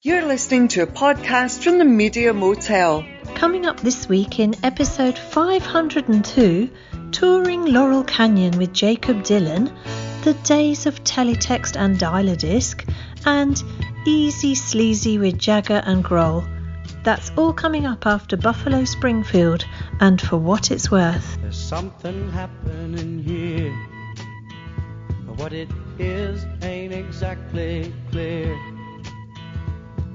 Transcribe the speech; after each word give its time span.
You're 0.00 0.26
listening 0.26 0.68
to 0.68 0.82
a 0.82 0.86
podcast 0.86 1.64
from 1.64 1.78
the 1.78 1.84
Media 1.84 2.32
Motel. 2.32 3.04
Coming 3.34 3.66
up 3.66 3.80
this 3.80 4.08
week 4.08 4.38
in 4.38 4.54
episode 4.64 5.18
502, 5.18 6.70
touring 7.10 7.64
Laurel 7.64 8.04
Canyon 8.04 8.56
with 8.58 8.72
Jakob 8.72 9.24
Dylan, 9.24 9.76
the 10.22 10.34
days 10.34 10.86
of 10.86 11.02
teletext 11.02 11.76
and 11.76 11.98
Dial-A-Disc, 11.98 12.86
and 13.26 13.56
Eazy 14.06 14.56
Sleazy 14.56 15.18
with 15.18 15.36
Jagger 15.36 15.82
and 15.84 16.04
Grohl. 16.04 16.48
That's 17.02 17.32
all 17.36 17.52
coming 17.52 17.84
up 17.84 18.06
after 18.06 18.36
Buffalo 18.36 18.84
Springfield 18.84 19.64
and 19.98 20.20
for 20.20 20.36
what 20.36 20.70
it's 20.70 20.92
worth. 20.92 21.40
There's 21.40 21.58
something 21.58 22.30
happening 22.30 23.24
here. 23.24 23.76
But 25.26 25.38
what 25.38 25.52
it 25.52 25.70
is 25.98 26.46
ain't 26.62 26.92
exactly 26.92 27.92
clear. 28.12 28.56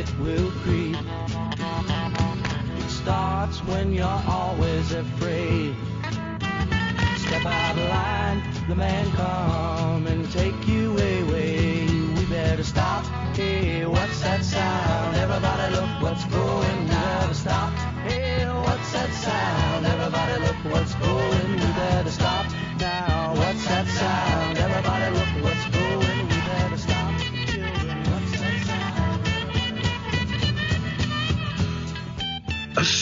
it 0.00 0.18
will 0.18 0.50
creep. 0.62 0.96
It 2.82 2.90
starts 3.02 3.58
when 3.70 3.92
you're 3.92 4.22
always 4.38 4.92
afraid. 4.92 5.74
Step 7.24 7.44
out 7.44 7.76
of 7.76 7.88
line, 7.96 8.40
the 8.68 8.76
man 8.76 9.04
come 9.12 10.06
and 10.06 10.22
take 10.32 10.60
you 10.66 10.79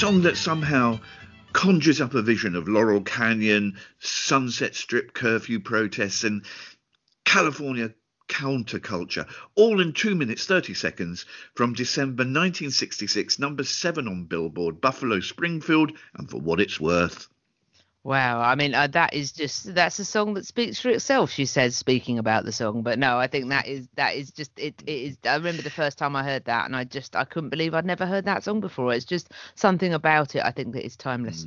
song 0.09 0.23
that 0.23 0.39
somehow 0.39 0.99
conjures 1.53 2.01
up 2.01 2.15
a 2.15 2.23
vision 2.23 2.57
of 2.57 2.67
Laurel 2.67 3.03
Canyon, 3.03 3.77
Sunset 3.99 4.75
Strip 4.75 5.13
curfew 5.13 5.61
protests, 5.61 6.25
and 6.25 6.47
California 7.27 7.93
counterculture, 8.27 9.29
all 9.55 9.83
in 9.83 9.93
2 9.93 10.15
minutes 10.15 10.47
30 10.47 10.73
seconds 10.73 11.27
from 11.55 11.75
December 11.75 12.23
1966, 12.23 13.39
number 13.39 13.65
7 13.65 14.09
on 14.09 14.25
Billboard, 14.25 14.81
Buffalo 14.81 15.21
Springfield, 15.21 15.93
and 16.15 16.31
for 16.31 16.41
what 16.41 16.59
it's 16.59 16.81
worth. 16.81 17.29
Wow, 18.09 18.41
I 18.41 18.55
mean 18.55 18.75
uh, 18.75 18.87
that 18.87 19.13
is 19.13 19.33
just 19.33 19.75
that's 19.75 19.99
a 19.99 20.05
song 20.07 20.33
that 20.33 20.47
speaks 20.47 20.81
for 20.81 20.89
itself. 20.89 21.31
She 21.31 21.45
says, 21.45 21.77
speaking 21.77 22.19
about 22.19 22.47
the 22.47 22.53
song, 22.53 22.81
but 22.81 22.99
no, 22.99 23.19
I 23.19 23.27
think 23.27 23.51
that 23.51 23.67
is 23.69 23.87
that 23.97 24.17
is 24.17 24.31
just 24.31 24.51
it. 24.59 24.83
It 24.87 24.91
is. 24.91 25.19
I 25.27 25.35
remember 25.35 25.61
the 25.61 25.69
first 25.69 25.99
time 25.99 26.17
I 26.17 26.25
heard 26.25 26.47
that, 26.47 26.65
and 26.65 26.75
I 26.75 26.85
just 26.85 27.15
I 27.15 27.27
couldn't 27.27 27.51
believe 27.51 27.75
I'd 27.75 27.85
never 27.85 28.07
heard 28.07 28.25
that 28.25 28.45
song 28.45 28.61
before. 28.61 28.95
It's 28.95 29.05
just 29.05 29.33
something 29.57 29.93
about 29.93 30.35
it. 30.35 30.43
I 30.43 30.53
think 30.53 30.73
that 30.73 30.87
is 30.87 30.97
timeless. 30.97 31.47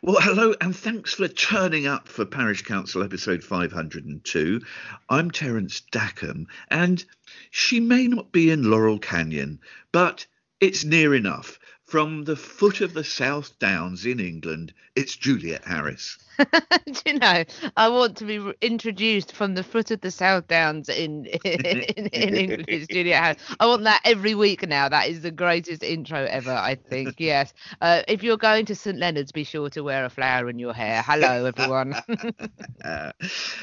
Well, 0.00 0.16
hello, 0.18 0.54
and 0.62 0.74
thanks 0.74 1.12
for 1.12 1.28
turning 1.28 1.86
up 1.86 2.08
for 2.08 2.24
Parish 2.24 2.62
Counsel 2.62 3.02
episode 3.02 3.44
502. 3.44 4.62
I'm 5.10 5.30
Terence 5.30 5.82
Dackham, 5.92 6.46
and 6.70 7.04
she 7.50 7.80
may 7.80 8.08
not 8.08 8.32
be 8.32 8.50
in 8.50 8.70
Laurel 8.70 8.98
Canyon, 8.98 9.60
but 9.92 10.26
it's 10.58 10.84
near 10.84 11.14
enough. 11.14 11.58
From 11.94 12.24
the 12.24 12.34
foot 12.34 12.80
of 12.80 12.92
the 12.92 13.04
South 13.04 13.56
Downs 13.60 14.04
in 14.04 14.18
England, 14.18 14.74
it's 14.96 15.14
Juliet 15.14 15.64
Harris. 15.64 16.18
Do 16.86 16.92
you 17.06 17.18
know? 17.20 17.44
I 17.76 17.88
want 17.88 18.16
to 18.16 18.24
be 18.24 18.52
introduced 18.60 19.30
from 19.30 19.54
the 19.54 19.62
foot 19.62 19.92
of 19.92 20.00
the 20.00 20.10
South 20.10 20.48
Downs 20.48 20.88
in 20.88 21.26
in, 21.44 22.06
in 22.08 22.34
English 22.34 22.88
Julia 22.88 23.16
Harris. 23.16 23.36
I 23.60 23.66
want 23.66 23.84
that 23.84 24.00
every 24.04 24.34
week 24.34 24.66
now. 24.66 24.88
That 24.88 25.08
is 25.08 25.22
the 25.22 25.30
greatest 25.30 25.84
intro 25.84 26.24
ever. 26.24 26.52
I 26.52 26.74
think. 26.74 27.14
Yes. 27.24 27.54
Uh, 27.80 28.02
if 28.08 28.22
you're 28.22 28.36
going 28.36 28.66
to 28.66 28.74
St 28.74 28.98
Leonard's, 28.98 29.30
be 29.30 29.44
sure 29.44 29.70
to 29.70 29.82
wear 29.82 30.04
a 30.04 30.10
flower 30.10 30.48
in 30.50 30.58
your 30.58 30.74
hair. 30.74 31.00
Hello, 31.00 31.44
everyone. 31.44 31.94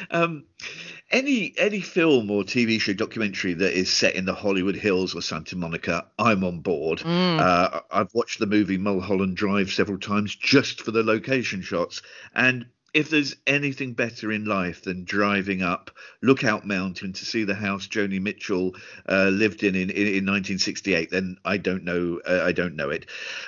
Um, 0.09 0.45
any 1.11 1.53
any 1.57 1.81
film 1.81 2.31
or 2.31 2.43
TV 2.43 2.79
show 2.79 2.93
documentary 2.93 3.53
that 3.55 3.77
is 3.77 3.91
set 3.91 4.15
in 4.15 4.25
the 4.25 4.33
Hollywood 4.33 4.75
Hills 4.75 5.13
or 5.13 5.21
Santa 5.21 5.57
Monica, 5.57 6.05
I'm 6.17 6.43
on 6.43 6.59
board. 6.59 7.01
Uh, 7.05 7.81
I've 7.91 8.13
watched 8.21 8.37
the 8.37 8.45
movie 8.45 8.77
Mulholland 8.77 9.35
Drive 9.35 9.71
several 9.71 9.97
times 9.97 10.35
just 10.35 10.79
for 10.83 10.91
the 10.91 11.01
location 11.01 11.63
shots, 11.63 12.03
and 12.35 12.67
if 12.93 13.09
there's 13.09 13.35
anything 13.47 13.93
better 13.93 14.31
in 14.31 14.45
life 14.45 14.83
than 14.83 15.05
driving 15.05 15.63
up 15.63 15.89
Lookout 16.21 16.63
Mountain 16.63 17.13
to 17.13 17.25
see 17.25 17.45
the 17.45 17.55
house 17.55 17.87
Joni 17.87 18.21
Mitchell 18.21 18.75
uh, 19.09 19.29
lived 19.29 19.63
in 19.63 19.73
in, 19.73 19.89
in 19.89 20.05
in 20.05 20.25
1968, 20.27 21.09
then 21.09 21.37
I 21.43 21.57
don't 21.57 21.83
know. 21.83 22.21
Uh, 22.23 22.41
I 22.43 22.51
don't 22.51 22.75
know 22.75 22.91
it. 22.91 23.07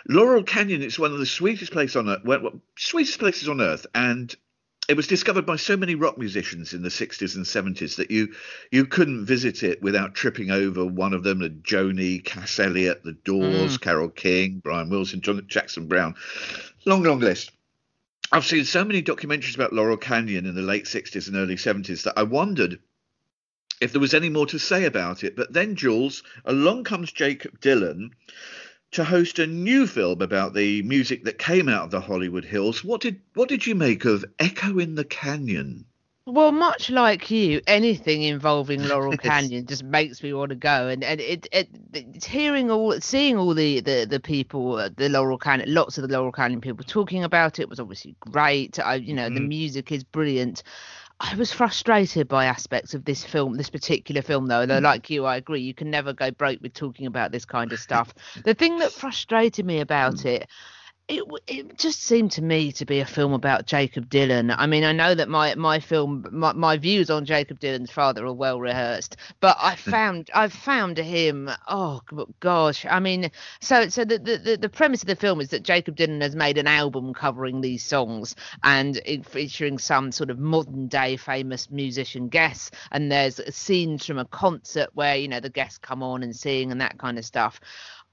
Laurel 0.10 0.42
Canyon 0.42 0.82
is 0.82 0.98
one 0.98 1.12
of 1.12 1.20
the 1.20 1.28
sweetest 1.28 1.72
places 1.72 1.96
on 1.96 2.10
earth. 2.10 2.24
Well, 2.26 2.60
sweetest 2.76 3.20
places 3.20 3.48
on 3.48 3.62
earth, 3.62 3.86
and 3.94 4.36
it 4.89 4.97
was 4.97 5.07
discovered 5.07 5.45
by 5.45 5.56
so 5.56 5.77
many 5.77 5.95
rock 5.95 6.18
musicians 6.18 6.74
in 6.74 6.81
the 6.81 6.89
60s 6.89 7.35
and 7.35 7.45
70s 7.45 7.95
that 7.95 8.12
you 8.12 8.33
you 8.71 8.85
couldn't 8.85 9.25
visit 9.25 9.63
it 9.63 9.81
without 9.81 10.13
tripping 10.13 10.51
over 10.51 10.85
one 10.85 11.13
of 11.13 11.24
them 11.24 11.39
the 11.39 11.50
joni 11.50 12.24
cass 12.24 12.59
elliot 12.59 13.03
the 13.03 13.13
doors 13.13 13.77
mm. 13.77 13.81
carole 13.81 14.09
king 14.09 14.59
brian 14.63 14.89
wilson 14.89 15.21
John, 15.21 15.44
jackson 15.47 15.88
browne. 15.88 16.15
Long 16.85 17.03
long 17.03 17.19
list. 17.19 17.51
I've 18.31 18.45
seen 18.45 18.65
so 18.65 18.83
many 18.83 19.01
documentaries 19.01 19.56
about 19.56 19.74
laurel 19.74 19.97
canyon 19.97 20.45
in 20.45 20.56
the 20.56 20.62
late 20.62 20.85
60s 20.85 21.27
and 21.27 21.38
early 21.38 21.56
70s 21.56 22.03
that 22.03 22.18
i 22.18 22.24
wondered 22.24 22.80
if 23.80 23.91
there 23.91 24.01
was 24.01 24.13
any 24.13 24.30
more 24.30 24.45
to 24.45 24.59
say 24.59 24.85
about 24.85 25.24
it. 25.25 25.35
But 25.35 25.51
then 25.51 25.75
jules 25.75 26.24
along 26.45 26.83
comes 26.83 27.12
jakob 27.12 27.59
dylan 27.59 28.12
to 28.94 29.04
host 29.04 29.40
a 29.40 29.48
new 29.48 29.88
film 29.88 30.22
about 30.22 30.54
the 30.54 30.81
music 30.84 31.24
that 31.25 31.38
came 31.40 31.68
out 31.69 31.86
of 31.86 31.92
the 31.92 32.01
Hollywood 32.01 32.45
Hills. 32.45 32.84
What 32.84 33.01
did 33.01 33.22
what 33.34 33.50
did 33.50 33.66
you 33.68 33.75
make 33.75 34.06
of 34.06 34.25
Echo 34.40 34.80
in 34.80 34.95
the 34.95 35.06
Canyon? 35.06 35.86
Well, 36.25 36.54
much 36.54 36.90
like 36.90 37.30
you, 37.31 37.60
anything 37.68 38.22
involving 38.24 38.81
Laurel 38.88 39.18
Canyon 39.18 39.66
just 39.66 39.84
makes 39.84 40.24
me 40.24 40.31
want 40.31 40.50
to 40.51 40.56
go. 40.56 40.88
And 40.88 41.04
and 41.04 41.19
it, 41.19 41.48
it 41.51 41.68
it's 41.94 42.25
hearing 42.25 42.72
all, 42.72 43.00
seeing 43.01 43.36
all 43.38 43.54
the 43.54 43.81
the 43.81 44.07
the 44.10 44.22
people, 44.22 44.78
uh, 44.78 44.90
the 44.95 45.10
Laurel 45.10 45.38
Canyon, 45.38 45.74
lots 45.74 45.98
of 45.98 46.07
the 46.07 46.13
Laurel 46.13 46.31
Canyon 46.31 46.62
people 46.62 46.86
talking 46.86 47.25
about 47.25 47.60
it 47.60 47.68
was 47.68 47.80
obviously 47.80 48.16
great. 48.22 48.80
I, 48.80 48.95
you 48.95 49.13
know, 49.13 49.30
the 49.30 49.42
Mhm. 49.42 49.48
music 49.50 49.92
is 49.92 50.06
brilliant. 50.06 50.63
I 51.19 51.36
was 51.36 51.54
frustrated 51.54 52.27
by 52.27 52.45
aspects 52.45 52.94
of 52.94 53.06
this 53.06 53.24
film, 53.24 53.56
this 53.56 53.69
particular 53.69 54.21
film, 54.21 54.48
though. 54.48 54.65
Though, 54.65 54.80
hmm. 54.80 54.83
like 54.83 55.10
you, 55.10 55.25
I 55.25 55.38
agree, 55.38 55.62
you 55.62 55.74
can 55.74 55.89
never 55.89 56.13
go 56.13 56.31
broke 56.31 56.62
with 56.62 56.74
talking 56.74 57.06
about 57.06 57.31
this 57.31 57.45
kind 57.45 57.71
of 57.71 57.80
stuff. 57.80 58.13
the 58.44 58.54
thing 58.54 58.80
that 58.80 58.92
frustrated 58.92 59.65
me 59.65 59.80
about 59.80 60.21
hmm. 60.21 60.27
it 60.27 60.50
it 61.10 61.24
it 61.48 61.78
just 61.78 62.02
seemed 62.04 62.32
to 62.32 62.42
me 62.42 62.72
to 62.72 62.86
be 62.86 63.02
a 63.02 63.06
film 63.06 63.34
about 63.34 63.66
Jakob 63.66 64.10
Dylan. 64.10 64.56
I 64.58 64.68
mean, 64.68 64.86
I 64.86 64.94
know 64.94 65.14
that 65.14 65.28
my 65.28 65.54
my 65.56 65.80
film 65.80 66.26
my, 66.32 66.54
my 66.54 66.78
views 66.78 67.10
on 67.10 67.26
Jakob 67.26 67.60
Dylan's 67.60 67.92
father 67.92 68.26
are 68.26 68.34
well 68.34 68.60
rehearsed, 68.62 69.18
but 69.42 69.58
I 69.60 69.76
hmm. 69.76 69.92
found 69.92 70.30
I've 70.34 70.54
found 70.54 70.98
him 70.98 71.50
oh 71.68 72.02
gosh. 72.40 72.86
I 72.90 73.02
mean, 73.02 73.32
so 73.60 73.90
so 73.90 74.06
the, 74.06 74.18
the 74.18 74.38
the- 74.38 74.54
the 74.64 74.70
premise 74.70 75.02
of 75.02 75.08
the 75.08 75.16
film 75.16 75.42
is 75.42 75.50
that 75.50 75.64
Jakob 75.64 75.98
Dylan 75.98 76.22
has 76.22 76.36
made 76.36 76.58
an 76.58 76.68
album 76.68 77.14
covering 77.14 77.60
these 77.60 77.84
songs 77.84 78.36
and 78.64 79.02
featuring 79.26 79.78
some 79.78 80.12
sort 80.12 80.30
of 80.30 80.40
modern 80.40 80.88
day 80.88 81.18
famous 81.18 81.70
musician 81.70 82.30
guests 82.30 82.72
and 82.92 83.12
there's 83.12 83.42
scenes 83.54 84.06
from 84.06 84.20
a 84.20 84.26
concert 84.26 84.90
where 84.94 85.16
you 85.16 85.28
know 85.28 85.40
the 85.40 85.50
guests 85.50 85.80
come 85.80 86.02
on 86.02 86.24
and 86.24 86.36
sing 86.36 86.72
and 86.72 86.80
that 86.80 86.98
kind 86.98 87.18
of 87.18 87.26
stuff. 87.26 87.60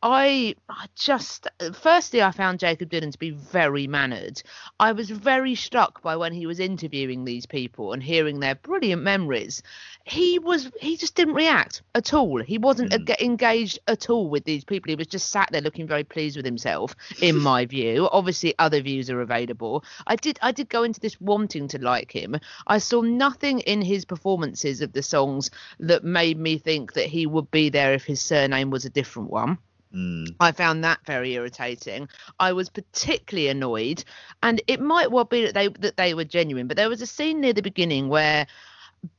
I, 0.03 0.55
I 0.71 0.87
just 0.97 1.47
firstly 1.75 2.23
I 2.23 2.31
found 2.31 2.59
Jakob 2.59 2.89
Dylan 2.89 3.13
to 3.13 3.19
be 3.19 3.33
very 3.33 3.87
mannered. 3.87 4.43
I 4.79 4.93
was 4.93 5.11
very 5.11 5.55
struck 5.55 6.01
by 6.01 6.17
when 6.17 6.33
he 6.33 6.47
was 6.47 6.59
interviewing 6.59 7.25
these 7.27 7.45
people 7.45 7.93
and 7.93 8.03
hearing 8.03 8.41
their 8.41 8.55
brilliant 8.55 9.03
memories. 9.03 9.63
He 10.05 10.39
was 10.39 10.71
he 10.81 10.97
just 10.97 11.17
didn't 11.17 11.35
react 11.35 11.83
at 11.95 12.15
all. 12.15 12.39
He 12.43 12.57
wasn't 12.57 12.93
Mm. 12.93 13.11
ag- 13.11 13.21
engaged 13.21 13.79
at 13.89 14.09
all 14.09 14.31
with 14.31 14.45
these 14.45 14.65
people. 14.65 14.89
He 14.91 14.97
was 14.97 15.07
just 15.07 15.29
sat 15.29 15.51
there 15.53 15.61
looking 15.61 15.87
very 15.87 16.05
pleased 16.05 16.37
with 16.37 16.47
himself, 16.47 16.95
in 17.21 17.37
my 17.51 17.67
view. 17.67 18.09
Obviously, 18.11 18.55
other 18.59 18.81
views 18.81 19.11
are 19.11 19.21
available. 19.21 19.85
I 20.07 20.17
did 20.17 20.39
I 20.41 20.53
did 20.53 20.71
go 20.71 20.83
into 20.83 21.01
this 21.01 21.21
wanting 21.21 21.69
to 21.69 21.79
like 21.79 22.11
him. 22.11 22.37
I 22.67 22.79
saw 22.79 23.03
nothing 23.03 23.61
in 23.61 23.83
his 23.83 24.07
performances 24.07 24.81
of 24.81 24.95
the 24.95 25.03
songs 25.03 25.51
that 25.79 26.05
made 26.05 26.39
me 26.39 26.57
think 26.57 26.95
that 26.95 27.07
he 27.07 27.27
would 27.27 27.51
be 27.51 27.69
there 27.69 27.93
if 27.93 28.05
his 28.05 28.23
surname 28.23 28.71
was 28.71 28.87
a 28.87 28.91
different 28.91 29.29
one. 29.29 29.59
Mm. 29.95 30.37
I 30.39 30.53
found 30.53 30.85
that 30.85 31.01
very 31.05 31.35
irritating. 31.35 32.09
I 32.39 32.53
was 32.53 32.69
particularly 32.69 33.49
annoyed, 33.49 34.05
and 34.43 34.63
it 34.69 34.81
might 34.81 35.11
well 35.11 35.25
be 35.25 35.45
that 35.47 35.55
they 35.55 35.69
that 35.69 35.97
they 35.97 36.15
were 36.15 36.25
genuine, 36.25 36.69
but 36.69 36.77
there 36.77 36.89
was 36.89 37.03
a 37.03 37.07
scene 37.07 37.41
near 37.41 37.53
the 37.53 37.63
beginning 37.63 38.09
where 38.09 38.47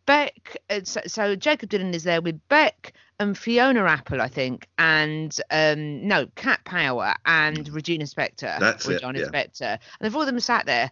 Beck, 0.05 0.57
uh, 0.69 0.81
so, 0.83 1.01
so 1.07 1.35
Jakob 1.35 1.69
Dylan 1.69 1.93
is 1.93 2.03
there 2.03 2.21
with 2.21 2.39
Beck 2.47 2.93
and 3.19 3.37
Fiona 3.37 3.83
Apple, 3.83 4.21
I 4.21 4.27
think, 4.27 4.67
and 4.77 5.35
um 5.49 6.07
no, 6.07 6.27
Cat 6.35 6.61
Power 6.63 7.15
and 7.25 7.67
Regina 7.69 8.05
Spektor. 8.05 8.59
That's 8.59 8.87
it, 8.87 8.93
Regina 8.93 9.19
yeah. 9.19 9.25
Spektor, 9.25 9.71
and 9.71 9.79
they've 9.99 10.15
all 10.15 10.21
of 10.21 10.27
them 10.27 10.39
sat 10.39 10.65
there. 10.65 10.91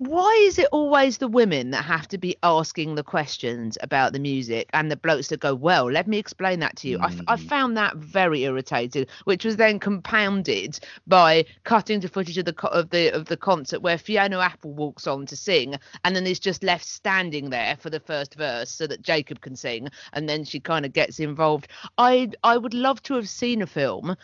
Why 0.00 0.32
is 0.46 0.58
it 0.58 0.68
always 0.72 1.18
the 1.18 1.28
women 1.28 1.72
that 1.72 1.84
have 1.84 2.08
to 2.08 2.16
be 2.16 2.34
asking 2.42 2.94
the 2.94 3.02
questions 3.04 3.76
about 3.82 4.14
the 4.14 4.18
music 4.18 4.70
and 4.72 4.90
the 4.90 4.96
blokes 4.96 5.28
that 5.28 5.40
go, 5.40 5.54
Well, 5.54 5.90
let 5.90 6.08
me 6.08 6.16
explain 6.16 6.60
that 6.60 6.76
to 6.76 6.88
you? 6.88 6.98
I, 7.02 7.08
f- 7.08 7.20
I 7.28 7.36
Mm. 7.36 7.40
found 7.40 7.76
that 7.76 7.96
very 7.98 8.44
irritating, 8.44 9.04
which 9.24 9.44
was 9.44 9.56
then 9.56 9.78
compounded 9.78 10.80
by 11.06 11.44
cutting 11.64 12.00
to 12.00 12.08
footage 12.08 12.38
of 12.38 12.46
the 12.46 12.54
co- 12.54 12.68
of 12.68 12.88
the 12.88 13.10
of 13.10 13.26
the 13.26 13.36
concert 13.36 13.80
where 13.82 13.98
Fiona 13.98 14.38
Apple 14.38 14.72
walks 14.72 15.06
on 15.06 15.26
to 15.26 15.36
sing 15.36 15.74
and 16.02 16.16
then 16.16 16.26
is 16.26 16.40
just 16.40 16.62
left 16.62 16.86
standing 16.86 17.50
there 17.50 17.76
for 17.76 17.90
the 17.90 18.00
first 18.00 18.36
verse 18.36 18.70
so 18.70 18.86
that 18.86 19.02
Jakob 19.02 19.42
can 19.42 19.54
sing 19.54 19.88
and 20.14 20.26
then 20.26 20.44
she 20.44 20.60
kind 20.60 20.86
of 20.86 20.94
gets 20.94 21.20
involved. 21.20 21.68
I 21.98 22.30
I 22.42 22.56
would 22.56 22.72
love 22.72 23.02
to 23.02 23.14
have 23.16 23.28
seen 23.28 23.60
a 23.60 23.66
film 23.66 24.16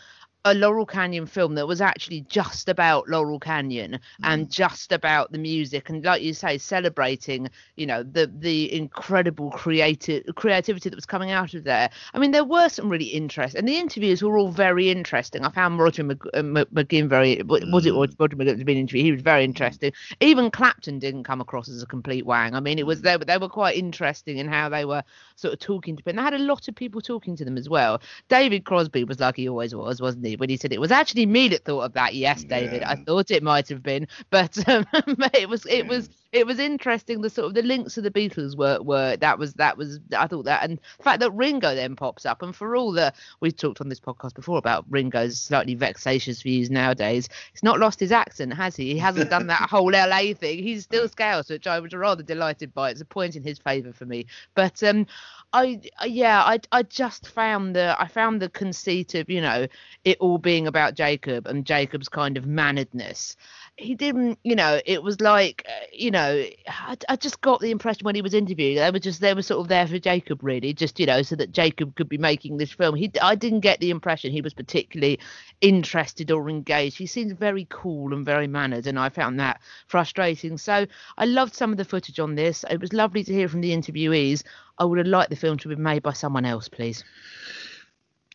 a 0.45 0.53
Laurel 0.53 0.85
Canyon 0.85 1.25
film 1.25 1.55
that 1.55 1.67
was 1.67 1.81
actually 1.81 2.21
just 2.29 2.69
about 2.69 3.09
Laurel 3.09 3.39
Canyon 3.39 3.99
and 4.23 4.49
just 4.49 4.91
about 4.93 5.31
the 5.31 5.37
music 5.37 5.89
and 5.89 6.03
like 6.05 6.21
you 6.21 6.33
say 6.33 6.57
celebrating 6.57 7.49
you 7.75 7.85
know 7.85 8.01
the 8.03 8.31
the 8.39 8.71
incredible 8.73 9.51
creative 9.51 10.23
creativity 10.35 10.89
that 10.89 10.95
was 10.95 11.05
coming 11.05 11.31
out 11.31 11.53
of 11.53 11.65
there. 11.65 11.89
I 12.13 12.19
mean 12.19 12.31
there 12.31 12.45
were 12.45 12.69
some 12.69 12.87
really 12.87 13.05
interesting 13.07 13.59
and 13.59 13.67
the 13.67 13.77
interviews 13.77 14.21
were 14.23 14.37
all 14.37 14.49
very 14.51 14.89
interesting. 14.89 15.43
I 15.43 15.49
found 15.51 15.79
Roger 15.79 16.03
Mc, 16.03 16.17
uh, 16.33 16.41
McGuinn 16.41 17.09
very 17.09 17.41
was 17.43 17.85
it 17.85 17.93
Mm. 17.93 18.15
Roger 18.19 18.35
McGuinn 18.37 18.63
being 18.65 18.77
interviewed? 18.77 19.05
He 19.05 19.11
was 19.11 19.21
very 19.21 19.43
interesting. 19.43 19.91
Even 20.21 20.49
Clapton 20.49 20.99
didn't 20.99 21.23
come 21.25 21.41
across 21.41 21.67
as 21.67 21.81
a 21.83 21.87
complete 21.87 22.25
wang. 22.25 22.55
I 22.55 22.61
mean 22.61 22.79
it 22.79 22.85
was 22.85 23.01
they, 23.01 23.17
were- 23.17 23.25
they 23.25 23.37
were 23.37 23.49
quite 23.49 23.75
interesting 23.75 24.37
in 24.37 24.47
how 24.47 24.69
they 24.69 24.85
were 24.85 25.03
sort 25.35 25.53
of 25.53 25.59
talking 25.59 25.97
to 25.97 26.03
people 26.03 26.11
and 26.11 26.19
they 26.19 26.23
had 26.23 26.33
a 26.35 26.39
lot 26.39 26.67
of 26.69 26.75
people 26.75 27.01
talking 27.01 27.35
to 27.35 27.43
them 27.43 27.57
as 27.57 27.67
well. 27.67 28.01
David 28.29 28.63
Crosby 28.63 29.03
was 29.03 29.19
like 29.19 29.35
he 29.35 29.49
always 29.49 29.75
was, 29.75 30.01
wasn't 30.01 30.25
he? 30.25 30.26
When 30.35 30.49
he 30.49 30.57
said 30.57 30.73
it 30.73 30.81
was 30.81 30.91
actually 30.91 31.25
me 31.25 31.47
that 31.49 31.63
thought 31.63 31.81
of 31.81 31.93
that. 31.93 32.13
Yes, 32.15 32.43
David, 32.43 32.83
I 32.83 32.95
thought 32.95 33.31
it 33.31 33.43
might 33.43 33.67
have 33.69 33.81
been, 33.81 34.07
but 34.29 34.57
um, 34.67 34.85
it 35.33 35.49
was 35.49 35.65
it 35.65 35.87
was 35.87 36.09
it 36.31 36.45
was 36.45 36.59
interesting. 36.59 37.21
The 37.21 37.29
sort 37.29 37.47
of 37.47 37.53
the 37.53 37.61
links 37.61 37.93
to 37.95 38.01
the 38.01 38.11
Beatles 38.11 38.57
were 38.57 38.81
were 38.81 39.15
that 39.17 39.39
was 39.39 39.53
that 39.53 39.77
was 39.77 39.99
I 40.17 40.27
thought 40.27 40.45
that, 40.45 40.63
and 40.63 40.79
the 40.97 41.03
fact 41.03 41.19
that 41.21 41.31
Ringo 41.31 41.73
then 41.75 41.95
pops 41.95 42.25
up, 42.25 42.41
and 42.41 42.55
for 42.55 42.75
all 42.75 42.91
the 42.91 43.13
we've 43.39 43.55
talked 43.55 43.81
on 43.81 43.89
this 43.89 43.99
podcast 43.99 44.33
before 44.35 44.57
about 44.57 44.85
Ringo's 44.89 45.39
slightly 45.39 45.75
vexatious 45.75 46.41
views 46.41 46.69
nowadays, 46.69 47.29
he's 47.51 47.63
not 47.63 47.79
lost 47.79 47.99
his 47.99 48.11
accent, 48.11 48.53
has 48.53 48.75
he? 48.75 48.93
He 48.93 48.97
hasn't 48.99 49.29
done 49.29 49.47
that 49.47 49.69
whole 49.69 49.91
LA 49.91 50.33
thing. 50.33 50.59
He's 50.63 50.83
still 50.83 51.07
Scouse, 51.07 51.49
which 51.49 51.67
I 51.67 51.79
was 51.79 51.93
rather 51.93 52.23
delighted 52.23 52.73
by. 52.73 52.91
It's 52.91 53.01
a 53.01 53.05
point 53.05 53.35
in 53.35 53.43
his 53.43 53.59
favour 53.59 53.93
for 53.93 54.05
me, 54.05 54.25
but 54.55 54.81
um. 54.83 55.05
I 55.53 55.79
I- 55.97 56.07
yeah, 56.07 56.43
I 56.43 56.59
I 56.73 56.83
just 56.83 57.29
found 57.29 57.73
the 57.73 57.95
I 57.97 58.07
found 58.09 58.41
the 58.41 58.49
conceit 58.49 59.15
of 59.15 59.29
you 59.29 59.39
know 59.39 59.67
it 60.03 60.17
all 60.19 60.37
being 60.37 60.67
about 60.67 60.93
Jakob 60.95 61.47
and 61.47 61.65
Jakob's 61.65 62.09
kind 62.09 62.35
of 62.35 62.45
manneredness. 62.45 63.37
He 63.79 63.93
didn't, 63.93 64.39
you 64.43 64.55
know, 64.55 64.81
it 64.87 65.03
was 65.03 65.21
like, 65.21 65.63
uh, 65.67 65.85
you 65.93 66.09
know, 66.09 66.43
I, 66.67 66.97
I 67.09 67.15
just 67.15 67.41
got 67.41 67.61
the 67.61 67.69
impression 67.69 68.05
when 68.05 68.15
he 68.15 68.23
was 68.23 68.33
interviewed, 68.33 68.79
they 68.79 68.89
were 68.89 68.97
just 68.97 69.21
they 69.21 69.35
were 69.35 69.43
sort 69.43 69.61
of 69.61 69.67
there 69.67 69.85
for 69.85 69.99
Jakob, 69.99 70.43
really, 70.43 70.73
just 70.73 70.99
you 70.99 71.05
know, 71.05 71.21
so 71.21 71.35
that 71.35 71.51
Jakob 71.51 71.95
could 71.95 72.09
be 72.09 72.17
making 72.17 72.57
this 72.57 72.71
film. 72.71 72.95
He 72.95 73.11
I 73.21 73.35
didn't 73.35 73.59
get 73.59 73.79
the 73.79 73.91
impression 73.91 74.31
he 74.31 74.41
was 74.41 74.55
particularly 74.55 75.19
interested 75.61 76.31
or 76.31 76.49
engaged. 76.49 76.97
He 76.97 77.05
seemed 77.05 77.37
very 77.37 77.67
cool 77.69 78.15
and 78.15 78.25
very 78.25 78.47
mannered, 78.47 78.87
and 78.87 78.97
I 78.97 79.09
found 79.09 79.39
that 79.39 79.61
frustrating. 79.85 80.57
So 80.57 80.87
I 81.19 81.25
loved 81.25 81.53
some 81.53 81.71
of 81.71 81.77
the 81.77 81.85
footage 81.85 82.19
on 82.19 82.33
this. 82.33 82.65
It 82.71 82.81
was 82.81 82.93
lovely 82.93 83.23
to 83.25 83.33
hear 83.33 83.47
from 83.47 83.61
the 83.61 83.75
interviewees. 83.75 84.43
I 84.79 84.85
would 84.85 84.97
have 84.97 85.07
liked 85.07 85.29
the 85.29 85.35
film 85.35 85.57
to 85.59 85.69
have 85.69 85.77
been 85.77 85.83
made 85.83 86.01
by 86.01 86.13
someone 86.13 86.45
else, 86.45 86.67
please. 86.67 87.03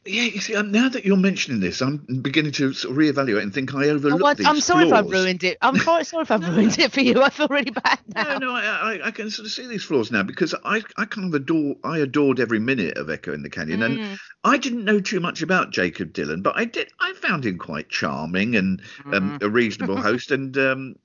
Yeah, 0.04 0.22
you 0.24 0.40
see, 0.40 0.56
um, 0.56 0.72
now 0.72 0.88
that 0.88 1.04
you're 1.04 1.16
mentioning 1.16 1.60
this, 1.60 1.80
I'm 1.80 1.98
beginning 2.22 2.52
to 2.52 2.72
sort 2.72 2.90
of 2.92 2.98
reevaluate 2.98 3.42
and 3.42 3.54
think 3.54 3.72
I 3.74 3.88
Oh, 3.88 3.90
overlooked 3.94 4.26
I- 4.26 4.34
these 4.36 4.46
I'm 4.48 4.60
sorry 4.60 4.84
if 4.84 4.92
I've 4.92 5.10
ruined 5.10 5.42
it. 5.44 5.58
I'm 5.60 5.76
quite 5.78 6.06
sorry 6.06 6.22
if 6.22 6.30
I've 6.30 6.46
ruined 6.46 6.78
it 6.78 6.92
for 6.92 7.00
you. 7.00 7.22
I 7.22 7.30
feel 7.30 7.48
really 7.48 7.70
bad 7.70 8.00
now. 8.14 8.24
No, 8.24 8.36
no, 8.36 8.54
I, 8.54 8.62
I, 8.96 9.06
I 9.06 9.10
can 9.10 9.30
sort 9.30 9.46
of 9.46 9.52
see 9.52 9.66
these 9.66 9.84
flaws 9.84 10.10
now 10.10 10.22
because 10.22 10.54
I, 10.66 10.82
I 10.98 11.06
kind 11.06 11.28
of 11.28 11.40
adore, 11.40 11.76
I 11.82 11.96
adored 11.98 12.40
every 12.40 12.58
minute 12.58 12.98
of 12.98 13.08
Echo 13.08 13.32
in 13.32 13.42
the 13.42 13.48
Canyon, 13.48 13.80
and 13.80 14.00
Mm, 14.00 14.18
I 14.44 14.58
didn't 14.58 14.84
know 14.84 15.00
too 15.00 15.18
much 15.18 15.40
about 15.40 15.70
Jakob 15.70 16.12
Dylan, 16.12 16.42
but 16.42 16.54
I 16.54 16.66
did, 16.66 16.90
I 17.00 17.14
found 17.14 17.46
him 17.46 17.56
quite 17.56 17.88
charming 17.88 18.54
and 18.56 18.82
um, 19.12 19.34
Mm-hmm. 19.34 19.38
a 19.40 19.48
reasonable 19.48 19.96
host 20.02 20.30
and 20.30 20.56
um, 20.58 20.96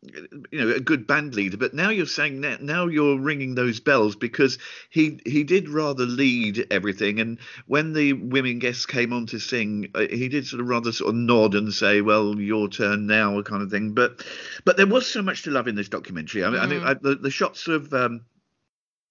you 0.52 0.60
know 0.60 0.72
a 0.76 0.82
good 0.82 1.08
band 1.08 1.34
leader. 1.34 1.56
But 1.56 1.74
now 1.74 1.92
you're 1.92 2.08
saying 2.08 2.42
that 2.42 2.62
now 2.62 2.88
you're 2.88 3.18
ringing 3.20 3.56
those 3.56 3.80
bells 3.80 4.16
because 4.18 4.58
he 4.90 5.22
he 5.26 5.46
did 5.46 5.70
rather 5.70 6.06
lead 6.06 6.68
everything, 6.72 7.22
and 7.22 7.38
when 7.68 7.94
the 7.94 8.14
women 8.14 8.60
guests 8.60 8.86
came 8.88 9.14
on 9.14 9.26
to 9.28 9.40
sing, 9.40 9.90
uh, 9.96 10.08
he 10.10 10.28
did 10.30 10.48
sort 10.48 10.62
of 10.62 10.68
rather 10.68 10.92
sort 10.92 11.10
of 11.10 11.16
nod 11.16 11.56
and 11.56 11.74
say, 11.74 12.02
"Well, 12.02 12.40
your 12.40 12.68
turn 12.70 13.06
now," 13.08 13.42
kind 13.42 13.62
of 13.62 13.70
thing. 13.70 13.94
But 13.94 14.26
but 14.66 14.78
there 14.78 14.88
was 14.88 15.06
so 15.06 15.22
much 15.22 15.44
to 15.44 15.52
love 15.52 15.68
in 15.68 15.76
this 15.76 15.90
documentary. 15.90 16.44
I 16.44 16.50
mean, 16.50 16.60
I 16.60 16.68
think 16.68 16.84
Mm. 16.84 16.88
I, 16.88 16.94
the 16.96 17.16
the 17.16 17.32
shots 17.32 17.68
of 17.68 17.94
um, 17.94 18.22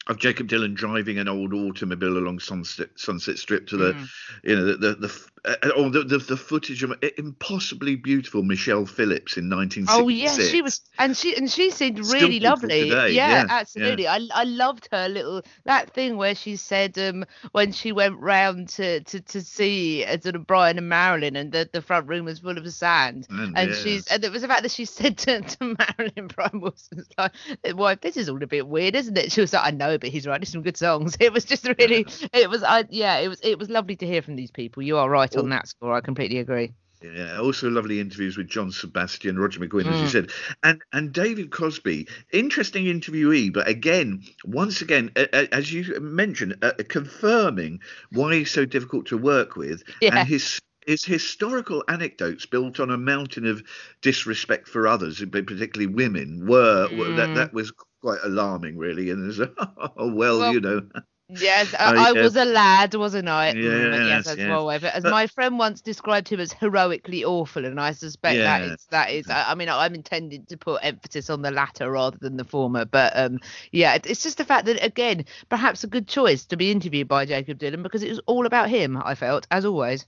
of 0.09 0.19
Jakob 0.19 0.49
Dylan 0.49 0.75
driving 0.75 1.19
an 1.19 1.29
old 1.29 1.53
automobile 1.53 2.17
along 2.17 2.39
Sunset, 2.39 2.91
Sunset 2.95 3.39
Strip 3.39 3.67
to 3.69 3.77
the, 3.77 3.93
Mm. 3.95 4.09
you 4.45 4.57
know, 4.57 4.65
the 4.65 4.77
the 4.77 4.95
the, 4.95 5.21
uh, 5.47 5.69
or 5.77 5.91
the, 5.91 6.03
the 6.03 6.19
the 6.19 6.37
footage 6.37 6.83
of 6.83 6.93
impossibly 7.19 7.97
beautiful 7.97 8.43
Michelle 8.43 8.87
Phillips 8.87 9.37
in 9.37 9.49
1966. 9.49 9.89
Oh 9.91 10.09
yeah, 10.09 10.51
she 10.51 10.63
was, 10.63 10.83
and 10.99 11.17
she 11.17 11.37
and 11.37 11.51
she 11.51 11.71
seemed 11.71 11.99
really 12.13 12.41
lovely. 12.41 12.91
today, 12.91 13.11
yeah, 13.11 13.45
yeah, 13.45 13.47
absolutely. 13.49 14.07
I 14.09 14.21
I 14.35 14.45
loved 14.45 14.89
her 14.93 15.09
little 15.09 15.43
that 15.65 15.91
thing 15.91 16.17
where 16.17 16.35
she 16.35 16.57
said 16.57 16.99
um 16.99 17.25
when 17.53 17.73
she 17.73 17.93
went 17.93 18.19
round 18.19 18.69
to 18.71 19.01
to 19.01 19.21
to 19.21 19.43
see 19.43 20.05
uh, 20.05 20.19
sort 20.21 20.37
of 20.37 20.47
Brian 20.47 20.79
and 20.79 20.89
Marilyn 20.89 21.37
and 21.37 21.53
the 21.53 21.69
the 21.73 21.83
front 21.83 22.09
room 22.09 22.25
was 22.27 22.41
full 22.41 22.57
of 22.59 22.67
sand. 22.73 23.27
And, 23.31 23.57
And 23.57 23.71
yes. 23.71 23.83
she's 23.83 24.07
and 24.09 24.25
it 24.25 24.33
was 24.33 24.43
the 24.43 24.49
fact 24.49 24.63
that 24.63 24.71
she 24.71 24.85
said 24.97 25.19
to, 25.19 25.41
to 25.41 25.77
Marilyn 25.79 26.29
Brian 26.29 26.61
Wilson's 26.61 27.09
like, 27.19 27.33
"Wife, 27.75 28.01
this 28.01 28.17
is 28.17 28.29
all 28.29 28.43
a 28.43 28.47
bit 28.47 28.67
weird, 28.67 28.95
isn't 28.95 29.17
it?" 29.17 29.33
She 29.33 29.41
was 29.41 29.53
like, 29.53 29.67
"I 29.67 29.71
know, 29.71 29.99
but 29.99 30.11
he's 30.11 30.27
writing 30.27 30.47
some 30.47 30.63
good 30.63 30.77
songs." 30.77 31.17
It 31.27 31.33
was 31.33 31.45
just 31.45 31.67
really, 31.67 32.07
it 32.33 32.49
was, 32.49 32.63
I 32.63 32.85
yeah, 32.89 33.19
it 33.19 33.29
was 33.29 33.41
it 33.41 33.59
was 33.59 33.69
lovely 33.69 33.97
to 33.97 34.07
hear 34.07 34.23
from 34.23 34.37
these 34.37 34.51
people. 34.51 34.83
You 34.83 34.97
are 34.99 35.09
right 35.11 35.36
on 35.37 35.51
that 35.51 35.69
score. 35.69 35.93
I 35.95 36.01
completely 36.01 36.39
agree. 36.39 36.73
Yeah, 37.03 37.39
also 37.39 37.69
lovely 37.69 38.01
interviews 38.01 38.39
with 38.39 38.49
John 38.49 38.73
Sebastian, 38.73 39.39
Roger 39.39 39.61
McGuinn, 39.61 39.85
Mm. 39.85 39.93
as 39.93 40.01
you 40.01 40.09
said, 40.09 40.31
and 40.63 40.81
and 40.95 41.13
David 41.13 41.51
Crosby. 41.51 42.09
Interesting 42.33 42.87
interviewee, 42.87 43.53
but 43.53 43.69
again, 43.69 44.23
once 44.45 44.81
again, 44.81 45.11
a- 45.15 45.29
a- 45.37 45.55
as 45.55 45.71
you 45.73 46.01
mentioned, 46.01 46.57
uh, 46.63 46.73
confirming 46.89 47.81
why 48.13 48.37
he's 48.37 48.51
so 48.51 48.65
difficult 48.65 49.07
to 49.07 49.19
work 49.19 49.57
with, 49.57 49.83
Yeah. 50.01 50.19
and 50.19 50.29
his 50.29 50.59
his 50.87 51.05
historical 51.05 51.83
anecdotes 51.89 52.47
built 52.47 52.79
on 52.81 52.91
a 52.91 52.97
mountain 52.97 53.45
of 53.45 53.61
disrespect 54.03 54.69
for 54.69 54.87
others, 54.87 55.23
particularly 55.31 55.87
women, 55.93 56.47
were 56.47 56.89
were- 56.97 57.13
that 57.17 57.29
Mm. 57.31 57.35
that 57.35 57.53
was 57.53 57.73
quite 58.01 58.21
alarming, 58.25 58.79
really. 58.79 59.11
And 59.11 59.23
there's 59.25 59.41
oh 59.41 59.49
well, 60.15 60.39
Well, 60.39 60.53
you 60.55 60.61
know, 60.61 60.81
Yes, 61.29 61.75
Oh, 61.75 61.77
I, 61.79 62.11
I 62.11 62.13
was 62.13 62.37
a 62.37 62.45
lad, 62.45 62.95
wasn't 62.95 63.29
I? 63.29 63.53
Mm, 63.53 63.63
Yes, 63.65 64.07
yes, 64.07 64.25
that's 64.27 64.39
yes. 64.39 64.49
well 64.49 64.71
over. 64.71 64.87
As 64.87 65.03
But- 65.03 65.11
my 65.11 65.27
friend 65.27 65.59
once 65.59 65.81
described 65.81 66.29
him 66.29 66.39
as 66.39 66.53
heroically 66.53 67.25
awful, 67.25 67.65
and 67.65 67.81
I 67.81 67.93
suspect 67.93 68.37
that 68.39 68.61
Yeah. 68.63 68.73
is 68.75 68.87
that 68.91 69.11
is. 69.11 69.29
I, 69.29 69.51
I 69.51 69.55
mean, 69.57 69.69
I'm 69.69 69.95
intending 69.97 70.47
to 70.47 70.57
put 70.57 70.85
emphasis 70.85 71.29
on 71.29 71.43
the 71.43 71.51
latter 71.51 71.91
rather 71.91 72.17
than 72.21 72.37
the 72.37 72.45
former, 72.45 72.85
but 72.85 73.13
um, 73.17 73.41
yeah, 73.73 73.95
it- 73.95 74.07
it's 74.07 74.23
just 74.23 74.39
the 74.39 74.45
fact 74.45 74.67
that 74.67 74.85
again, 74.85 75.25
perhaps 75.49 75.83
a 75.83 75.89
good 75.89 76.07
choice 76.07 76.45
to 76.47 76.57
be 76.57 76.71
interviewed 76.71 77.09
by 77.09 77.27
Jakob 77.27 77.59
Dylan 77.59 77.83
because 77.83 78.05
it 78.05 78.09
was 78.11 78.21
all 78.27 78.47
about 78.47 78.71
him. 78.71 78.97
I 78.97 79.17
felt, 79.17 79.49
as 79.51 79.65
always. 79.65 80.07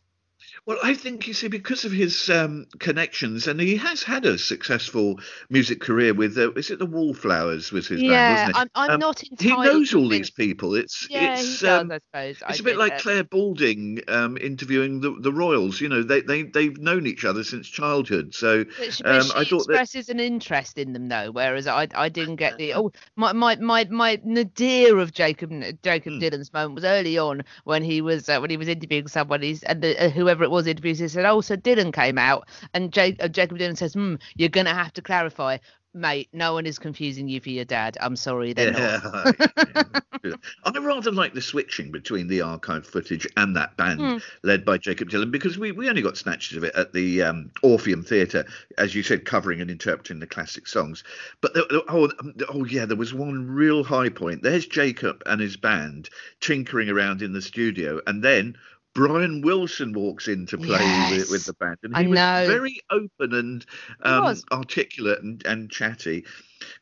Well, 0.66 0.78
I 0.82 0.94
think 0.94 1.26
you 1.26 1.34
see 1.34 1.48
because 1.48 1.84
of 1.84 1.92
his 1.92 2.28
um, 2.30 2.66
connections, 2.78 3.46
and 3.46 3.60
he 3.60 3.76
has 3.76 4.02
had 4.02 4.24
a 4.26 4.38
successful 4.38 5.18
music 5.50 5.80
career 5.80 6.14
with. 6.14 6.36
Uh, 6.38 6.52
is 6.52 6.70
it 6.70 6.78
the 6.78 6.86
Wallflowers? 6.86 7.72
Was 7.72 7.88
his 7.88 8.02
yeah, 8.02 8.04
band, 8.04 8.28
wasn't 8.28 8.50
it? 8.50 8.58
I'm, 8.60 8.68
I'm 8.74 8.96
Um, 8.96 8.98
not 8.98 9.22
He 9.38 9.56
knows 9.56 9.94
all 9.94 10.08
these 10.08 10.30
people. 10.30 10.74
It's 10.74 11.08
Yeah, 11.08 11.42
it's 11.42 11.42
he 11.42 11.58
does, 11.58 11.86
um, 11.86 11.90
I 11.90 11.98
suppose. 11.98 12.42
It's 12.48 12.60
a 12.60 12.64
bit 12.64 12.76
like 12.78 12.96
uh, 12.96 12.98
Clare 12.98 13.24
Balding 13.24 14.00
um, 14.08 14.36
interviewing 14.38 15.00
the, 15.00 15.16
the 15.20 15.32
Royals. 15.32 15.80
You 15.80 15.88
know, 15.88 16.02
they 16.02 16.20
they 16.22 16.42
they've 16.44 16.78
known 16.78 17.06
each 17.06 17.24
other 17.24 17.44
since 17.44 17.68
childhood. 17.68 18.34
So 18.34 18.64
But 18.76 18.94
she, 18.94 19.02
um, 19.04 19.10
but 19.10 19.24
she 19.24 19.40
I 19.40 19.44
thought 19.44 19.68
that 19.68 19.82
expresses 19.82 20.08
an 20.08 20.20
interest 20.20 20.78
in 20.78 20.92
them 20.92 21.08
though, 21.08 21.32
whereas 21.32 21.66
I 21.66 21.88
I 21.94 22.08
didn't 22.08 22.36
get 22.36 22.56
the 22.56 22.74
oh 22.76 22.92
my 23.16 23.32
my 23.32 23.56
my 23.56 23.84
my 23.90 24.20
nadir 24.24 24.98
of 24.98 25.12
Jakob 25.12 25.50
Jakob 25.82 26.16
Hmm. 26.16 26.20
Dylan's 26.20 26.52
moment 26.52 26.76
was 26.76 26.84
early 26.84 27.18
on 27.18 27.42
when 27.64 27.82
he 27.82 28.00
was 28.00 28.28
uh, 28.28 28.38
when 28.38 28.50
he 28.50 28.56
was 28.56 28.68
interviewing 28.68 29.08
someone 29.08 29.42
he's 29.42 29.64
and 29.64 29.82
the, 29.82 30.06
uh, 30.06 30.10
whoever 30.10 30.47
it 30.48 30.50
was 30.50 30.66
interviews 30.66 30.98
he 30.98 31.08
said 31.08 31.24
oh 31.24 31.40
so 31.40 31.56
Dylan 31.56 31.92
came 31.92 32.18
out 32.18 32.48
and 32.74 32.96
uh, 32.98 33.28
Jakob 33.28 33.58
Dylan 33.58 33.76
says 33.76 33.94
hmm 33.94 34.14
you're 34.36 34.48
gonna 34.48 34.74
have 34.74 34.92
to 34.94 35.02
clarify 35.02 35.58
mate 35.94 36.28
no 36.32 36.52
one 36.52 36.66
is 36.66 36.78
confusing 36.78 37.28
you 37.28 37.40
for 37.40 37.50
your 37.50 37.64
dad 37.64 37.96
I'm 38.00 38.16
sorry 38.16 38.52
they're 38.52 38.72
not 38.72 38.80
yeah, 38.82 39.32
yeah. 40.24 40.34
I 40.64 40.78
rather 40.78 41.10
like 41.12 41.34
the 41.34 41.40
switching 41.42 41.90
between 41.90 42.28
the 42.28 42.40
archive 42.42 42.86
footage 42.86 43.26
and 43.36 43.56
that 43.56 43.76
band 43.76 44.00
Hmm. 44.00 44.16
led 44.42 44.64
by 44.64 44.78
Jakob 44.78 45.10
Dylan 45.10 45.30
because 45.30 45.58
we, 45.58 45.72
we 45.72 45.88
only 45.88 46.02
got 46.02 46.16
snatches 46.16 46.56
of 46.56 46.64
it 46.64 46.74
at 46.76 46.92
the 46.92 47.22
um, 47.22 47.50
Orpheum 47.62 48.02
Theatre, 48.02 48.44
as 48.76 48.94
you 48.94 49.02
said, 49.02 49.24
covering 49.24 49.60
and 49.60 49.70
interpreting 49.70 50.20
the 50.20 50.26
classic 50.26 50.66
songs. 50.68 51.02
But 51.40 51.54
there, 51.54 51.64
oh, 51.88 52.10
oh 52.48 52.64
yeah, 52.64 52.86
there 52.86 52.96
was 52.96 53.12
one 53.12 53.46
real 53.46 53.82
high 53.82 54.08
point. 54.08 54.42
There's 54.42 54.66
Jakob 54.66 55.22
and 55.26 55.40
his 55.40 55.56
band 55.56 56.10
tinkering 56.40 56.88
around 56.88 57.22
in 57.22 57.32
the 57.32 57.42
studio, 57.42 58.00
and 58.06 58.22
then. 58.22 58.56
Brian 58.94 59.42
Wilson 59.42 59.92
walks 59.92 60.26
in 60.28 60.46
to 60.46 60.58
play 60.58 60.78
with, 60.78 61.18
Yes. 61.18 61.30
with 61.30 61.46
the 61.46 61.54
band, 61.54 61.78
and 61.82 61.96
I 61.96 62.02
he 62.02 62.08
was 62.08 62.16
know. 62.16 62.44
very 62.46 62.80
open 62.90 63.34
and 63.34 63.66
um, 64.02 64.36
articulate 64.50 65.22
and, 65.22 65.44
and 65.46 65.70
chatty 65.70 66.24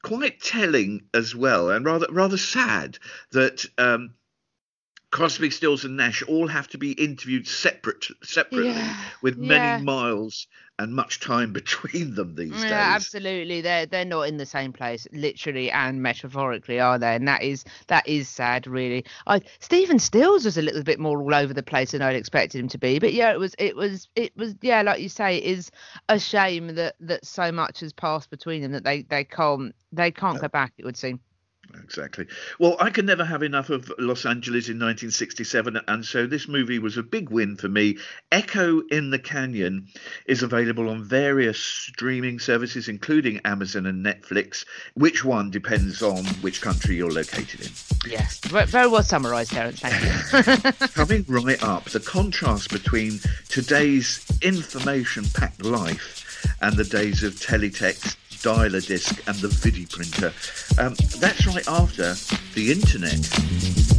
quite 0.03 0.41
telling 0.41 1.03
as 1.13 1.35
well, 1.35 1.71
and 1.71 1.85
rather 1.85 2.07
rather 2.11 2.39
sad 2.39 2.99
that 3.33 3.67
um, 3.79 4.15
Crosby, 5.11 5.51
Stills, 5.51 5.85
and 5.85 5.97
Nash 5.97 6.23
all 6.23 6.49
have 6.49 6.69
to 6.69 6.79
be 6.79 6.93
interviewed 6.93 7.47
separate 7.47 8.07
separately 8.23 8.73
Yeah, 8.73 8.95
with 9.23 9.37
yeah. 9.39 9.49
many 9.49 9.85
miles 9.85 10.47
and 10.79 10.95
much 10.95 11.21
time 11.21 11.53
between 11.55 12.15
them 12.15 12.35
these 12.35 12.65
Yeah, 12.65 12.95
days. 12.95 12.95
absolutely. 12.97 13.61
They're 13.61 13.87
they're 13.87 14.05
not 14.05 14.29
in 14.29 14.37
the 14.37 14.47
same 14.47 14.73
place, 14.73 15.07
literally 15.13 15.71
and 15.71 16.03
metaphorically, 16.03 16.81
are 16.81 16.99
they? 16.99 17.15
And 17.15 17.27
that 17.29 17.43
is 17.43 17.65
that 17.89 18.07
is 18.07 18.29
sad, 18.29 18.67
really. 18.67 19.05
I 19.27 19.41
Stephen 19.61 19.99
Stills 19.99 20.45
was 20.45 20.59
a 20.59 20.63
little 20.63 20.83
bit 20.83 20.99
more 21.01 21.21
all 21.21 21.35
over 21.35 21.55
the 21.55 21.63
place 21.63 21.93
than 21.93 22.03
I'd 22.03 22.17
expected 22.17 22.61
him 22.61 22.69
to 22.69 22.79
be, 22.79 22.99
but 22.99 23.13
yeah, 23.15 23.33
it 23.33 23.39
was 23.39 23.55
it 23.59 23.75
was 23.77 24.09
it 24.17 24.37
was 24.37 24.55
yeah, 24.61 24.83
like 24.83 25.01
you 25.01 25.09
say, 25.09 25.39
it 25.39 25.45
is 25.45 25.71
a 26.09 26.19
shame 26.19 26.75
that 26.75 26.95
that 27.01 27.25
so 27.25 27.51
much 27.53 27.81
has 27.81 27.93
passed 27.93 28.31
between 28.31 28.63
them 28.63 28.73
that 28.73 28.85
they 28.85 29.03
they 29.03 29.25
can't 29.25 29.75
they 29.93 30.11
can't 30.11 30.37
uh, 30.37 30.41
go 30.41 30.49
back. 30.49 30.73
It 30.79 30.85
would 30.85 30.97
seem. 30.97 31.21
Exactly. 31.83 32.27
Well, 32.59 32.77
I 32.81 32.91
can 32.91 33.07
never 33.07 33.25
have 33.25 33.43
enough 33.43 33.71
of 33.71 33.93
Los 33.99 34.27
Angeles 34.27 34.69
in 34.69 34.77
1967, 34.77 35.81
and 35.89 36.05
so 36.05 36.27
this 36.27 36.49
movie 36.49 36.79
was 36.79 36.97
a 36.97 37.03
big 37.03 37.31
win 37.31 37.57
for 37.57 37.69
me. 37.69 37.99
Echo 38.33 38.81
in 38.91 39.11
the 39.11 39.19
Canyon 39.19 39.89
is 40.27 40.43
available 40.43 40.89
on 40.89 41.05
various 41.05 41.59
streaming 41.59 42.39
services, 42.39 42.89
including 42.89 43.41
Amazon 43.45 43.87
and 43.87 44.05
Netflix. 44.05 44.65
Which 44.95 45.25
one 45.25 45.51
depends 45.51 46.03
on 46.03 46.25
which 46.43 46.61
country 46.61 46.97
you're 46.97 47.11
located 47.11 47.61
in. 47.61 47.73
Yes, 48.11 48.39
very, 48.39 48.89
well 48.89 49.03
summarised, 49.03 49.53
Terence. 49.53 49.81
Thank 49.81 50.03
you. 50.03 50.87
Coming 50.89 51.25
right 51.29 51.63
up, 51.63 51.85
the 51.85 52.01
contrast 52.01 52.71
between 52.71 53.21
today's 53.49 54.25
information 54.43 55.25
packed 55.35 55.65
life 55.65 56.27
and 56.61 56.77
the 56.77 56.85
days 56.85 57.23
of 57.23 57.35
teletext, 57.35 58.17
Dial-A-Disc, 58.43 59.23
and 59.27 59.37
the 59.37 59.49
vidi 59.49 59.87
printer. 59.87 60.33
Um, 60.79 60.95
that's 61.19 61.47
right 61.47 61.67
after 61.69 62.15
the 62.55 62.73
internet. 62.73 63.96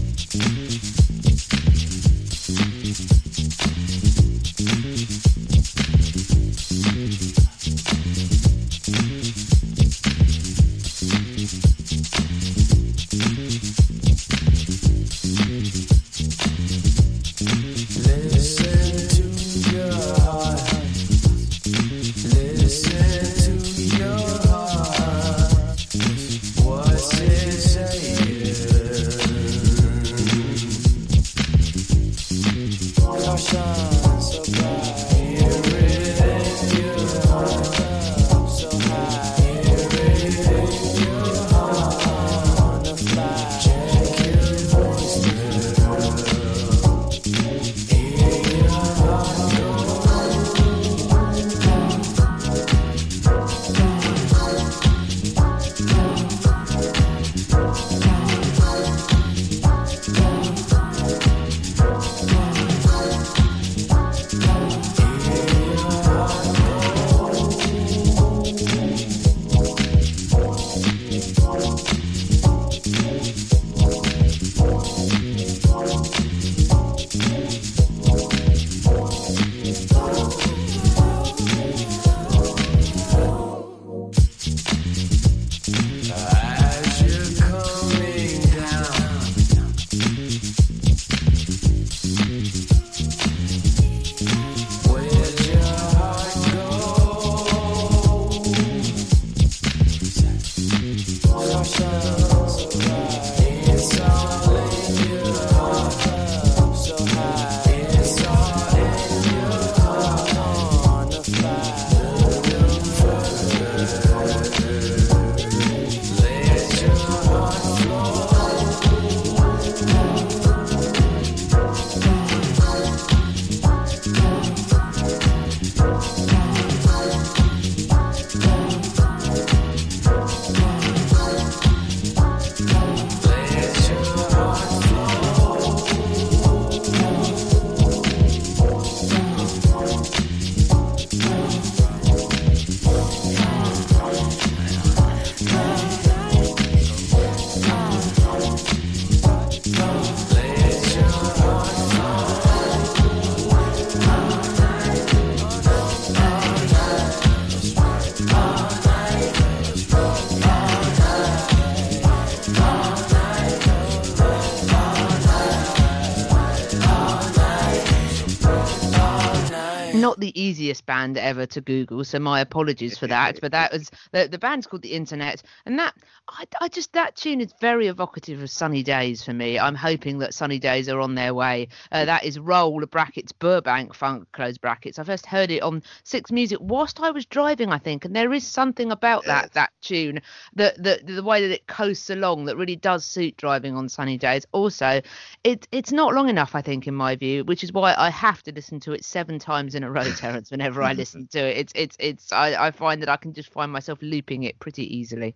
The 170.27 170.41
easiest 170.41 170.85
band 170.85 171.17
ever 171.17 171.45
to 171.45 171.61
Google, 171.61 172.03
so 172.03 172.19
my 172.19 172.41
apologies 172.41 172.97
for 172.97 173.07
that. 173.07 173.39
But 173.39 173.53
that 173.53 173.71
was 173.71 173.89
the, 174.11 174.27
the 174.27 174.37
band's 174.37 174.67
called 174.67 174.81
The 174.81 174.91
Internet, 174.91 175.41
and 175.65 175.79
that 175.79 175.95
I, 176.29 176.45
I 176.59 176.67
just 176.67 176.93
that 176.93 177.15
tune 177.15 177.39
is 177.39 177.53
very 177.61 177.87
evocative 177.87 178.41
of 178.41 178.49
Sunny 178.49 178.83
Days 178.83 179.23
for 179.23 179.33
me. 179.33 179.57
I'm 179.57 179.75
hoping 179.75 180.19
that 180.19 180.33
Sunny 180.33 180.59
Days 180.59 180.89
are 180.89 180.99
on 180.99 181.15
their 181.15 181.33
way. 181.33 181.69
Uh, 181.91 182.05
that 182.05 182.25
is 182.25 182.37
Roll 182.37 182.85
brackets 182.85 183.31
Burbank 183.31 183.93
Funk 183.93 184.27
close 184.33 184.57
brackets. 184.57 184.99
I 184.99 185.03
first 185.03 185.25
heard 185.25 185.51
it 185.51 185.61
on 185.61 185.83
Six 186.03 186.31
Music 186.31 186.57
whilst 186.59 186.99
I 186.99 187.11
was 187.11 187.25
driving, 187.25 187.71
I 187.71 187.77
think, 187.77 188.03
and 188.03 188.15
there 188.15 188.33
is 188.33 188.45
something 188.45 188.91
about 188.91 189.25
that 189.25 189.53
that 189.53 189.71
tune 189.81 190.21
that 190.55 190.81
the 190.81 191.01
the 191.03 191.23
way 191.23 191.47
that 191.47 191.53
it 191.53 191.67
coasts 191.67 192.09
along 192.09 192.45
that 192.45 192.57
really 192.57 192.75
does 192.75 193.05
suit 193.05 193.37
driving 193.37 193.75
on 193.75 193.87
sunny 193.87 194.17
days. 194.17 194.45
Also, 194.51 195.01
it 195.43 195.67
it's 195.71 195.93
not 195.93 196.13
long 196.13 196.27
enough, 196.29 196.55
I 196.55 196.61
think, 196.61 196.87
in 196.87 196.95
my 196.95 197.15
view, 197.15 197.45
which 197.45 197.63
is 197.63 197.71
why 197.71 197.95
I 197.97 198.09
have 198.09 198.43
to 198.43 198.51
listen 198.51 198.79
to 198.81 198.91
it 198.91 199.05
seven 199.05 199.39
times 199.39 199.75
in 199.75 199.83
a 199.83 199.91
row, 199.91 200.03
Terence. 200.11 200.51
Whenever 200.51 200.83
I 200.83 200.91
listen 200.93 201.27
to 201.31 201.39
it, 201.39 201.57
it's 201.57 201.73
it's 201.73 201.97
it's 201.99 202.31
I, 202.33 202.67
I 202.67 202.71
find 202.71 203.01
that 203.01 203.09
I 203.09 203.17
can 203.17 203.33
just 203.33 203.51
find 203.51 203.71
myself 203.71 203.99
looping 204.01 204.43
it 204.43 204.59
pretty 204.59 204.97
easily. 204.97 205.33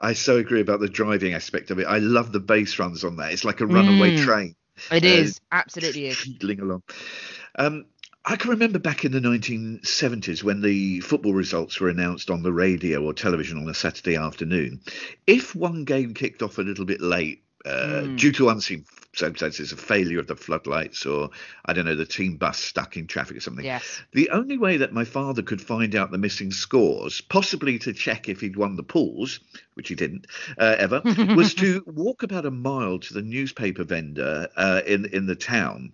I 0.00 0.12
so 0.14 0.36
agree 0.38 0.60
about 0.60 0.80
the 0.80 0.88
driving 0.88 1.34
aspect 1.34 1.70
of 1.70 1.78
it. 1.78 1.86
I 1.86 1.98
love 1.98 2.32
the 2.32 2.40
bass 2.40 2.78
runs 2.78 3.04
on 3.04 3.16
that. 3.16 3.32
It's 3.32 3.44
like 3.44 3.60
a 3.60 3.66
runaway 3.66 4.12
Mm. 4.12 4.16
train. 4.24 4.56
It 4.90 5.04
Uh, 5.04 5.08
is 5.08 5.40
absolutely 5.52 6.06
is. 6.06 6.26
Along. 6.42 6.82
Um, 7.56 7.84
I 8.24 8.36
can 8.36 8.50
remember 8.50 8.78
back 8.78 9.04
in 9.04 9.12
the 9.12 9.20
1970s 9.20 10.44
when 10.44 10.60
the 10.60 11.00
football 11.00 11.34
results 11.34 11.80
were 11.80 11.88
announced 11.88 12.30
on 12.30 12.42
the 12.42 12.52
radio 12.52 13.02
or 13.02 13.12
television 13.12 13.58
on 13.58 13.68
a 13.68 13.74
Saturday 13.74 14.16
afternoon. 14.16 14.80
If 15.26 15.54
one 15.54 15.84
game 15.84 16.14
kicked 16.14 16.42
off 16.42 16.58
a 16.58 16.62
little 16.62 16.84
bit 16.84 17.00
late, 17.00 17.42
uh, 17.64 18.02
Mm. 18.04 18.16
due 18.16 18.32
to 18.32 18.48
unseen 18.48 18.84
circumstances, 19.14 19.72
a 19.72 19.76
failure 19.76 20.18
of 20.18 20.26
the 20.26 20.34
floodlights, 20.34 21.04
or 21.06 21.30
I 21.64 21.72
don't 21.74 21.84
know, 21.84 21.94
the 21.94 22.06
team 22.06 22.36
bus 22.36 22.58
stuck 22.58 22.96
in 22.96 23.06
traffic 23.06 23.36
or 23.36 23.40
something. 23.40 23.64
Yes. 23.64 24.00
The 24.12 24.30
only 24.30 24.56
way 24.58 24.78
that 24.78 24.92
my 24.92 25.04
father 25.04 25.42
could 25.42 25.60
find 25.60 25.94
out 25.94 26.10
the 26.10 26.18
missing 26.18 26.50
scores, 26.50 27.20
possibly 27.20 27.78
to 27.80 27.92
check 27.92 28.28
if 28.28 28.40
he'd 28.40 28.56
won 28.56 28.74
the 28.76 28.82
pools, 28.82 29.38
which 29.74 29.88
he 29.88 29.94
didn't 29.94 30.26
uh, 30.58 30.76
ever, 30.78 31.02
was 31.34 31.54
to 31.54 31.82
walk 31.86 32.22
about 32.22 32.46
a 32.46 32.50
mile 32.50 32.98
to 32.98 33.14
the 33.14 33.22
newspaper 33.22 33.84
vendor 33.84 34.48
uh, 34.56 34.82
in 34.86 35.06
in 35.06 35.26
the 35.26 35.36
town, 35.36 35.92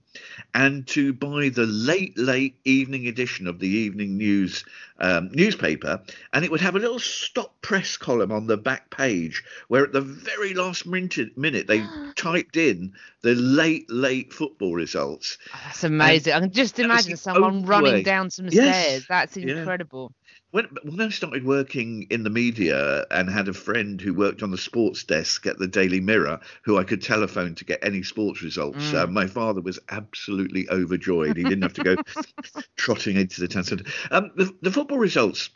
and 0.55 0.87
to 0.89 1.13
buy 1.13 1.49
the 1.49 1.67
late 1.67 2.17
late 2.19 2.57
evening 2.65 3.07
edition 3.07 3.47
of 3.47 3.59
the 3.59 3.69
evening 3.69 4.17
news 4.17 4.65
um, 4.99 5.31
newspaper, 5.33 6.01
and 6.33 6.45
it 6.45 6.51
would 6.51 6.61
have 6.61 6.77
a 6.77 6.81
little 6.81 6.99
stop 6.99 7.61
press 7.63 7.97
column 7.97 8.33
on 8.33 8.47
the 8.47 8.57
back 8.57 8.91
page 8.91 9.43
where 9.69 9.85
at 9.85 9.93
the 9.93 10.01
very 10.01 10.55
last 10.55 10.87
minute, 10.87 11.37
minute 11.37 11.67
they 11.67 11.83
typed 12.17 12.57
in 12.57 12.93
the 13.23 13.35
late 13.35 13.91
late 13.91 14.33
football 14.33 14.75
results. 14.75 15.39
That's 15.53 15.85
amazing. 15.85 16.33
I 16.33 16.41
can 16.41 16.53
just 16.53 16.79
imagine 16.79 17.17
someone 17.17 17.65
running 17.65 17.95
way. 17.95 18.03
down 18.03 18.31
some 18.31 18.51
Yes. 18.51 18.87
stairs. 18.87 19.07
That's 19.09 19.37
Yeah. 19.37 19.65
When, 20.51 20.67
when 20.83 21.01
I 21.01 21.11
started 21.11 21.45
working 21.45 22.07
in 22.11 22.23
the 22.23 22.31
media 22.31 23.05
and 23.11 23.29
had 23.29 23.49
a 23.49 23.53
friend 23.53 24.01
who 24.01 24.15
worked 24.15 24.43
on 24.43 24.51
the 24.51 24.57
sports 24.59 25.05
desk 25.05 25.47
at 25.47 25.59
the 25.59 25.69
Daily 25.69 26.01
Mirror, 26.01 26.41
who 26.63 26.79
I 26.79 26.85
could 26.85 27.03
telephone 27.03 27.55
to 27.57 27.65
get 27.67 27.81
any 27.83 28.03
sports 28.03 28.43
results, 28.43 28.93
Mm. 28.93 28.95
uh, 28.95 29.07
my 29.09 29.27
father 29.27 29.61
was 29.61 29.79
absolutely 29.91 30.69
overjoyed. 30.71 31.37
He 31.37 31.45
didn't 31.45 31.63
have 31.63 31.75
to 31.75 31.83
go 31.83 31.97
trotting 32.77 33.17
into 33.17 33.41
the 33.41 33.49
town 33.49 33.65
centre. 33.65 33.85
Um, 34.11 34.31
the, 34.37 34.55
the 34.63 34.71
football 34.73 34.99
results 34.99 35.51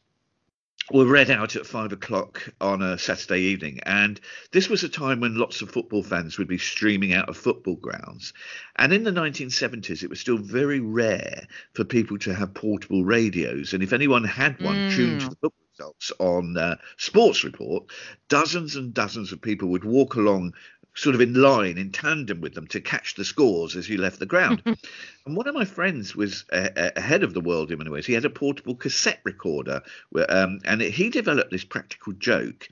were 0.90 1.06
read 1.06 1.30
out 1.30 1.54
at 1.56 1.66
five 1.66 1.92
o'clock 1.92 2.52
on 2.60 2.82
a 2.82 2.98
Saturday 2.98 3.40
evening, 3.40 3.78
and 3.86 4.20
this 4.50 4.68
was 4.68 4.82
a 4.82 4.88
time 4.88 5.20
when 5.20 5.36
lots 5.36 5.62
of 5.62 5.70
football 5.70 6.02
fans 6.02 6.38
would 6.38 6.48
be 6.48 6.58
streaming 6.58 7.12
out 7.14 7.28
of 7.28 7.36
football 7.36 7.76
grounds. 7.76 8.32
And 8.76 8.92
in 8.92 9.04
the 9.04 9.12
1970s, 9.12 10.02
it 10.02 10.10
was 10.10 10.20
still 10.20 10.38
very 10.38 10.80
rare 10.80 11.46
for 11.74 11.84
people 11.84 12.18
to 12.18 12.34
have 12.34 12.52
portable 12.54 13.04
radios, 13.04 13.72
and 13.72 13.82
if 13.82 13.92
anyone 13.92 14.24
had 14.24 14.60
one 14.60 14.90
tuned 14.90 15.20
to 15.20 15.26
Mm. 15.26 15.30
the 15.30 15.36
football 15.36 15.52
results 15.78 16.12
on 16.18 16.56
uh, 16.56 16.76
Sports 16.98 17.44
Report, 17.44 17.84
dozens 18.28 18.76
and 18.76 18.92
dozens 18.92 19.32
of 19.32 19.40
people 19.40 19.68
would 19.68 19.84
walk 19.84 20.16
along. 20.16 20.52
Sort 20.94 21.14
of 21.14 21.20
in 21.20 21.34
line, 21.34 21.78
in 21.78 21.90
tandem 21.90 22.40
with 22.40 22.54
them, 22.54 22.66
to 22.68 22.80
catch 22.80 23.14
the 23.14 23.24
scores 23.24 23.76
as 23.76 23.88
you 23.88 23.98
left 23.98 24.18
the 24.18 24.26
ground. 24.26 24.62
and 24.66 25.36
one 25.36 25.48
of 25.48 25.54
my 25.54 25.64
friends 25.64 26.14
was 26.14 26.44
uh, 26.52 26.68
uh, 26.76 26.90
ahead 26.96 27.22
of 27.22 27.32
the 27.32 27.40
world 27.40 27.70
in 27.70 27.78
many 27.78 27.90
ways. 27.90 28.06
He 28.06 28.12
had 28.12 28.26
a 28.26 28.30
portable 28.30 28.74
cassette 28.74 29.20
recorder, 29.24 29.82
um, 30.28 30.60
and 30.64 30.82
he 30.82 31.08
developed 31.08 31.50
this 31.50 31.64
practical 31.64 32.12
joke 32.12 32.68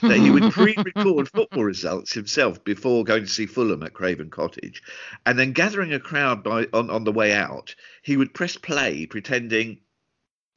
that 0.00 0.18
he 0.18 0.30
would 0.30 0.52
pre-record 0.52 1.28
football 1.28 1.64
results 1.64 2.12
himself 2.12 2.62
before 2.64 3.04
going 3.04 3.24
to 3.24 3.28
see 3.28 3.46
Fulham 3.46 3.82
at 3.82 3.92
Craven 3.92 4.30
Cottage, 4.30 4.82
and 5.26 5.38
then 5.38 5.52
gathering 5.52 5.92
a 5.92 6.00
crowd 6.00 6.42
by 6.42 6.66
on, 6.72 6.88
on 6.88 7.04
the 7.04 7.12
way 7.12 7.32
out, 7.32 7.74
he 8.02 8.16
would 8.16 8.34
press 8.34 8.56
play, 8.56 9.06
pretending 9.06 9.80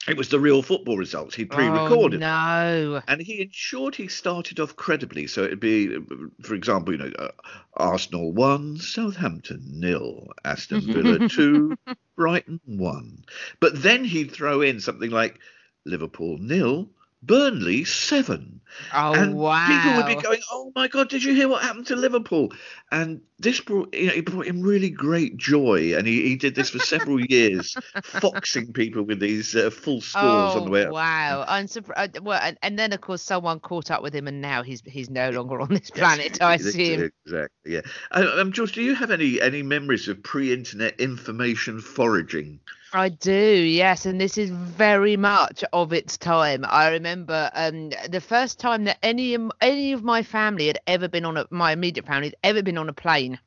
it 0.07 0.17
was 0.17 0.29
the 0.29 0.39
real 0.39 0.63
football 0.63 0.97
results 0.97 1.35
he'd 1.35 1.51
pre-recorded. 1.51 2.23
Oh, 2.23 2.91
no. 2.91 3.01
And 3.07 3.21
he 3.21 3.41
ensured 3.41 3.95
he 3.95 4.07
started 4.07 4.59
off 4.59 4.75
credibly. 4.75 5.27
So 5.27 5.43
it'd 5.43 5.59
be, 5.59 5.95
for 6.41 6.55
example, 6.55 6.93
you 6.93 6.99
know, 6.99 7.11
uh, 7.19 7.29
Arsenal 7.75 8.31
one, 8.31 8.77
Southampton 8.77 9.61
nil, 9.63 10.27
Aston 10.43 10.81
Villa 10.81 11.29
two, 11.29 11.77
Brighton 12.15 12.59
one. 12.65 13.23
But 13.59 13.81
then 13.81 14.03
he'd 14.03 14.31
throw 14.31 14.61
in 14.61 14.79
something 14.79 15.11
like 15.11 15.39
Liverpool 15.85 16.37
nil, 16.39 16.89
Burnley 17.23 17.83
seven. 17.85 18.61
Oh, 18.93 19.13
and 19.13 19.35
wow. 19.35 19.67
people 19.67 19.97
would 19.97 20.15
be 20.15 20.21
going, 20.21 20.41
"Oh 20.51 20.71
my 20.75 20.87
God, 20.87 21.09
did 21.09 21.23
you 21.23 21.33
hear 21.33 21.47
what 21.47 21.61
happened 21.61 21.87
to 21.87 21.95
Liverpool?" 21.95 22.53
And 22.91 23.21
this 23.37 23.59
brought, 23.59 23.93
you 23.93 24.07
know, 24.07 24.13
it 24.13 24.25
brought 24.25 24.47
him 24.47 24.61
really 24.61 24.89
great 24.89 25.37
joy, 25.37 25.95
and 25.95 26.07
he, 26.07 26.23
he 26.23 26.35
did 26.35 26.55
this 26.55 26.69
for 26.69 26.79
several 26.79 27.19
years, 27.29 27.75
foxing 28.03 28.73
people 28.73 29.03
with 29.03 29.19
these 29.19 29.55
uh, 29.55 29.69
full 29.69 30.01
scores 30.01 30.55
oh, 30.55 30.59
on 30.59 30.65
the 30.65 30.71
way 30.71 30.85
out. 30.85 30.93
Wow. 30.93 31.45
I'm 31.47 31.67
surprised. 31.67 32.19
Well, 32.19 32.39
and, 32.41 32.57
and 32.61 32.79
then, 32.79 32.93
of 32.93 33.01
course, 33.01 33.21
someone 33.21 33.59
caught 33.59 33.91
up 33.91 34.01
with 34.01 34.15
him, 34.15 34.27
and 34.27 34.41
now 34.41 34.63
he's 34.63 34.81
he's 34.85 35.09
no 35.09 35.29
longer 35.29 35.59
on 35.59 35.69
this 35.69 35.89
planet, 35.89 36.41
I 36.41 36.55
assume. 36.55 37.11
Exactly. 37.25 37.73
Yeah. 37.73 37.81
Uh, 38.11 38.37
um, 38.39 38.51
George, 38.51 38.71
do 38.71 38.81
you 38.81 38.95
have 38.95 39.11
any 39.11 39.41
any 39.41 39.63
memories 39.63 40.07
of 40.07 40.23
pre-internet 40.23 40.99
information 40.99 41.81
foraging? 41.81 42.59
I 42.93 43.09
do, 43.09 43.31
yes, 43.33 44.05
and 44.05 44.19
this 44.19 44.37
is 44.37 44.49
very 44.49 45.17
much 45.17 45.63
of 45.73 45.91
its 45.93 46.17
time. 46.17 46.65
I 46.67 46.89
remember 46.91 47.49
um, 47.53 47.89
the 48.09 48.21
first 48.21 48.59
time 48.59 48.85
that 48.85 48.97
any 49.03 49.37
any 49.61 49.91
of 49.93 50.03
my 50.03 50.23
family 50.23 50.67
had 50.67 50.79
ever 50.87 51.07
been 51.09 51.25
on 51.25 51.35
a 51.37 51.45
my 51.49 51.73
immediate 51.73 52.05
family 52.05 52.27
had 52.27 52.35
ever 52.43 52.63
been 52.63 52.77
on 52.77 52.87
a 52.89 52.93
plane 52.93 53.39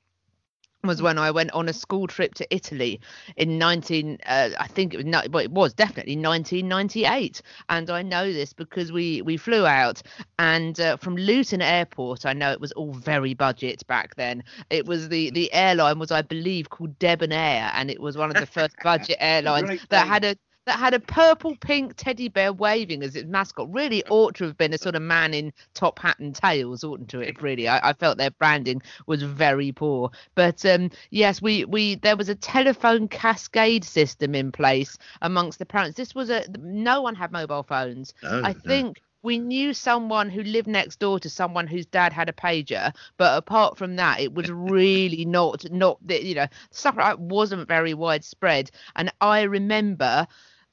was 0.84 1.02
when 1.02 1.18
I 1.18 1.30
went 1.30 1.50
on 1.52 1.68
a 1.68 1.72
school 1.72 2.06
trip 2.06 2.34
to 2.34 2.54
Italy 2.54 3.00
in 3.36 3.58
19 3.58 4.18
uh, 4.26 4.50
I 4.58 4.66
think 4.66 4.94
it 4.94 4.98
was 4.98 5.06
no, 5.06 5.22
well, 5.30 5.44
it 5.44 5.50
was 5.50 5.74
definitely 5.74 6.16
1998 6.16 7.42
and 7.68 7.90
I 7.90 8.02
know 8.02 8.32
this 8.32 8.52
because 8.52 8.92
we 8.92 9.22
we 9.22 9.36
flew 9.36 9.66
out 9.66 10.02
and 10.38 10.78
uh, 10.80 10.96
from 10.96 11.16
Luton 11.16 11.62
airport 11.62 12.26
I 12.26 12.32
know 12.32 12.52
it 12.52 12.60
was 12.60 12.72
all 12.72 12.92
very 12.92 13.34
budget 13.34 13.86
back 13.86 14.16
then. 14.16 14.42
It 14.70 14.86
was 14.86 15.08
the 15.08 15.30
the 15.30 15.52
airline 15.52 15.98
was 15.98 16.10
I 16.10 16.22
believe 16.22 16.70
called 16.70 16.98
Debonair 16.98 17.70
and 17.74 17.90
it 17.90 18.00
was 18.00 18.16
one 18.16 18.30
of 18.30 18.36
the 18.36 18.46
first 18.46 18.76
budget 18.82 19.16
airlines 19.20 19.80
that 19.88 20.06
had 20.06 20.24
a 20.24 20.36
that 20.66 20.78
had 20.78 20.94
a 20.94 21.00
purple 21.00 21.56
pink 21.56 21.94
teddy 21.96 22.28
bear 22.28 22.52
waving 22.52 23.02
as 23.02 23.16
its 23.16 23.28
mascot. 23.28 23.72
Really 23.72 24.04
ought 24.08 24.34
to 24.36 24.44
have 24.44 24.56
been 24.56 24.72
a 24.72 24.78
sort 24.78 24.94
of 24.94 25.02
man 25.02 25.34
in 25.34 25.52
top 25.74 25.98
hat 25.98 26.18
and 26.18 26.34
tails, 26.34 26.84
oughtn't 26.84 27.08
to 27.10 27.20
it? 27.20 27.42
Really, 27.42 27.68
I, 27.68 27.90
I 27.90 27.92
felt 27.92 28.18
their 28.18 28.30
branding 28.30 28.82
was 29.06 29.22
very 29.22 29.72
poor. 29.72 30.10
But 30.34 30.64
um, 30.64 30.90
yes, 31.10 31.42
we 31.42 31.64
we 31.64 31.96
there 31.96 32.16
was 32.16 32.28
a 32.28 32.34
telephone 32.34 33.08
cascade 33.08 33.84
system 33.84 34.34
in 34.34 34.52
place 34.52 34.96
amongst 35.22 35.58
the 35.58 35.66
parents. 35.66 35.96
This 35.96 36.14
was 36.14 36.30
a 36.30 36.44
no 36.58 37.02
one 37.02 37.14
had 37.14 37.32
mobile 37.32 37.62
phones. 37.62 38.14
No, 38.22 38.40
I 38.42 38.52
no. 38.52 38.60
think 38.60 39.02
we 39.22 39.38
knew 39.38 39.72
someone 39.72 40.28
who 40.28 40.42
lived 40.42 40.68
next 40.68 40.98
door 40.98 41.18
to 41.18 41.30
someone 41.30 41.66
whose 41.66 41.86
dad 41.86 42.12
had 42.12 42.28
a 42.28 42.32
pager, 42.32 42.94
but 43.16 43.38
apart 43.38 43.78
from 43.78 43.96
that, 43.96 44.20
it 44.20 44.34
was 44.34 44.50
really 44.52 45.24
not 45.24 45.70
not 45.70 45.98
you 46.08 46.34
know 46.34 46.46
stuff 46.70 46.96
like 46.96 47.16
wasn't 47.18 47.66
very 47.66 47.94
widespread. 47.94 48.70
And 48.96 49.10
I 49.20 49.42
remember 49.42 50.26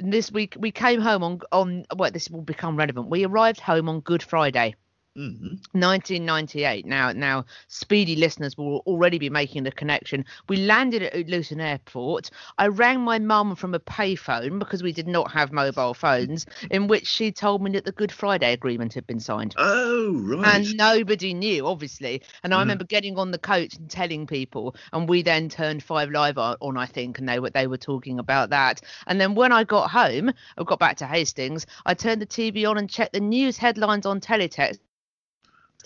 this 0.09 0.31
week 0.31 0.55
we 0.57 0.71
came 0.71 1.01
home 1.01 1.23
on 1.23 1.39
on 1.51 1.85
well 1.95 2.11
this 2.11 2.29
will 2.29 2.41
become 2.41 2.75
relevant. 2.75 3.07
We 3.07 3.25
arrived 3.25 3.59
home 3.59 3.87
on 3.89 3.99
Good 3.99 4.23
Friday. 4.23 4.75
Mhm. 5.17 5.59
1998. 5.73 6.85
Now, 6.85 7.11
now, 7.11 7.45
speedy 7.67 8.15
listeners 8.15 8.57
will 8.57 8.77
already 8.87 9.19
be 9.19 9.29
making 9.29 9.63
the 9.63 9.71
connection. 9.71 10.23
We 10.47 10.57
landed 10.57 11.03
at 11.03 11.27
Luton 11.27 11.59
Airport. 11.59 12.29
I 12.57 12.67
rang 12.67 13.01
my 13.01 13.19
mum 13.19 13.55
from 13.55 13.73
a 13.73 13.79
payphone 13.79 14.57
because 14.57 14.81
we 14.81 14.93
did 14.93 15.07
not 15.07 15.29
have 15.31 15.51
mobile 15.51 15.93
phones, 15.93 16.45
in 16.69 16.87
which 16.87 17.07
she 17.07 17.31
told 17.33 17.61
me 17.61 17.71
that 17.71 17.83
the 17.83 17.91
Good 17.91 18.11
Friday 18.11 18.53
Agreement 18.53 18.93
had 18.93 19.05
been 19.05 19.19
signed. 19.19 19.53
Oh, 19.57 20.13
right. 20.13 20.45
And 20.45 20.77
nobody 20.77 21.33
knew, 21.33 21.67
obviously. 21.67 22.21
And 22.43 22.53
I 22.53 22.57
Mhm. 22.57 22.61
remember 22.61 22.85
getting 22.85 23.17
on 23.19 23.31
the 23.31 23.37
coach 23.37 23.75
and 23.75 23.89
telling 23.89 24.27
people, 24.27 24.75
and 24.93 25.09
we 25.09 25.23
then 25.23 25.49
turned 25.49 25.83
Five 25.83 26.09
Live 26.09 26.37
on, 26.37 26.55
on, 26.61 26.77
I 26.77 26.85
think, 26.85 27.19
and 27.19 27.27
they 27.27 27.39
were 27.39 27.49
they 27.49 27.67
were 27.67 27.77
talking 27.77 28.17
about 28.17 28.49
that. 28.51 28.81
And 29.07 29.19
then 29.19 29.35
when 29.35 29.51
I 29.51 29.65
got 29.65 29.91
home, 29.91 30.31
I 30.57 30.63
got 30.63 30.79
back 30.79 30.97
to 30.97 31.05
Hastings, 31.05 31.65
I 31.85 31.95
turned 31.95 32.21
the 32.21 32.25
TV 32.25 32.65
on 32.65 32.77
and 32.77 32.89
checked 32.89 33.13
the 33.13 33.19
news 33.19 33.57
headlines 33.57 34.05
on 34.05 34.21
teletext 34.21 34.79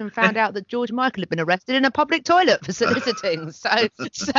and 0.01 0.13
found 0.13 0.37
out 0.37 0.53
that 0.53 0.67
George 0.67 0.91
Michael 0.91 1.21
had 1.21 1.29
been 1.29 1.39
arrested 1.39 1.75
in 1.75 1.85
a 1.85 1.91
public 1.91 2.23
toilet 2.23 2.65
for 2.65 2.71
soliciting. 2.73 3.51
so, 3.51 3.87
so, 4.11 4.33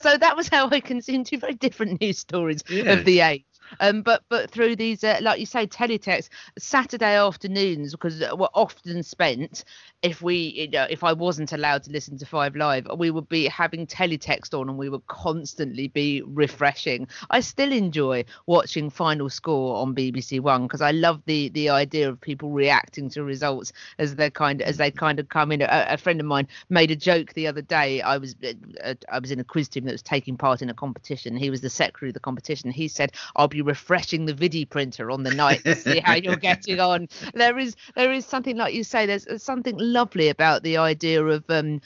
so 0.00 0.16
that 0.16 0.36
was 0.36 0.48
how 0.48 0.68
I 0.70 0.80
consumed 0.80 1.26
two 1.26 1.38
very 1.38 1.54
different 1.54 2.00
news 2.00 2.18
stories 2.18 2.62
Yeah. 2.68 2.92
of 2.92 3.04
the 3.04 3.20
age. 3.20 3.44
Um, 3.80 4.02
but 4.02 4.22
but 4.28 4.50
through 4.50 4.76
these, 4.76 5.04
uh, 5.04 5.18
like 5.20 5.40
you 5.40 5.46
say, 5.46 5.66
teletext 5.66 6.28
Saturday 6.58 7.16
afternoons 7.16 7.92
because 7.92 8.20
were 8.20 8.50
often 8.54 9.02
spent. 9.02 9.64
If 10.02 10.20
we, 10.20 10.36
you 10.36 10.68
know, 10.68 10.86
if 10.90 11.04
I 11.04 11.12
wasn't 11.12 11.52
allowed 11.52 11.84
to 11.84 11.92
listen 11.92 12.18
to 12.18 12.26
Five 12.26 12.56
Live, 12.56 12.88
we 12.96 13.10
would 13.10 13.28
be 13.28 13.46
having 13.46 13.86
teletext 13.86 14.52
on, 14.58 14.68
and 14.68 14.76
we 14.76 14.88
would 14.88 15.06
constantly 15.06 15.88
be 15.88 16.22
refreshing. 16.22 17.06
I 17.30 17.40
still 17.40 17.70
enjoy 17.70 18.24
watching 18.46 18.90
Final 18.90 19.30
Score 19.30 19.76
on 19.76 19.94
BBC 19.94 20.40
One 20.40 20.62
because 20.62 20.80
I 20.80 20.90
love 20.90 21.22
the 21.26 21.50
the 21.50 21.70
idea 21.70 22.08
of 22.08 22.20
people 22.20 22.50
reacting 22.50 23.08
to 23.10 23.22
results 23.22 23.72
as 23.98 24.16
they 24.16 24.30
kind 24.30 24.60
as 24.60 24.76
they 24.76 24.90
kind 24.90 25.20
of 25.20 25.28
come 25.28 25.52
in. 25.52 25.62
A, 25.62 25.86
a 25.90 25.96
friend 25.96 26.20
of 26.20 26.26
mine 26.26 26.48
made 26.68 26.90
a 26.90 26.96
joke 26.96 27.32
the 27.34 27.46
other 27.46 27.62
day. 27.62 28.00
I 28.00 28.18
was 28.18 28.34
uh, 28.82 28.94
I 29.10 29.18
was 29.18 29.30
in 29.30 29.40
a 29.40 29.44
quiz 29.44 29.68
team 29.68 29.84
that 29.84 29.92
was 29.92 30.02
taking 30.02 30.36
part 30.36 30.62
in 30.62 30.70
a 30.70 30.74
competition. 30.74 31.36
He 31.36 31.50
was 31.50 31.60
the 31.60 31.70
secretary 31.70 32.10
of 32.10 32.14
the 32.14 32.20
competition. 32.20 32.70
He 32.70 32.88
said, 32.88 33.12
"I'll 33.36 33.48
be 33.52 33.62
refreshing 33.62 34.26
the 34.26 34.34
vidi 34.34 34.64
printer 34.64 35.10
on 35.10 35.22
the 35.22 35.34
night 35.34 35.64
to 35.64 35.74
see 35.74 36.00
how 36.00 36.14
you're 36.14 36.36
getting 36.36 36.80
on." 36.80 37.08
There 37.34 37.58
is 37.58 37.76
there 37.94 38.12
is 38.12 38.26
something 38.26 38.56
like 38.56 38.74
you 38.74 38.84
say. 38.84 39.06
There's 39.06 39.26
something 39.42 39.76
lovely 39.78 40.28
about 40.28 40.62
the 40.62 40.78
idea 40.78 41.24
of. 41.24 41.44
Um, 41.48 41.80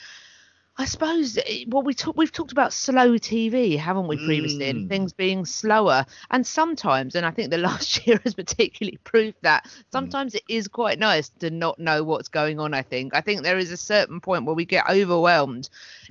I 0.79 0.85
suppose 0.85 1.37
eh, 1.37 1.63
what 1.67 1.85
we 1.85 1.93
talk, 1.95 2.15
we've 2.17 2.31
talked 2.31 2.51
about 2.51 2.71
slow 2.71 3.17
TV, 3.17 3.77
haven't 3.77 4.07
we, 4.07 4.17
previously, 4.17 4.69
and 4.69 4.85
Mm. 4.85 4.87
things 4.87 5.11
being 5.13 5.43
slower. 5.45 6.05
And 6.29 6.45
sometimes, 6.45 7.15
and 7.15 7.25
I 7.25 7.31
think 7.31 7.49
the 7.49 7.57
last 7.69 8.05
year 8.05 8.19
has 8.23 8.35
particularly 8.35 8.97
proved 9.03 9.37
that, 9.41 9.65
Mm. 9.65 9.83
sometimes 9.91 10.35
it 10.35 10.43
is 10.47 10.67
quite 10.67 10.99
nice 10.99 11.29
to 11.39 11.49
not 11.49 11.79
know 11.79 12.03
what's 12.03 12.29
going 12.29 12.59
on. 12.59 12.73
I 12.75 12.83
think. 12.83 13.15
I 13.15 13.21
think 13.21 13.41
there 13.41 13.57
is 13.57 13.71
a 13.71 13.77
certain 13.77 14.21
point 14.21 14.45
where 14.45 14.55
we 14.55 14.65
get 14.65 14.87
overwhelmed, 14.89 15.69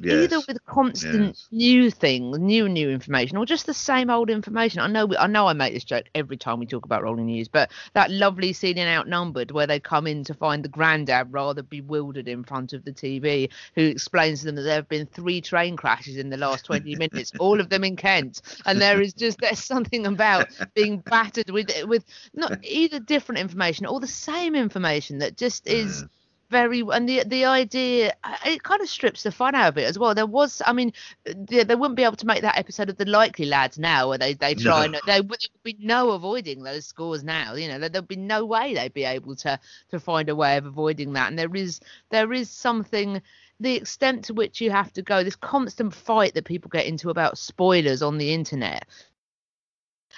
either 0.08 0.40
with 0.40 0.64
constant 0.66 1.36
Yes. 1.36 1.48
new 1.52 1.90
things, 1.90 2.38
new 2.38 2.68
new 2.68 2.90
information, 2.90 3.36
or 3.36 3.46
just 3.46 3.66
the 3.66 3.74
same 3.74 4.10
old 4.10 4.30
information. 4.30 4.80
I 4.80 4.88
know, 4.88 5.06
we, 5.06 5.16
I 5.16 5.26
know, 5.26 5.46
I 5.46 5.52
make 5.52 5.74
this 5.74 5.84
joke 5.84 6.06
every 6.14 6.36
time 6.36 6.58
we 6.58 6.66
talk 6.66 6.84
about 6.84 7.02
rolling 7.02 7.26
news, 7.26 7.48
but 7.48 7.70
that 7.94 8.10
lovely 8.10 8.52
scene 8.52 8.78
in 8.78 8.88
Outnumbered 8.88 9.50
where 9.52 9.66
they 9.66 9.80
come 9.80 10.06
in 10.06 10.24
to 10.24 10.34
find 10.34 10.64
the 10.64 10.68
granddad 10.68 11.32
rather 11.32 11.62
bewildered 11.62 12.28
in 12.28 12.44
front 12.44 12.72
of 12.72 12.84
the 12.84 12.92
TV, 12.92 13.48
who 13.74 13.82
explains 13.82 14.40
to 14.40 14.46
them 14.46 14.55
that 14.56 14.62
there 14.62 14.74
have 14.76 14.88
been 14.88 15.06
three 15.06 15.40
train 15.40 15.76
crashes 15.76 16.16
in 16.18 16.30
the 16.30 16.36
last 16.36 16.66
20 16.66 16.96
minutes, 16.96 17.32
all 17.38 17.60
of 17.60 17.68
them 17.70 17.84
in 17.84 17.96
Kent, 17.96 18.42
and 18.66 18.80
there 18.80 19.00
is 19.00 19.14
just 19.14 19.40
there's 19.40 19.60
something 19.64 20.06
about 20.06 20.50
being 20.74 21.04
battered 21.08 21.50
with 21.50 21.70
with 21.86 22.04
not 22.34 22.54
either 22.62 22.98
different 23.00 23.40
information 23.40 23.86
or 23.86 24.00
the 24.00 24.06
same 24.06 24.54
information 24.54 25.18
that 25.18 25.36
just 25.36 25.66
is 25.68 26.04
Yeah. 26.04 26.08
very 26.50 26.80
and 26.92 27.08
the 27.08 27.24
the 27.24 27.44
idea 27.44 28.12
uh, 28.24 28.36
it 28.46 28.62
kind 28.62 28.80
of 28.80 28.88
strips 28.88 29.22
the 29.24 29.32
fun 29.32 29.54
out 29.54 29.68
of 29.68 29.78
it 29.78 29.84
as 29.84 29.98
well 29.98 30.14
there 30.14 30.26
was 30.26 30.62
i 30.66 30.72
mean 30.72 30.92
they, 31.24 31.64
they 31.64 31.74
wouldn't 31.74 31.96
be 31.96 32.04
able 32.04 32.16
to 32.16 32.26
make 32.26 32.42
that 32.42 32.56
episode 32.56 32.88
of 32.88 32.96
the 32.96 33.04
likely 33.04 33.46
lads 33.46 33.78
now 33.78 34.08
where 34.08 34.18
they 34.18 34.34
they 34.34 34.54
try 34.54 34.84
No. 34.84 34.84
and 34.84 34.98
there 35.06 35.22
would 35.22 35.38
be 35.64 35.76
no 35.80 36.10
avoiding 36.10 36.62
those 36.62 36.86
scores 36.86 37.24
now 37.24 37.54
you 37.54 37.68
know 37.68 37.78
there, 37.78 37.88
there'd 37.88 38.06
be 38.08 38.16
no 38.16 38.44
way 38.44 38.74
they'd 38.74 38.94
be 38.94 39.04
able 39.04 39.34
to 39.34 39.58
to 39.90 39.98
find 39.98 40.28
a 40.28 40.36
way 40.36 40.56
of 40.56 40.66
avoiding 40.66 41.12
that 41.14 41.28
and 41.28 41.38
there 41.38 41.54
is 41.54 41.80
there 42.10 42.32
is 42.32 42.50
something 42.50 43.20
the 43.60 43.74
extent 43.74 44.24
to 44.24 44.34
which 44.34 44.60
you 44.60 44.70
have 44.70 44.92
to 44.92 45.02
go 45.02 45.22
this 45.22 45.36
constant 45.36 45.94
fight 45.94 46.34
that 46.34 46.44
people 46.44 46.68
get 46.68 46.86
into 46.86 47.10
about 47.10 47.38
spoilers 47.38 48.02
on 48.02 48.18
the 48.18 48.32
internet 48.32 48.86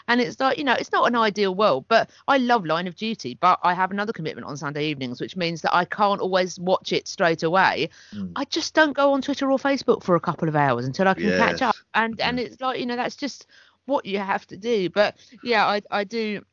and 0.06 0.20
it's 0.20 0.38
like, 0.38 0.58
you 0.58 0.64
know, 0.64 0.74
it's 0.74 0.92
not 0.92 1.08
an 1.08 1.16
ideal 1.16 1.54
world, 1.54 1.86
but 1.88 2.10
I 2.28 2.36
love 2.36 2.64
Line 2.64 2.86
of 2.86 2.94
Duty, 2.94 3.36
but 3.40 3.58
I 3.62 3.74
have 3.74 3.90
another 3.90 4.12
commitment 4.12 4.46
on 4.46 4.56
Sunday 4.56 4.86
evenings, 4.86 5.20
which 5.20 5.36
means 5.36 5.62
that 5.62 5.74
I 5.74 5.84
can't 5.84 6.20
always 6.20 6.58
watch 6.58 6.92
it 6.92 7.08
straight 7.08 7.42
away. 7.42 7.90
Mm. 8.14 8.32
I 8.36 8.44
just 8.44 8.74
don't 8.74 8.92
go 8.92 9.12
on 9.12 9.22
Twitter 9.22 9.50
or 9.50 9.58
Facebook 9.58 10.02
for 10.02 10.14
a 10.14 10.20
couple 10.20 10.48
of 10.48 10.54
hours 10.54 10.86
until 10.86 11.08
I 11.08 11.14
can 11.14 11.30
catch 11.30 11.62
up. 11.62 11.74
And 11.94 12.20
and 12.20 12.38
it's 12.38 12.60
like, 12.60 12.78
you 12.78 12.86
know, 12.86 12.96
that's 12.96 13.16
just 13.16 13.46
what 13.86 14.04
you 14.04 14.18
have 14.18 14.46
to 14.48 14.56
do. 14.56 14.90
But 14.90 15.16
yeah, 15.42 15.66
I 15.66 15.82
I 15.90 16.04
do 16.04 16.44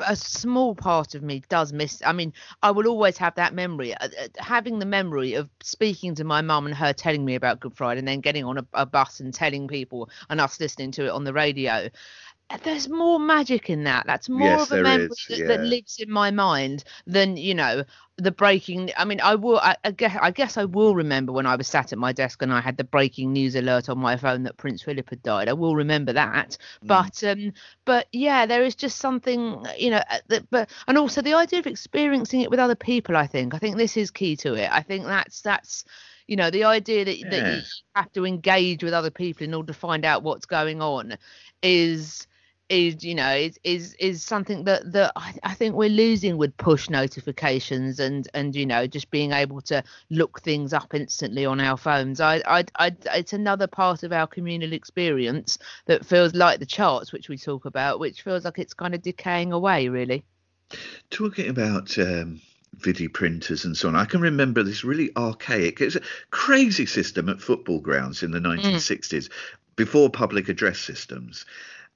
a 0.00 0.16
small 0.16 0.74
part 0.74 1.14
of 1.14 1.22
me 1.22 1.42
does 1.48 1.72
miss 1.72 2.00
i 2.06 2.12
mean 2.12 2.32
i 2.62 2.70
will 2.70 2.86
always 2.86 3.18
have 3.18 3.34
that 3.34 3.54
memory 3.54 3.94
uh, 3.94 4.08
uh, 4.20 4.28
having 4.38 4.78
the 4.78 4.86
memory 4.86 5.34
of 5.34 5.48
speaking 5.62 6.14
to 6.14 6.24
my 6.24 6.40
mum 6.40 6.66
and 6.66 6.74
her 6.74 6.92
telling 6.92 7.24
me 7.24 7.34
about 7.34 7.60
good 7.60 7.76
friday 7.76 7.98
and 7.98 8.08
then 8.08 8.20
getting 8.20 8.44
on 8.44 8.58
a, 8.58 8.66
a 8.72 8.86
bus 8.86 9.20
and 9.20 9.34
telling 9.34 9.68
people 9.68 10.08
and 10.30 10.40
us 10.40 10.58
listening 10.58 10.90
to 10.90 11.04
it 11.04 11.10
on 11.10 11.24
the 11.24 11.32
radio 11.32 11.88
there's 12.62 12.88
more 12.88 13.18
magic 13.18 13.68
in 13.70 13.84
that. 13.84 14.06
That's 14.06 14.28
more 14.28 14.44
Yes, 14.44 14.62
of 14.62 14.72
a 14.72 14.78
memory 14.78 15.08
is, 15.28 15.28
that, 15.28 15.46
that 15.46 15.60
lives 15.60 15.98
in 15.98 16.10
my 16.10 16.30
mind 16.30 16.84
than 17.06 17.36
you 17.36 17.54
know 17.54 17.84
the 18.16 18.30
breaking 18.30 18.90
i 18.96 19.04
mean 19.04 19.20
i 19.22 19.34
will 19.34 19.58
I, 19.58 19.76
I, 19.84 19.90
guess, 19.90 20.16
I 20.20 20.30
guess 20.30 20.56
i 20.56 20.64
will 20.64 20.94
remember 20.94 21.32
when 21.32 21.46
i 21.46 21.56
was 21.56 21.66
sat 21.66 21.92
at 21.92 21.98
my 21.98 22.12
desk 22.12 22.42
and 22.42 22.52
i 22.52 22.60
had 22.60 22.76
the 22.76 22.84
breaking 22.84 23.32
news 23.32 23.54
alert 23.56 23.88
on 23.88 23.98
my 23.98 24.16
phone 24.16 24.44
that 24.44 24.56
prince 24.56 24.82
philip 24.82 25.10
had 25.10 25.22
died. 25.22 25.48
I 25.48 25.52
will 25.52 25.74
remember 25.74 26.12
that. 26.12 26.56
Mm. 26.84 26.88
but 26.88 27.22
um 27.24 27.52
but 27.84 28.06
yeah 28.12 28.46
there 28.46 28.62
is 28.64 28.74
just 28.76 28.98
something 28.98 29.64
you 29.78 29.90
know 29.90 30.02
uh, 30.10 30.18
that 30.28 30.48
but 30.50 30.70
and 30.86 30.96
also 30.96 31.22
the 31.22 31.34
idea 31.34 31.58
of 31.58 31.66
experiencing 31.66 32.40
it 32.40 32.50
with 32.50 32.60
other 32.60 32.76
people 32.76 33.16
i 33.16 33.26
think. 33.26 33.54
I 33.54 33.58
think 33.58 33.76
this 33.76 33.96
is 33.96 34.10
key 34.10 34.36
to 34.36 34.54
it. 34.54 34.68
I 34.70 34.82
think 34.82 35.06
that's 35.06 35.40
that's 35.42 35.84
you 36.26 36.36
know 36.36 36.50
the 36.50 36.64
idea 36.64 37.04
that, 37.04 37.30
that 37.30 37.44
you 37.44 37.62
have 37.94 38.12
to 38.12 38.24
engage 38.26 38.82
with 38.84 38.92
other 38.94 39.10
people 39.10 39.44
in 39.44 39.54
order 39.54 39.72
to 39.72 39.78
find 39.78 40.04
out 40.04 40.22
what's 40.22 40.46
going 40.46 40.80
on 40.82 41.16
is 41.62 42.26
is 42.68 43.04
you 43.04 43.14
know 43.14 43.30
is 43.30 43.58
is 43.62 43.94
is 43.94 44.22
something 44.22 44.64
that 44.64 44.90
that 44.92 45.12
I, 45.16 45.34
I 45.42 45.54
think 45.54 45.74
we're 45.74 45.90
losing 45.90 46.38
with 46.38 46.56
push 46.56 46.88
notifications 46.88 48.00
and 48.00 48.26
and 48.32 48.54
you 48.54 48.64
know 48.64 48.86
just 48.86 49.10
being 49.10 49.32
able 49.32 49.60
to 49.62 49.82
look 50.10 50.40
things 50.40 50.72
up 50.72 50.94
instantly 50.94 51.44
on 51.44 51.60
our 51.60 51.76
phones. 51.76 52.20
I, 52.20 52.42
I 52.46 52.64
i 52.76 52.92
it's 53.14 53.32
another 53.32 53.66
part 53.66 54.02
of 54.02 54.12
our 54.12 54.26
communal 54.26 54.72
experience 54.72 55.58
that 55.86 56.06
feels 56.06 56.34
like 56.34 56.58
the 56.58 56.66
charts 56.66 57.12
which 57.12 57.28
we 57.28 57.36
talk 57.36 57.66
about 57.66 58.00
which 58.00 58.22
feels 58.22 58.44
like 58.44 58.58
it's 58.58 58.74
kind 58.74 58.94
of 58.94 59.02
decaying 59.02 59.52
away 59.52 59.88
really. 59.88 60.24
Talking 61.10 61.48
about 61.48 61.96
um, 61.98 62.40
vidi 62.76 63.08
printers 63.08 63.64
and 63.64 63.76
so 63.76 63.88
on, 63.88 63.96
I 63.96 64.06
can 64.06 64.20
remember 64.20 64.62
this 64.62 64.84
really 64.84 65.10
archaic, 65.16 65.80
it's 65.80 65.96
a 65.96 66.00
crazy 66.30 66.86
system 66.86 67.28
at 67.28 67.40
football 67.40 67.80
grounds 67.80 68.22
in 68.22 68.30
the 68.30 68.40
1960s 68.40 69.30
before 69.76 70.08
public 70.08 70.48
address 70.48 70.78
systems. 70.78 71.44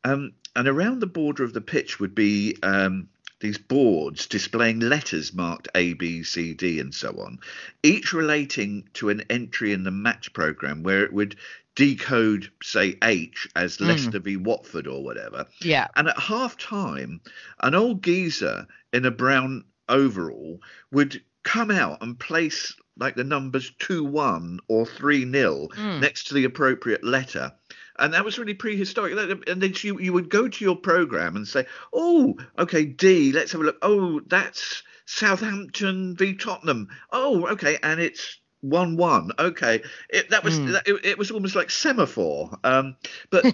Um, 0.04 0.32
and 0.56 0.68
around 0.68 1.00
the 1.00 1.06
border 1.06 1.44
of 1.44 1.52
the 1.52 1.60
pitch 1.60 2.00
would 2.00 2.14
be 2.14 2.56
um, 2.62 3.08
these 3.40 3.58
boards 3.58 4.26
displaying 4.26 4.80
letters 4.80 5.32
marked 5.32 5.68
A, 5.74 5.92
B, 5.94 6.22
C, 6.22 6.54
D, 6.54 6.80
and 6.80 6.94
so 6.94 7.10
on, 7.20 7.38
each 7.82 8.12
relating 8.12 8.88
to 8.94 9.10
an 9.10 9.22
entry 9.30 9.72
in 9.72 9.84
the 9.84 9.90
match 9.90 10.32
program 10.32 10.82
where 10.82 11.04
it 11.04 11.12
would 11.12 11.36
decode, 11.76 12.50
say, 12.62 12.96
H 13.04 13.46
as 13.54 13.80
Leicester 13.80 14.18
v 14.18 14.36
Watford 14.36 14.88
or 14.88 15.04
whatever. 15.04 15.46
yeah 15.60 15.86
And 15.94 16.08
at 16.08 16.18
half 16.18 16.56
time, 16.58 17.20
an 17.62 17.74
old 17.76 18.02
geezer 18.02 18.66
in 18.92 19.04
a 19.04 19.12
brown 19.12 19.64
overall 19.88 20.60
would 20.90 21.22
come 21.44 21.70
out 21.70 22.02
and 22.02 22.18
place 22.18 22.74
like 22.96 23.14
the 23.14 23.22
numbers 23.24 23.70
2 23.78 24.02
1 24.04 24.58
or 24.66 24.84
3 24.86 25.30
0 25.30 25.68
Mm. 25.76 26.00
next 26.00 26.24
to 26.24 26.34
the 26.34 26.44
appropriate 26.44 27.04
letter. 27.04 27.52
And 27.98 28.14
that 28.14 28.24
was 28.24 28.38
really 28.38 28.54
prehistoric. 28.54 29.42
And 29.48 29.60
then 29.62 29.74
you, 29.82 29.98
you 29.98 30.12
would 30.12 30.30
go 30.30 30.48
to 30.48 30.64
your 30.64 30.76
program 30.76 31.36
and 31.36 31.46
say, 31.46 31.66
oh, 31.92 32.36
okay, 32.58 32.84
D, 32.84 33.32
let's 33.32 33.52
have 33.52 33.60
a 33.60 33.64
look. 33.64 33.78
Oh, 33.82 34.20
that's 34.26 34.82
Southampton 35.06 36.16
v 36.16 36.34
Tottenham. 36.34 36.88
Oh, 37.12 37.46
okay. 37.48 37.78
And 37.82 38.00
it's 38.00 38.38
1 38.60 38.96
1. 38.96 39.32
Okay. 39.38 39.82
It, 40.10 40.30
that 40.30 40.44
was, 40.44 40.58
Mm. 40.58 40.72
that, 40.72 40.86
it, 40.88 41.04
it 41.04 41.18
was 41.18 41.30
almost 41.30 41.56
like 41.56 41.70
semaphore. 41.70 42.56
Um, 42.64 42.96
but 43.30 43.44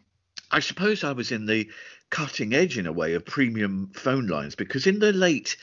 I 0.50 0.60
suppose 0.60 1.04
I 1.04 1.12
was 1.12 1.32
in 1.32 1.46
the 1.46 1.68
cutting 2.10 2.54
edge 2.54 2.78
in 2.78 2.86
a 2.86 2.92
way 2.92 3.14
of 3.14 3.24
premium 3.24 3.90
phone 3.94 4.26
lines 4.28 4.54
because 4.54 4.86
in 4.86 4.98
the 4.98 5.12
late 5.12 5.56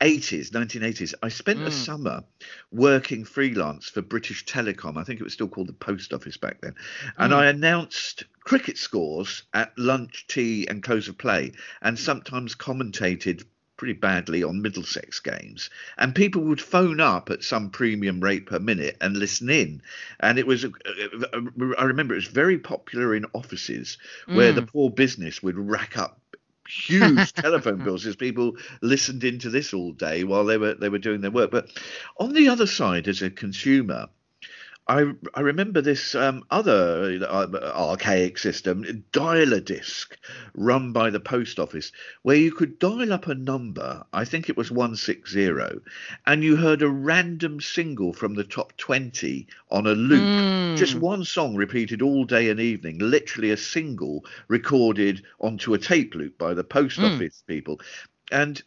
80s, 0.00 0.52
1980s, 0.52 1.14
I 1.22 1.28
spent 1.28 1.62
a 1.64 1.70
Mm. 1.70 1.72
summer 1.72 2.24
working 2.70 3.24
freelance 3.24 3.88
for 3.88 4.02
British 4.02 4.44
Telecom. 4.44 4.96
I 4.96 5.04
think 5.04 5.20
it 5.20 5.24
was 5.24 5.32
still 5.32 5.48
called 5.48 5.68
the 5.68 5.72
Post 5.72 6.12
Office 6.12 6.36
back 6.36 6.60
then. 6.60 6.74
And 7.18 7.32
Mm. 7.32 7.36
I 7.36 7.46
announced 7.46 8.24
cricket 8.40 8.76
scores 8.78 9.42
at 9.54 9.76
lunch, 9.78 10.26
tea, 10.28 10.66
and 10.68 10.82
close 10.82 11.08
of 11.08 11.18
play, 11.18 11.52
and 11.82 11.98
sometimes 11.98 12.54
commentated 12.54 13.44
pretty 13.76 13.92
badly 13.92 14.42
on 14.42 14.62
Middlesex 14.62 15.20
games. 15.20 15.68
And 15.98 16.14
people 16.14 16.42
would 16.44 16.60
phone 16.60 16.98
up 17.00 17.28
at 17.30 17.44
some 17.44 17.70
premium 17.70 18.20
rate 18.20 18.46
per 18.46 18.58
minute 18.58 18.96
and 19.02 19.16
listen 19.16 19.50
in. 19.50 19.82
And 20.20 20.38
it 20.38 20.46
was, 20.46 20.64
uh, 20.64 20.68
uh, 21.32 21.40
I 21.76 21.84
remember 21.84 22.14
it 22.14 22.18
was 22.18 22.26
very 22.26 22.58
popular 22.58 23.14
in 23.14 23.26
offices 23.34 23.98
where 24.26 24.52
the 24.52 24.62
poor 24.62 24.88
business 24.90 25.42
would 25.42 25.58
rack 25.58 25.98
up 25.98 26.20
huge 26.68 27.32
telephone 27.34 27.82
bills 27.82 28.06
as 28.06 28.16
people 28.16 28.56
listened 28.82 29.24
into 29.24 29.50
this 29.50 29.72
all 29.74 29.92
day 29.92 30.24
while 30.24 30.44
they 30.44 30.58
were 30.58 30.74
they 30.74 30.88
were 30.88 30.98
doing 30.98 31.20
their 31.20 31.30
work. 31.30 31.50
But 31.50 31.70
on 32.18 32.32
the 32.32 32.48
other 32.48 32.66
side 32.66 33.08
as 33.08 33.22
a 33.22 33.30
consumer 33.30 34.08
I 34.88 35.12
I 35.34 35.40
remember 35.40 35.80
this 35.80 36.14
um, 36.14 36.44
other 36.50 37.18
uh, 37.28 37.46
archaic 37.74 38.38
system, 38.38 39.04
Dial-A-Disc, 39.10 40.16
run 40.54 40.92
by 40.92 41.10
the 41.10 41.18
post 41.18 41.58
office, 41.58 41.90
where 42.22 42.36
you 42.36 42.52
could 42.52 42.78
dial 42.78 43.12
up 43.12 43.26
a 43.26 43.34
number. 43.34 44.04
I 44.12 44.24
think 44.24 44.48
it 44.48 44.56
was 44.56 44.70
one 44.70 44.94
six 44.94 45.32
zero, 45.32 45.80
and 46.26 46.44
you 46.44 46.56
heard 46.56 46.82
a 46.82 46.88
random 46.88 47.60
single 47.60 48.12
from 48.12 48.34
the 48.34 48.44
top 48.44 48.76
twenty 48.76 49.48
on 49.70 49.86
a 49.86 49.94
loop. 49.94 50.78
Just 50.78 50.94
one 50.94 51.24
song 51.24 51.56
repeated 51.56 52.00
all 52.00 52.24
day 52.24 52.48
and 52.50 52.60
evening. 52.60 52.98
Literally 52.98 53.50
a 53.50 53.56
single 53.56 54.24
recorded 54.46 55.24
onto 55.40 55.74
a 55.74 55.78
tape 55.78 56.14
loop 56.14 56.38
by 56.38 56.54
the 56.54 56.64
post 56.64 56.98
office 57.00 57.42
people, 57.46 57.80
and 58.30 58.62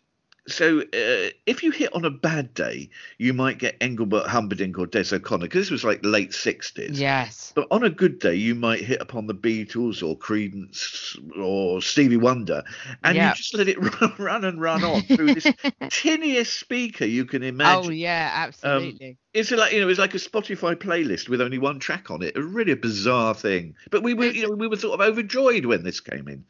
so 0.52 0.80
uh, 0.82 1.30
if 1.46 1.64
you 1.64 1.72
hit 1.72 1.94
on 1.94 2.06
a 2.06 2.10
bad 2.10 2.54
day, 2.54 2.90
you 3.18 3.34
might 3.34 3.58
get 3.58 3.78
Engelbert 3.82 4.28
Humperdinck 4.28 4.78
or 4.78 4.86
Des 4.86 5.14
O'Connor 5.14 5.44
because 5.46 5.66
this 5.66 5.72
was 5.72 5.84
like 5.84 6.00
late 6.04 6.34
sixties. 6.34 7.00
Yes. 7.00 7.52
But 7.56 7.68
on 7.72 7.84
a 7.84 7.90
good 7.90 8.20
day, 8.20 8.36
you 8.36 8.56
might 8.56 8.82
hit 8.82 9.02
upon 9.02 9.28
the 9.28 9.34
Beatles 9.34 10.02
or 10.08 10.18
Creedence 10.18 11.18
or 11.38 11.82
Stevie 11.82 12.18
Wonder, 12.18 12.64
and 13.04 13.16
Yeah. 13.16 13.30
you 13.30 13.36
just 13.36 13.54
let 13.54 13.68
it 13.68 13.78
run, 14.02 14.14
run 14.18 14.46
and 14.46 14.62
run 14.62 14.84
on 14.84 15.02
through 15.04 15.34
this 15.36 15.52
tiniest 15.90 16.60
speaker 16.60 17.06
you 17.06 17.26
can 17.26 17.44
imagine. 17.44 17.90
Oh 17.90 17.92
yeah, 17.92 18.32
absolutely. 18.34 19.18
It's 19.34 19.52
like 19.52 19.74
you 19.74 19.80
know, 19.80 19.90
it's 19.90 20.00
like 20.00 20.16
a 20.16 20.18
Spotify 20.18 20.76
playlist 20.76 21.30
with 21.30 21.40
only 21.40 21.60
one 21.60 21.80
track 21.80 22.10
on 22.10 22.24
it. 22.24 22.36
A 22.36 22.42
really 22.42 22.74
bizarre 22.74 23.36
thing. 23.36 23.76
But 23.92 24.02
we 24.02 24.16
were, 24.16 24.26
you 24.26 24.48
know, 24.48 24.56
we 24.56 24.68
were 24.68 24.76
sort 24.76 25.00
of 25.00 25.08
overjoyed 25.08 25.66
when 25.66 25.84
this 25.84 26.00
came 26.00 26.28
in. 26.28 26.46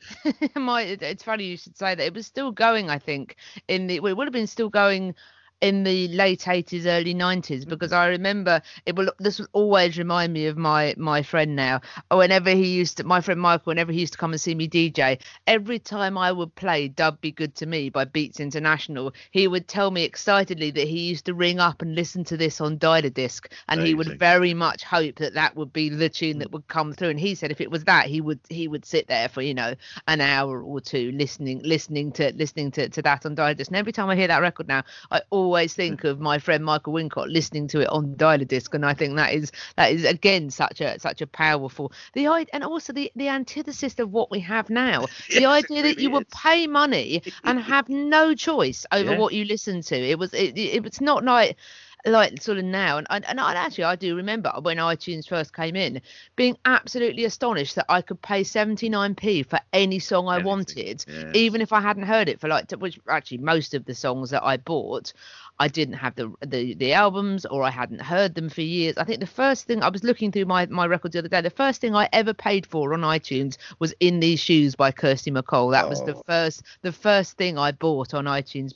My, 0.55 0.83
it's 0.83 1.23
funny 1.23 1.45
you 1.45 1.57
should 1.57 1.77
say 1.77 1.95
that. 1.95 2.05
It 2.05 2.13
was 2.13 2.25
still 2.25 2.51
going, 2.51 2.89
I 2.89 2.97
think, 2.97 3.35
in 3.67 3.87
the 3.87 3.95
it 3.95 4.01
would 4.15 4.27
have 4.27 4.33
been 4.33 4.47
still 4.47 4.69
going 4.69 5.13
in 5.61 5.83
the 5.83 6.07
late 6.09 6.41
80s 6.41 6.85
early 6.85 7.13
90s 7.13 7.43
mm-hmm. 7.49 7.69
because 7.69 7.91
i 7.91 8.07
remember 8.07 8.61
it 8.85 8.95
will 8.95 9.11
this 9.19 9.39
will 9.39 9.47
always 9.51 9.97
remind 9.97 10.31
me 10.31 10.45
of 10.45 10.57
my 10.57 10.93
my 10.97 11.21
friend 11.21 11.55
now. 11.55 11.81
Whenever 12.11 12.51
he 12.51 12.67
used 12.67 12.97
to 12.97 13.03
my 13.03 13.19
friend 13.19 13.39
michael 13.39 13.71
whenever 13.71 13.91
he 13.91 13.99
used 13.99 14.13
to 14.13 14.19
come 14.19 14.31
and 14.31 14.39
see 14.39 14.55
me 14.55 14.69
dj 14.69 15.19
every 15.47 15.79
time 15.79 16.17
i 16.17 16.31
would 16.31 16.53
play 16.55 16.87
dub 16.87 17.19
be 17.19 17.31
good 17.31 17.55
to 17.55 17.65
me 17.65 17.89
by 17.89 18.05
beats 18.05 18.39
international 18.39 19.13
he 19.31 19.47
would 19.47 19.67
tell 19.67 19.91
me 19.91 20.03
excitedly 20.03 20.71
that 20.71 20.87
he 20.87 21.01
used 21.01 21.25
to 21.25 21.33
ring 21.33 21.59
up 21.59 21.81
and 21.81 21.95
listen 21.95 22.23
to 22.23 22.37
this 22.37 22.61
on 22.61 22.77
Dial-A-Disc 22.77 23.51
and 23.67 23.81
he 23.81 23.93
would 23.93 24.17
very 24.17 24.53
much 24.53 24.83
hope 24.83 25.15
that 25.15 25.33
that 25.33 25.55
would 25.55 25.73
be 25.73 25.89
the 25.89 26.09
tune 26.09 26.39
that 26.39 26.51
would 26.51 26.67
come 26.67 26.93
through. 26.93 27.09
And 27.09 27.19
he 27.19 27.35
said 27.35 27.51
if 27.51 27.61
it 27.61 27.71
was 27.71 27.83
that 27.85 28.05
he 28.05 28.21
would 28.21 28.39
he 28.49 28.67
would 28.67 28.85
sit 28.85 29.07
there 29.07 29.27
for 29.27 29.41
you 29.41 29.53
know 29.53 29.75
an 30.07 30.21
hour 30.21 30.61
or 30.61 30.79
two 30.79 31.11
listening 31.11 31.61
listening 31.63 32.11
to 32.13 32.31
listening 32.35 32.71
to, 32.71 32.89
to 32.89 33.01
that 33.01 33.25
on 33.25 33.35
Dial-A-Disc 33.35 33.69
and 33.69 33.77
every 33.77 33.91
time 33.91 34.09
i 34.09 34.15
hear 34.15 34.27
that 34.27 34.41
record 34.41 34.67
now 34.67 34.83
i 35.11 35.21
always 35.29 35.48
think 35.57 35.89
of 35.89 36.07
my 36.07 36.27
friend 36.27 36.53
michael 36.53 36.81
wincott 36.81 37.15
listening 37.17 37.55
to 37.57 37.69
it 37.69 37.79
on 37.79 38.07
Dial-A-Disc 38.15 38.73
and 38.73 38.85
i 38.85 38.93
think 38.93 39.15
that 39.15 39.33
is 39.33 39.51
that 39.75 39.91
is 39.91 40.03
again 40.03 40.49
such 40.49 40.79
a 40.81 40.99
such 40.99 41.21
a 41.21 41.25
powerful 41.27 41.91
the 42.13 42.27
and 42.53 42.63
also 42.63 42.91
the 42.93 43.11
the 43.15 43.27
antithesis 43.27 43.99
of 43.99 44.11
what 44.11 44.29
we 44.31 44.39
have 44.39 44.69
now. 44.69 45.07
The 45.33 45.45
Yes, 45.45 45.47
idea 45.47 45.81
that 45.83 45.97
you 45.97 46.09
really 46.09 46.11
would 46.11 46.29
pay 46.29 46.67
money 46.67 47.21
and 47.45 47.59
have 47.59 47.89
no 47.89 48.33
choice 48.35 48.85
over 48.91 49.11
Yeah. 49.11 49.13
what 49.13 49.33
you 49.33 49.45
listen 49.45 49.81
to. 49.81 49.95
It 49.95 50.17
was 50.19 50.33
it, 50.33 50.57
it 50.57 50.85
it's 50.85 51.01
not 51.01 51.23
like 51.23 51.57
like 52.05 52.41
sort 52.41 52.57
of 52.57 52.63
now 52.63 52.97
and, 52.97 53.07
and 53.09 53.25
and 53.27 53.39
I- 53.39 53.53
actually 53.53 53.83
I 53.83 53.95
do 53.95 54.15
remember 54.15 54.51
when 54.61 54.77
iTunes 54.77 55.27
first 55.27 55.53
came 55.53 55.75
in 55.75 56.01
being 56.35 56.57
absolutely 56.65 57.25
astonished 57.25 57.75
that 57.75 57.85
I 57.89 58.01
could 58.01 58.21
pay 58.21 58.43
79p 58.43 59.43
for 59.43 59.59
any 59.73 59.99
song 59.99 60.27
I 60.27 60.35
Anything, 60.35 60.47
wanted 60.47 61.05
even 61.35 61.61
if 61.61 61.73
I 61.73 61.81
hadn't 61.81 62.03
heard 62.03 62.29
it 62.29 62.39
for 62.39 62.47
like 62.47 62.71
which 62.71 62.99
actually 63.09 63.39
most 63.39 63.73
of 63.73 63.85
the 63.85 63.93
songs 63.95 64.29
that 64.29 64.43
I 64.43 64.57
bought 64.57 65.11
I 65.59 65.67
didn't 65.67 65.95
have 65.95 66.15
the, 66.15 66.31
the 66.45 66.73
the 66.75 66.93
albums 66.93 67.45
or 67.45 67.63
I 67.63 67.69
hadn't 67.69 68.01
heard 68.01 68.33
them 68.33 68.47
for 68.47 68.61
years. 68.61 68.97
I 68.97 69.03
think 69.03 69.19
the 69.19 69.27
first 69.27 69.65
thing 69.67 69.83
I 69.83 69.89
was 69.89 70.05
looking 70.05 70.31
through 70.31 70.45
my, 70.45 70.65
my 70.67 70.85
records 70.87 71.11
the 71.13 71.19
other 71.19 71.27
day, 71.27 71.41
the 71.41 71.49
first 71.49 71.81
thing 71.81 71.93
I 71.95 72.07
ever 72.13 72.33
paid 72.33 72.65
for 72.65 72.93
on 72.93 73.01
iTunes 73.01 73.57
was 73.77 73.93
In 73.99 74.21
These 74.21 74.39
Shoes 74.39 74.75
by 74.75 74.91
Kirsty 74.91 75.31
MacColl. 75.31 75.71
That 75.73 75.89
was 75.89 76.01
the 76.01 76.15
Oh. 76.15 76.23
first 76.25 76.63
the 76.81 76.93
first 76.93 77.35
thing 77.35 77.57
I 77.57 77.73
bought 77.73 78.13
on 78.13 78.23
iTunes 78.23 78.73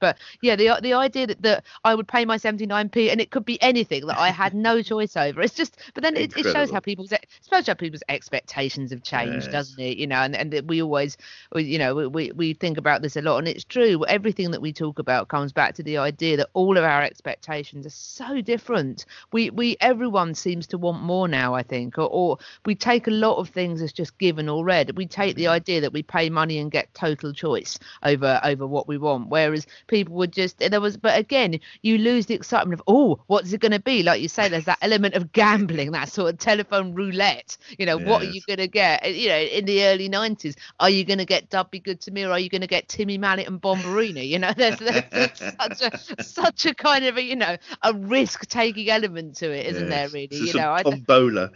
but 0.00 0.18
yeah, 0.40 0.56
the 0.56 0.78
the 0.82 0.94
idea 0.94 1.26
that, 1.26 1.42
that 1.42 1.64
I 1.84 1.94
would 1.94 2.08
pay 2.08 2.24
my 2.24 2.36
79p 2.36 3.10
and 3.10 3.20
it 3.20 3.30
could 3.30 3.44
be 3.44 3.60
anything 3.62 4.06
that 4.06 4.18
I 4.18 4.30
had 4.30 4.54
no 4.54 4.82
choice 4.92 5.16
over. 5.16 5.40
It's 5.40 5.54
just, 5.54 5.78
but 5.94 6.02
then 6.02 6.16
it, 6.16 6.36
it 6.36 6.44
shows 6.44 6.70
how 6.70 6.80
people's 6.80 7.12
it 7.12 7.26
shows 7.50 7.66
how 7.66 7.74
people's 7.74 8.02
expectations 8.08 8.90
have 8.90 9.02
changed, 9.02 9.46
Yes. 9.46 9.52
doesn't 9.52 9.80
it? 9.82 9.98
You 9.98 10.06
know, 10.06 10.16
and 10.16 10.34
and 10.36 10.68
we 10.68 10.82
always, 10.82 11.16
you 11.54 11.78
know, 11.78 12.08
we- 12.08 12.32
we 12.32 12.54
think 12.54 12.78
about 12.78 13.02
this 13.02 13.16
a 13.16 13.22
lot, 13.22 13.38
and 13.38 13.48
it's 13.48 13.64
true. 13.64 14.04
Everything 14.06 14.50
that 14.50 14.60
we 14.60 14.72
talk 14.72 14.98
about 14.98 15.28
comes 15.28 15.52
back 15.52 15.74
to 15.74 15.82
the 15.82 15.98
idea 15.98 16.36
that 16.36 16.48
all 16.54 16.76
of 16.76 16.84
our 16.84 17.02
expectations 17.02 17.86
are 17.86 17.90
so 17.90 18.40
different. 18.40 19.04
We 19.32 19.50
we 19.50 19.76
everyone 19.80 20.34
seems 20.34 20.66
to 20.68 20.78
want 20.78 21.02
more 21.02 21.28
now, 21.28 21.54
I 21.54 21.62
think, 21.62 21.98
or, 21.98 22.08
or 22.08 22.38
we 22.64 22.74
take 22.74 23.06
a 23.06 23.10
lot 23.10 23.36
of 23.38 23.48
things 23.48 23.82
as 23.82 23.92
just 23.92 24.16
given 24.18 24.48
or 24.48 24.64
read. 24.64 24.96
We 24.96 25.06
take 25.06 25.36
the 25.36 25.44
mm-hmm. 25.44 25.52
idea 25.52 25.80
that 25.80 25.92
we 25.92 26.02
pay 26.02 26.30
money 26.30 26.58
and 26.58 26.70
get 26.70 26.92
total 26.94 27.32
choice 27.32 27.78
over 28.02 28.40
over 28.44 28.66
what 28.66 28.88
we 28.88 28.98
want, 28.98 29.28
whereas 29.28 29.66
people 29.88 30.14
would 30.14 30.32
just 30.32 30.58
there 30.58 30.80
was 30.80 30.96
but 30.96 31.18
again 31.18 31.58
you 31.82 31.98
lose 31.98 32.26
the 32.26 32.34
excitement 32.34 32.80
of 32.80 32.84
oh 32.86 33.18
what's 33.26 33.52
it 33.52 33.60
going 33.60 33.72
to 33.72 33.80
be 33.80 34.02
like 34.02 34.20
you 34.20 34.28
say 34.28 34.48
there's 34.48 34.64
that 34.64 34.78
element 34.82 35.14
of 35.14 35.32
gambling 35.32 35.92
that 35.92 36.08
sort 36.08 36.32
of 36.32 36.38
telephone 36.38 36.94
roulette 36.94 37.56
you 37.78 37.84
know 37.84 37.98
what 37.98 38.22
are 38.22 38.30
you 38.30 38.40
going 38.46 38.58
to 38.58 38.68
get 38.68 39.14
you 39.14 39.28
know 39.28 39.38
in 39.38 39.64
the 39.64 39.84
early 39.84 40.08
90s 40.08 40.54
are 40.80 40.90
you 40.90 41.04
going 41.04 41.18
to 41.18 41.24
get 41.24 41.50
Dub 41.50 41.70
Be 41.70 41.80
Good 41.80 42.00
to 42.02 42.10
Me 42.10 42.24
or 42.24 42.30
are 42.30 42.38
you 42.38 42.48
going 42.48 42.60
to 42.60 42.66
get 42.66 42.88
Timmy 42.88 43.18
Mallett 43.18 43.48
and 43.48 43.60
Bombalurina 43.60 44.26
you 44.26 44.38
know 44.38 44.52
there's, 44.56 44.78
there's, 44.78 45.38
such 45.38 45.82
a 45.82 46.22
such 46.22 46.66
a 46.66 46.74
kind 46.74 47.04
of 47.04 47.16
a 47.16 47.22
you 47.22 47.36
know 47.36 47.56
a 47.82 47.94
risk 47.94 48.46
taking 48.46 48.90
element 48.90 49.36
to 49.36 49.50
it 49.50 49.66
isn't 49.66 49.88
there 49.88 50.08
really 50.08 50.28
It's 50.30 50.54
you 50.54 50.60
know 50.60 50.72
I, 50.72 50.82
tombola. 50.82 51.50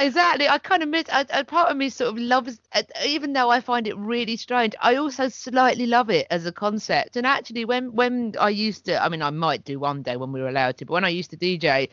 Exactly. 0.00 0.48
I 0.48 0.58
kind 0.58 0.82
of 0.82 0.88
miss. 0.88 1.04
I, 1.12 1.26
a 1.30 1.44
part 1.44 1.70
of 1.70 1.76
me 1.76 1.88
sort 1.88 2.10
of 2.10 2.18
loves, 2.18 2.60
uh, 2.72 2.82
even 3.06 3.32
though 3.32 3.50
I 3.50 3.60
find 3.60 3.86
it 3.86 3.96
really 3.96 4.36
strange. 4.36 4.74
I 4.80 4.96
also 4.96 5.28
slightly 5.28 5.86
love 5.86 6.10
it 6.10 6.26
as 6.30 6.46
a 6.46 6.52
concept. 6.52 7.16
And 7.16 7.26
actually, 7.26 7.64
when 7.64 7.73
when 7.74 7.94
when 7.94 8.34
I 8.40 8.50
used 8.50 8.84
to, 8.86 9.02
I 9.02 9.08
mean, 9.08 9.22
I 9.22 9.30
might 9.30 9.64
do 9.64 9.78
one 9.78 10.02
day 10.02 10.16
when 10.16 10.32
we 10.32 10.40
were 10.40 10.48
allowed 10.48 10.76
to, 10.78 10.86
but 10.86 10.94
when 10.94 11.04
I 11.04 11.08
used 11.08 11.30
to 11.30 11.36
DJ. 11.36 11.88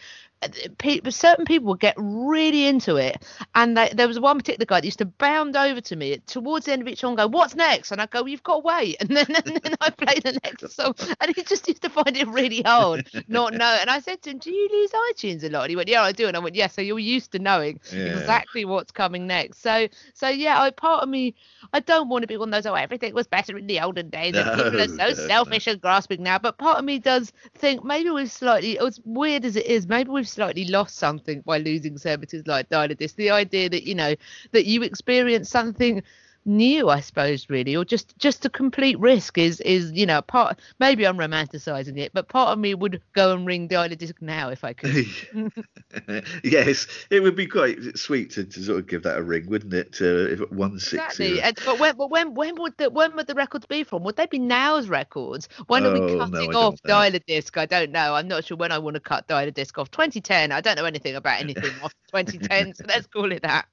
Pe- 0.78 1.00
certain 1.10 1.46
people 1.46 1.68
would 1.70 1.80
get 1.80 1.96
really 1.98 2.66
into 2.68 2.96
it, 2.98 3.24
and 3.56 3.78
they, 3.78 3.90
there 3.94 4.08
was 4.08 4.20
one 4.20 4.38
particular 4.38 4.66
guy 4.66 4.80
that 4.80 4.86
used 4.86 5.00
to 5.00 5.06
bound 5.06 5.56
over 5.56 5.82
to 5.82 5.96
me 5.96 6.18
towards 6.28 6.66
the 6.66 6.74
end 6.74 6.82
of 6.82 6.88
each 6.88 7.00
song, 7.00 7.12
and 7.12 7.18
go, 7.18 7.28
"What's 7.28 7.56
next?" 7.56 7.92
And 7.92 8.02
I 8.02 8.06
go, 8.06 8.26
"You've 8.26 8.44
got 8.44 8.56
to 8.56 8.60
wait," 8.60 8.98
and 9.00 9.10
then 9.10 9.26
and 9.46 9.60
then 9.62 9.76
I 9.82 9.90
play 9.90 10.20
the 10.20 10.40
next 10.44 10.72
song, 10.76 10.96
and 11.20 11.36
he 11.36 11.44
just 11.44 11.68
used 11.68 11.82
to 11.84 11.90
find 11.90 12.16
it 12.16 12.28
really 12.28 12.62
hard 12.62 13.10
not 13.28 13.54
know. 13.62 13.78
And 13.80 13.90
I 13.90 14.00
said 14.00 14.22
to 14.24 14.32
him, 14.32 14.38
"Do 14.40 14.52
you 14.52 14.68
use 14.72 14.92
iTunes 15.12 15.44
a 15.44 15.50
lot?" 15.50 15.64
And 15.64 15.70
he 15.70 15.76
went, 15.76 15.90
"Yeah, 15.90 16.02
I 16.04 16.12
do." 16.12 16.28
And 16.28 16.36
I 16.36 16.40
went, 16.40 16.56
"Yeah, 16.56 16.68
so 16.68 16.82
you're 16.82 17.00
used 17.00 17.32
to 17.34 17.40
knowing 17.40 17.80
Yeah. 17.92 18.00
exactly 18.00 18.66
what's 18.66 18.92
coming 18.92 19.28
next." 19.28 19.62
So, 19.62 19.88
so 20.14 20.28
yeah, 20.30 20.60
I 20.62 20.72
part 20.72 21.04
of 21.04 21.10
me, 21.10 21.36
I 21.74 21.80
don't 21.80 22.10
want 22.10 22.24
to 22.24 22.28
be 22.28 22.38
one 22.38 22.54
of 22.54 22.64
those. 22.64 22.70
Oh, 22.70 22.76
everything 22.76 23.14
was 23.14 23.28
better 23.28 23.58
in 23.58 23.68
the 23.68 23.80
olden 23.80 24.10
days. 24.10 24.36
and 24.36 24.52
people 24.52 24.80
are 24.82 24.88
so 24.88 25.08
no, 25.08 25.14
selfish 25.14 25.68
and 25.68 25.80
grasping 25.82 26.24
now. 26.24 26.38
But 26.40 26.58
part 26.58 26.78
of 26.80 26.86
me 26.86 27.00
does 27.00 27.32
think 27.56 27.84
maybe 27.84 28.10
we've 28.10 28.32
slightly, 28.32 28.80
as 28.80 29.00
weird 29.06 29.46
as 29.46 29.56
it 29.56 29.66
is, 29.66 29.88
maybe 29.88 30.10
we've 30.10 30.28
slightly 30.32 30.66
lost 30.66 30.96
something 30.98 31.42
by 31.42 31.58
losing 31.58 31.98
services 31.98 32.48
like 32.48 32.70
Disc. 32.96 33.16
The 33.16 33.32
idea 33.32 33.70
that 33.70 33.84
you 33.84 33.96
know 33.96 34.16
that 34.52 34.66
you 34.66 34.84
experience 34.84 35.50
something 35.50 36.04
new 36.46 36.90
i 36.90 37.00
suppose 37.00 37.50
really 37.50 37.76
or 37.76 37.86
just 37.86 38.18
just 38.18 38.46
a 38.46 38.50
complete 38.50 39.00
risk 39.00 39.38
is 39.38 39.60
is 39.62 39.92
you 39.92 40.06
know 40.06 40.22
part 40.22 40.60
maybe 40.80 41.06
i'm 41.06 41.18
romanticizing 41.18 41.98
it 42.00 42.12
but 42.14 42.28
part 42.30 42.50
of 42.50 42.60
me 42.60 42.74
would 42.74 43.02
go 43.14 43.34
and 43.34 43.46
ring 43.46 43.68
Dial-A-Disc 43.68 44.16
now 44.22 44.50
if 44.50 44.64
i 44.64 44.74
could 44.74 44.98
yes, 46.44 46.88
it 47.10 47.22
would 47.22 47.36
be 47.36 47.48
quite 47.48 47.98
sweet 47.98 48.32
to, 48.32 48.44
to 48.44 48.64
sort 48.64 48.80
of 48.80 48.88
give 48.88 49.04
that 49.04 49.18
a 49.18 49.24
ring, 49.24 49.48
wouldn't 49.50 49.74
it? 49.74 49.98
Uh, 50.02 50.32
if 50.32 50.42
it 50.42 50.52
one 50.52 50.80
six 50.80 51.20
Exactly, 51.20 51.42
but 51.64 51.80
when 51.80 51.96
but 51.98 52.10
when 52.10 52.34
when 52.34 52.56
would 52.62 52.78
the 52.78 52.90
when 52.90 53.16
would 53.16 53.28
the 53.28 53.36
records 53.36 53.66
be 53.66 53.84
from? 53.84 54.04
Would 54.04 54.16
they 54.16 54.26
be 54.26 54.40
now's 54.40 54.90
records? 54.90 55.50
When 55.68 55.86
are 55.86 55.92
we 55.92 56.00
Oh, 56.00 56.26
no, 56.26 56.40
cutting 56.40 56.52
I 56.52 56.56
off 56.56 56.76
don't 56.86 56.86
know. 56.86 57.20
disc? 57.28 57.58
I 57.58 57.66
don't 57.66 57.92
know. 57.92 58.16
I'm 58.16 58.28
not 58.28 58.46
sure 58.46 58.58
when 58.58 58.72
I 58.72 58.78
want 58.80 58.96
to 58.96 59.00
cut 59.00 59.28
Dial-A-Disc 59.28 59.78
off. 59.78 59.92
2010. 59.92 60.52
I 60.52 60.62
don't 60.62 60.76
know 60.76 60.86
anything 60.86 61.16
about 61.16 61.40
anything 61.40 61.72
off 61.82 61.94
2010, 62.10 62.74
so 62.76 62.86
let's 62.88 63.08
call 63.08 63.32
it 63.32 63.42
that. 63.44 63.66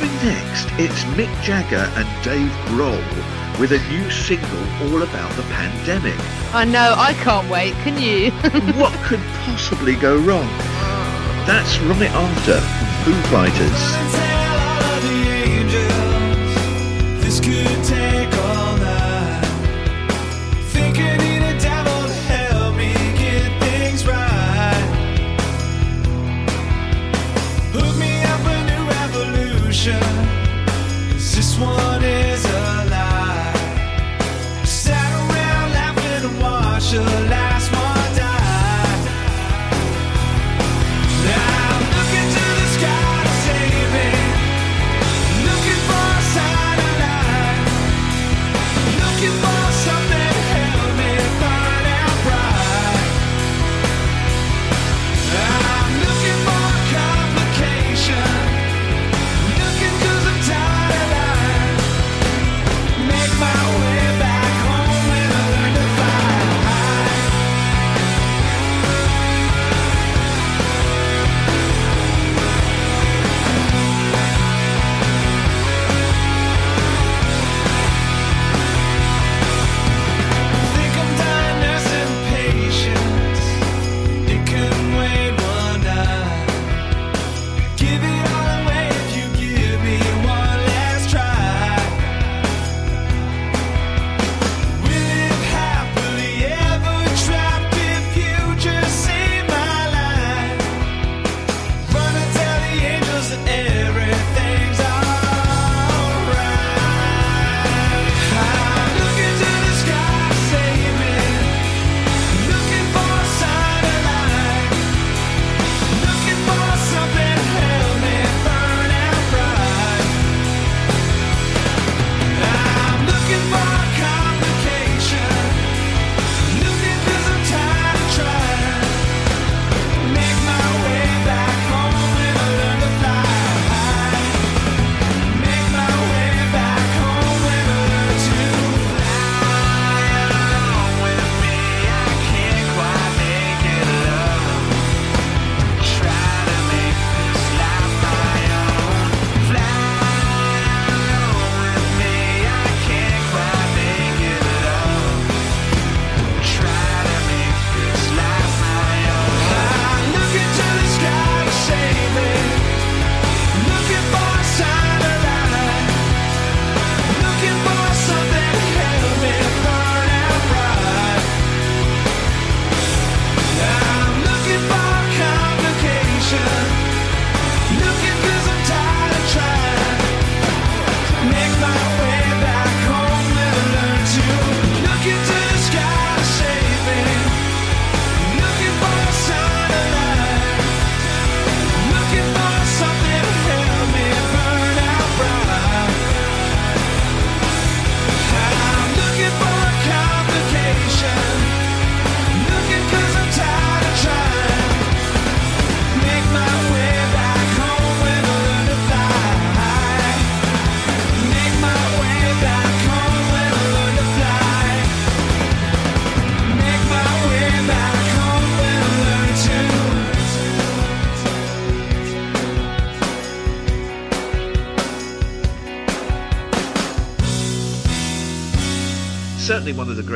Coming 0.00 0.16
next, 0.24 0.66
it's 0.78 1.04
Mick 1.12 1.42
Jagger 1.42 1.76
and 1.76 2.24
Dave 2.24 2.50
Grohl 2.68 3.60
with 3.60 3.72
a 3.72 3.78
new 3.90 4.10
single 4.10 4.64
all 4.84 5.02
about 5.02 5.30
the 5.36 5.42
pandemic. 5.42 6.18
I 6.54 6.64
know. 6.64 6.94
I 6.96 7.12
can't 7.12 7.50
wait. 7.50 7.74
Can 7.84 8.00
you? 8.00 8.30
what 8.80 8.94
could 9.04 9.20
possibly 9.44 9.96
go 9.96 10.16
wrong? 10.16 10.48
That's 11.46 11.78
right 11.80 12.10
after 12.12 12.60
Foo 13.04 13.20
Fighters. 13.28 14.20
One 31.60 31.99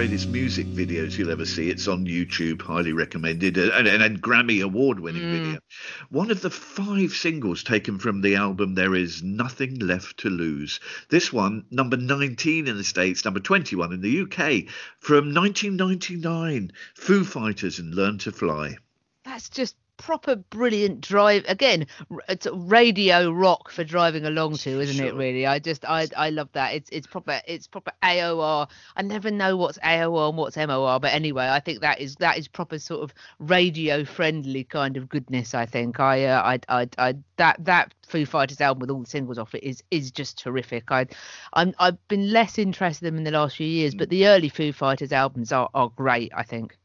greatest 0.04 0.28
music 0.28 0.66
videos 0.66 1.16
you'll 1.16 1.30
ever 1.30 1.46
see. 1.46 1.70
It's 1.70 1.88
on 1.88 2.04
YouTube, 2.04 2.60
highly 2.60 2.92
recommended, 2.92 3.56
uh, 3.56 3.70
and, 3.72 3.88
and, 3.88 4.02
and 4.02 4.20
Grammy 4.20 4.62
award 4.62 5.00
winning 5.00 5.22
Mm. 5.22 5.30
video. 5.30 5.58
One 6.10 6.30
of 6.30 6.42
the 6.42 6.50
five 6.50 7.12
singles 7.12 7.62
taken 7.62 7.98
from 7.98 8.20
the 8.20 8.34
album 8.34 8.74
There 8.74 8.94
Is 8.94 9.22
Nothing 9.22 9.78
Left 9.78 10.18
to 10.18 10.28
Lose. 10.28 10.78
This 11.08 11.32
one, 11.32 11.64
number 11.70 11.96
19 11.96 12.68
in 12.68 12.76
the 12.76 12.84
States, 12.84 13.24
number 13.24 13.40
21 13.40 13.94
in 13.94 14.02
the 14.02 14.20
UK, 14.20 14.68
from 14.98 15.32
1999 15.32 16.70
Foo 16.94 17.24
Fighters 17.24 17.78
and 17.78 17.94
Learn 17.94 18.18
to 18.18 18.30
Fly. 18.30 18.76
That's 19.24 19.48
just 19.48 19.74
proper 19.96 20.37
brilliant 20.37 21.00
drive 21.00 21.44
again 21.46 21.87
it's 22.28 22.46
radio 22.52 23.30
rock 23.30 23.70
for 23.70 23.85
driving 23.85 24.24
along 24.24 24.57
to 24.57 24.80
isn't 24.80 25.04
it 25.04 25.14
really 25.14 25.46
i 25.46 25.59
just 25.59 25.85
i 25.85 26.07
i 26.16 26.30
love 26.30 26.48
that 26.52 26.74
it's 26.74 26.90
it's 26.90 27.07
proper 27.07 27.40
it's 27.46 27.66
proper 27.66 27.92
aor 28.02 28.68
i 28.96 29.02
never 29.02 29.30
know 29.30 29.57
what's 29.57 29.78
aor 29.78 30.28
and 30.28 30.37
what's 30.37 30.57
mor 30.57 30.98
but 30.98 31.12
anyway 31.12 31.48
i 31.48 31.61
think 31.61 31.80
that 31.80 32.00
is 32.00 32.16
that 32.16 32.37
is 32.37 32.48
proper 32.48 32.78
sort 32.78 33.02
of 33.02 33.14
radio 33.38 34.04
friendly 34.04 34.64
kind 34.64 34.96
of 34.96 35.09
goodness 35.09 35.54
i 35.54 35.64
think 35.64 36.00
i 36.00 36.24
uh, 36.24 36.42
i 36.42 36.59
i, 36.68 36.88
I 36.98 37.14
that 37.37 37.64
that 37.64 37.94
Foo 38.07 38.26
Fighters 38.26 38.61
album 38.61 38.80
with 38.80 38.90
all 38.90 39.00
the 39.00 39.11
singles 39.11 39.38
off 39.38 39.54
it 39.54 39.64
is 39.64 39.83
is 39.90 40.11
just 40.11 40.38
terrific. 40.38 40.90
I, 40.90 41.07
I'm 41.52 41.74
I've 41.78 42.07
been 42.09 42.33
less 42.33 42.59
interested 42.59 43.07
in 43.07 43.14
them 43.14 43.18
in 43.18 43.24
the 43.24 43.38
last 43.38 43.57
few 43.57 43.66
years, 43.66 43.94
but 43.94 44.09
the 44.09 44.26
early 44.28 44.48
Foo 44.48 44.72
Fighters 44.72 45.12
albums 45.12 45.52
are, 45.52 45.68
are 45.74 45.88
great. 45.88 46.33
I 46.35 46.42
think. 46.42 46.76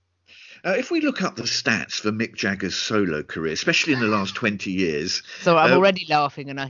Uh, 0.66 0.76
if 0.78 0.92
we 0.92 1.00
look 1.02 1.22
up 1.22 1.36
the 1.36 1.44
stats 1.44 1.94
for 2.02 2.12
Mick 2.12 2.36
Jagger's 2.36 2.76
solo 2.76 3.24
career, 3.24 3.54
especially 3.54 3.94
in 3.94 4.00
the 4.00 4.08
last 4.08 4.36
20 4.36 4.72
years, 4.72 5.24
So 5.42 5.58
I'm 5.58 5.72
Uh, 5.72 5.76
already 5.76 6.06
laughing, 6.10 6.50
and 6.50 6.60
I 6.60 6.70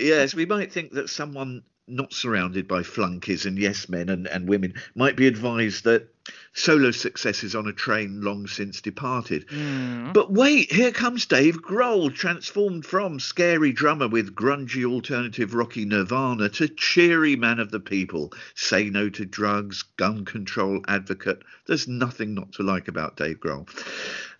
be. 0.00 0.06
yes, 0.06 0.34
we 0.34 0.46
might 0.46 0.72
think 0.72 0.92
that 0.92 1.08
someone 1.08 1.62
not 1.88 2.12
surrounded 2.12 2.68
by 2.68 2.82
flunkies 2.82 3.46
and 3.46 3.58
yes 3.58 3.88
men 3.88 4.08
and, 4.08 4.26
and 4.26 4.48
women 4.48 4.74
might 4.94 5.16
be 5.16 5.26
advised 5.26 5.84
that 5.84 6.08
solo 6.52 6.90
success 6.90 7.42
is 7.42 7.54
on 7.54 7.66
a 7.66 7.72
train 7.72 8.20
long 8.20 8.46
since 8.46 8.80
departed. 8.80 9.46
Mm. 9.48 10.12
But 10.12 10.32
wait, 10.32 10.72
here 10.72 10.92
comes 10.92 11.26
Dave 11.26 11.62
Grohl, 11.62 12.12
transformed 12.12 12.84
from 12.84 13.20
scary 13.20 13.72
drummer 13.72 14.08
with 14.08 14.34
grungy 14.34 14.84
alternative 14.84 15.54
rocky 15.54 15.84
Nirvana 15.84 16.48
to 16.50 16.68
cheery 16.68 17.36
man 17.36 17.60
of 17.60 17.70
the 17.70 17.80
people, 17.80 18.32
say 18.54 18.90
no 18.90 19.08
to 19.10 19.24
drugs, 19.24 19.84
gun 19.96 20.24
control 20.24 20.80
advocate. 20.88 21.42
There's 21.66 21.88
nothing 21.88 22.34
not 22.34 22.52
to 22.54 22.62
like 22.62 22.88
about 22.88 23.16
Dave 23.16 23.40
Grohl. 23.40 23.68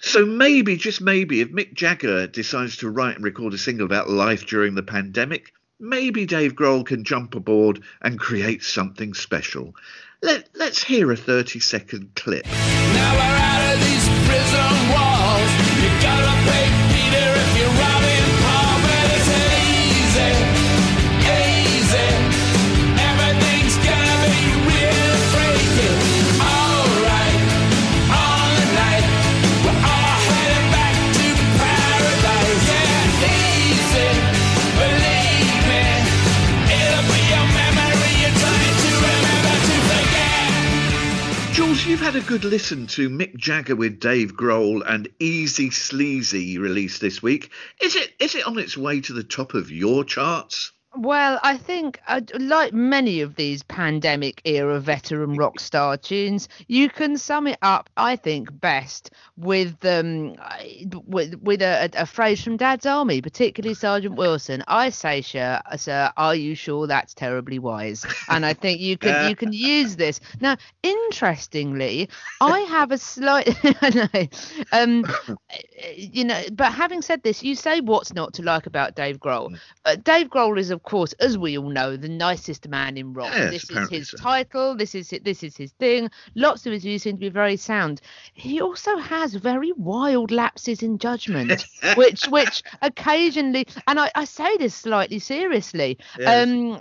So 0.00 0.24
maybe, 0.24 0.76
just 0.76 1.00
maybe, 1.00 1.40
if 1.40 1.50
Mick 1.50 1.74
Jagger 1.74 2.26
decides 2.26 2.76
to 2.78 2.90
write 2.90 3.16
and 3.16 3.24
record 3.24 3.54
a 3.54 3.58
single 3.58 3.86
about 3.86 4.10
life 4.10 4.46
during 4.46 4.74
the 4.74 4.82
pandemic, 4.82 5.52
maybe 5.78 6.26
Dave 6.26 6.54
Grohl 6.54 6.84
can 6.84 7.04
jump 7.04 7.34
aboard 7.34 7.82
and 8.02 8.18
create 8.18 8.62
something 8.62 9.14
special. 9.14 9.74
Let, 10.22 10.48
let's 10.54 10.82
hear 10.82 11.12
a 11.12 11.16
30 11.16 11.60
second 11.60 12.14
clip. 12.14 12.46
Had 42.08 42.16
a 42.16 42.20
good 42.22 42.44
listen 42.44 42.86
to 42.86 43.10
Mick 43.10 43.36
Jagger 43.36 43.76
with 43.76 44.00
Dave 44.00 44.32
Grohl 44.32 44.82
and 44.86 45.10
Eazy 45.20 45.70
Sleazy 45.70 46.56
released 46.56 47.02
this 47.02 47.22
week. 47.22 47.50
Is 47.82 47.96
it 47.96 48.14
is 48.18 48.34
it 48.34 48.46
on 48.46 48.58
its 48.58 48.78
way 48.78 49.02
to 49.02 49.12
the 49.12 49.22
top 49.22 49.52
of 49.52 49.70
your 49.70 50.04
charts? 50.04 50.72
Well, 51.00 51.38
I 51.44 51.56
think, 51.56 52.00
uh, 52.08 52.22
like 52.40 52.72
many 52.72 53.20
of 53.20 53.36
these 53.36 53.62
pandemic 53.62 54.42
era 54.44 54.80
veteran 54.80 55.36
rock 55.36 55.60
star 55.60 55.96
tunes, 55.96 56.48
you 56.66 56.88
can 56.90 57.16
sum 57.16 57.46
it 57.46 57.58
up, 57.62 57.88
I 57.96 58.16
think, 58.16 58.48
best 58.60 59.12
with 59.36 59.84
um 59.84 60.34
with, 61.06 61.36
with 61.40 61.62
a, 61.62 61.88
a 61.94 62.04
phrase 62.04 62.42
from 62.42 62.56
Dad's 62.56 62.84
Army, 62.84 63.22
particularly 63.22 63.74
Sergeant 63.74 64.16
Wilson. 64.16 64.64
I 64.66 64.88
say, 64.88 65.22
sir, 65.22 65.60
sir, 65.76 66.12
are 66.16 66.34
you 66.34 66.56
sure 66.56 66.88
that's 66.88 67.14
terribly 67.14 67.60
wise? 67.60 68.04
And 68.28 68.44
I 68.44 68.52
think 68.52 68.80
you 68.80 68.98
can 68.98 69.28
you 69.28 69.36
can 69.36 69.52
use 69.52 69.94
this 69.94 70.18
now. 70.40 70.56
Interestingly, 70.82 72.08
I 72.40 72.58
have 72.62 72.90
a 72.90 72.98
slight, 72.98 73.56
I 73.82 74.08
know, 74.12 74.26
um, 74.72 75.04
you 75.96 76.24
know, 76.24 76.42
but 76.52 76.72
having 76.72 77.02
said 77.02 77.22
this, 77.22 77.44
you 77.44 77.54
say 77.54 77.80
what's 77.80 78.12
not 78.14 78.34
to 78.34 78.42
like 78.42 78.66
about 78.66 78.96
Dave 78.96 79.20
Grohl. 79.20 79.56
Uh, 79.84 79.94
Dave 79.94 80.28
Grohl 80.28 80.58
is, 80.58 80.70
of 80.70 80.82
course, 80.88 81.12
as 81.14 81.36
we 81.36 81.58
all 81.58 81.68
know, 81.68 81.96
the 81.96 82.08
nicest 82.08 82.66
man 82.66 82.96
in 82.96 83.12
rock. 83.12 83.32
Yes, 83.34 83.50
this 83.50 83.70
is 83.70 83.90
his 83.90 84.08
so. 84.08 84.16
title. 84.16 84.74
This 84.74 84.94
is 84.94 85.12
it. 85.12 85.22
This 85.22 85.42
is 85.42 85.54
his 85.54 85.72
thing. 85.72 86.10
Lots 86.34 86.64
of 86.64 86.72
his 86.72 86.82
views 86.82 87.02
seem 87.02 87.16
to 87.16 87.20
be 87.20 87.28
very 87.28 87.56
sound. 87.56 88.00
He 88.32 88.60
also 88.60 88.96
has 88.96 89.34
very 89.34 89.72
wild 89.72 90.30
lapses 90.30 90.82
in 90.82 90.98
judgment, 90.98 91.66
which 91.96 92.24
which 92.28 92.62
occasionally, 92.80 93.66
and 93.86 94.00
I, 94.00 94.10
I 94.14 94.24
say 94.24 94.56
this 94.56 94.74
slightly 94.74 95.18
seriously. 95.18 95.98
Yes. 96.18 96.48
Um, 96.48 96.80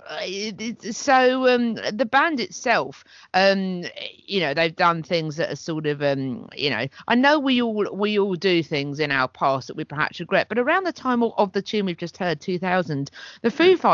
so 0.90 1.46
um, 1.54 1.74
the 1.74 2.08
band 2.10 2.40
itself, 2.40 3.04
um, 3.34 3.84
you 4.24 4.40
know, 4.40 4.54
they've 4.54 4.74
done 4.74 5.02
things 5.02 5.36
that 5.36 5.52
are 5.52 5.56
sort 5.56 5.86
of, 5.86 6.02
um, 6.02 6.48
you 6.56 6.70
know, 6.70 6.86
I 7.08 7.14
know 7.14 7.38
we 7.38 7.60
all 7.60 7.94
we 7.94 8.18
all 8.18 8.36
do 8.36 8.62
things 8.62 9.00
in 9.00 9.12
our 9.12 9.28
past 9.28 9.68
that 9.68 9.76
we 9.76 9.84
perhaps 9.84 10.18
regret, 10.18 10.48
but 10.48 10.58
around 10.58 10.84
the 10.84 10.92
time 10.92 11.22
of, 11.22 11.32
of 11.36 11.52
the 11.52 11.60
tune 11.60 11.84
we've 11.84 11.98
just 11.98 12.16
heard, 12.16 12.40
2000, 12.40 13.10
the 13.42 13.50
Foo 13.50 13.76
Fighters 13.76 13.87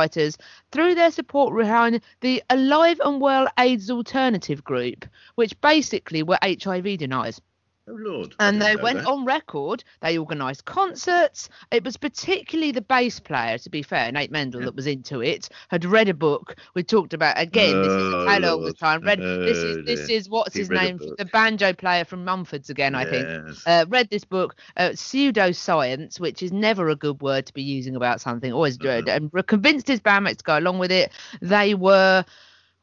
threw 0.73 0.95
their 0.95 1.11
support 1.11 1.57
behind 1.57 2.01
the 2.21 2.43
Alive 2.51 3.01
and 3.05 3.21
Well 3.21 3.49
AIDS 3.59 3.91
Alternative 3.91 4.63
Group, 4.63 5.07
which 5.37 5.61
basically 5.61 6.23
were 6.23 6.39
HIV 6.43 6.99
deniers 6.99 7.41
Oh 7.87 7.93
Lord. 7.93 8.35
And 8.41 8.63
they 8.63 8.77
went 8.77 8.99
that. 9.01 9.07
on 9.07 9.27
record. 9.27 9.85
They 10.01 10.17
organised 10.17 10.65
concerts. 10.65 11.51
It 11.71 11.85
was 11.85 11.99
particularly 11.99 12.73
the 12.73 12.81
bass 12.81 13.21
player, 13.21 13.59
to 13.59 13.69
be 13.69 13.83
fair, 13.83 14.11
Nate 14.11 14.31
Mendel, 14.31 14.63
that 14.63 14.75
was 14.75 14.87
into 14.87 15.21
it. 15.21 15.51
Had 15.69 15.85
read 15.85 16.09
a 16.09 16.15
book. 16.15 16.57
We 16.75 16.83
talked 16.83 17.13
about 17.13 17.39
again. 17.39 17.83
this 17.83 17.93
is 17.93 18.15
Oh, 18.15 18.23
a 18.23 18.27
tale 18.27 18.51
all 18.51 18.61
the 18.63 18.73
time. 18.73 19.03
Read 19.03 19.21
this 19.21 19.59
is 19.59 19.77
Oh, 19.77 19.83
this 19.83 20.09
is 20.09 20.29
what's 20.31 20.55
He 20.55 20.61
his 20.61 20.71
name? 20.71 20.99
The 21.19 21.27
banjo 21.27 21.75
player 21.75 22.07
from 22.07 22.25
Mumford's 22.25 22.71
again, 22.71 22.95
I 22.95 23.05
think. 23.05 23.27
Uh, 23.67 23.85
read 23.89 24.09
this 24.09 24.25
book, 24.25 24.57
uh, 24.79 24.91
pseudoscience, 24.91 26.19
which 26.19 26.43
is 26.43 26.53
never 26.53 26.89
a 26.89 26.97
good 26.97 27.21
word 27.21 27.45
to 27.47 27.53
be 27.53 27.63
using 27.63 27.97
about 27.97 28.21
something. 28.21 28.51
Always 28.51 28.79
do 28.79 28.89
it. 28.89 29.09
And 29.09 29.31
convinced 29.47 29.89
his 29.89 30.01
bandmates 30.01 30.39
to 30.39 30.45
go 30.45 30.59
along 30.59 30.79
with 30.79 30.91
it. 30.91 31.13
They 31.43 31.75
were 31.75 32.25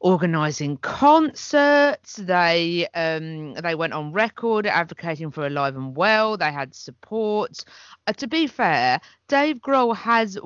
organizing 0.02 0.78
concerts. 0.78 2.16
They 2.16 2.88
um 2.93 3.54
they 3.54 3.76
went 3.76 3.93
on 3.93 4.12
record 4.12 4.66
advocating 4.66 5.32
for 5.32 5.45
alive 5.45 5.76
and 5.76 5.95
well. 5.95 6.38
They 6.38 6.52
had 6.52 6.76
support. 6.76 7.64
Uh, 8.08 8.14
to 8.14 8.28
be 8.28 8.47
fair 8.47 8.99
dave 9.32 9.61
grohl 9.61 9.95
has 9.95 10.38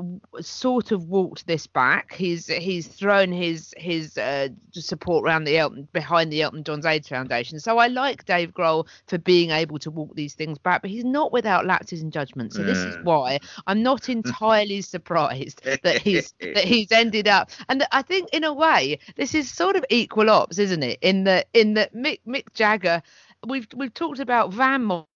sort 0.41 0.91
of 0.91 1.09
walked 1.09 1.47
this 1.47 1.65
back. 1.65 2.13
He's 2.13 2.45
he's 2.45 2.85
thrown 2.87 3.31
his 3.31 3.73
his 3.77 4.15
uh, 4.15 4.49
support 4.73 5.25
around 5.25 5.45
the 5.45 5.57
elton 5.57 5.87
behind 5.91 6.31
the 6.31 6.43
elton 6.43 6.63
john's 6.63 6.85
aids 6.85 7.07
foundation. 7.07 7.59
So 7.59 7.79
i 7.79 7.87
like 7.87 8.25
dave 8.25 8.51
grohl 8.53 8.87
for 9.07 9.17
being 9.17 9.49
able 9.49 9.79
to 9.79 9.89
walk 9.89 10.13
these 10.13 10.35
things 10.35 10.59
back 10.59 10.83
but 10.83 10.91
he's 10.91 11.03
not 11.03 11.33
without 11.33 11.65
lapses 11.65 12.03
in 12.03 12.11
judgment 12.11 12.53
so 12.53 12.61
this 12.61 12.77
is 12.77 12.95
why 13.01 13.39
i'm 13.65 13.81
not 13.81 14.07
entirely 14.17 14.81
surprised 14.81 15.63
that 15.81 15.99
he's 15.99 16.35
that 16.39 16.63
he's 16.63 16.91
ended 16.91 17.27
up. 17.27 17.49
And 17.69 17.87
i 17.91 18.03
think 18.03 18.29
in 18.33 18.43
a 18.43 18.53
way 18.53 18.99
this 19.15 19.33
is 19.33 19.51
sort 19.51 19.75
of 19.75 19.83
equal 19.89 20.29
ops 20.29 20.59
isn't 20.59 20.83
it? 20.83 20.99
In 21.01 21.23
the 21.23 21.43
in 21.53 21.73
that 21.73 21.95
mick 21.95 22.19
mick 22.27 22.53
jagger 22.53 23.01
we've 23.47 23.67
we've 23.75 23.93
talked 23.95 24.19
about 24.19 24.53
van 24.53 24.83
Mo- 24.83 25.07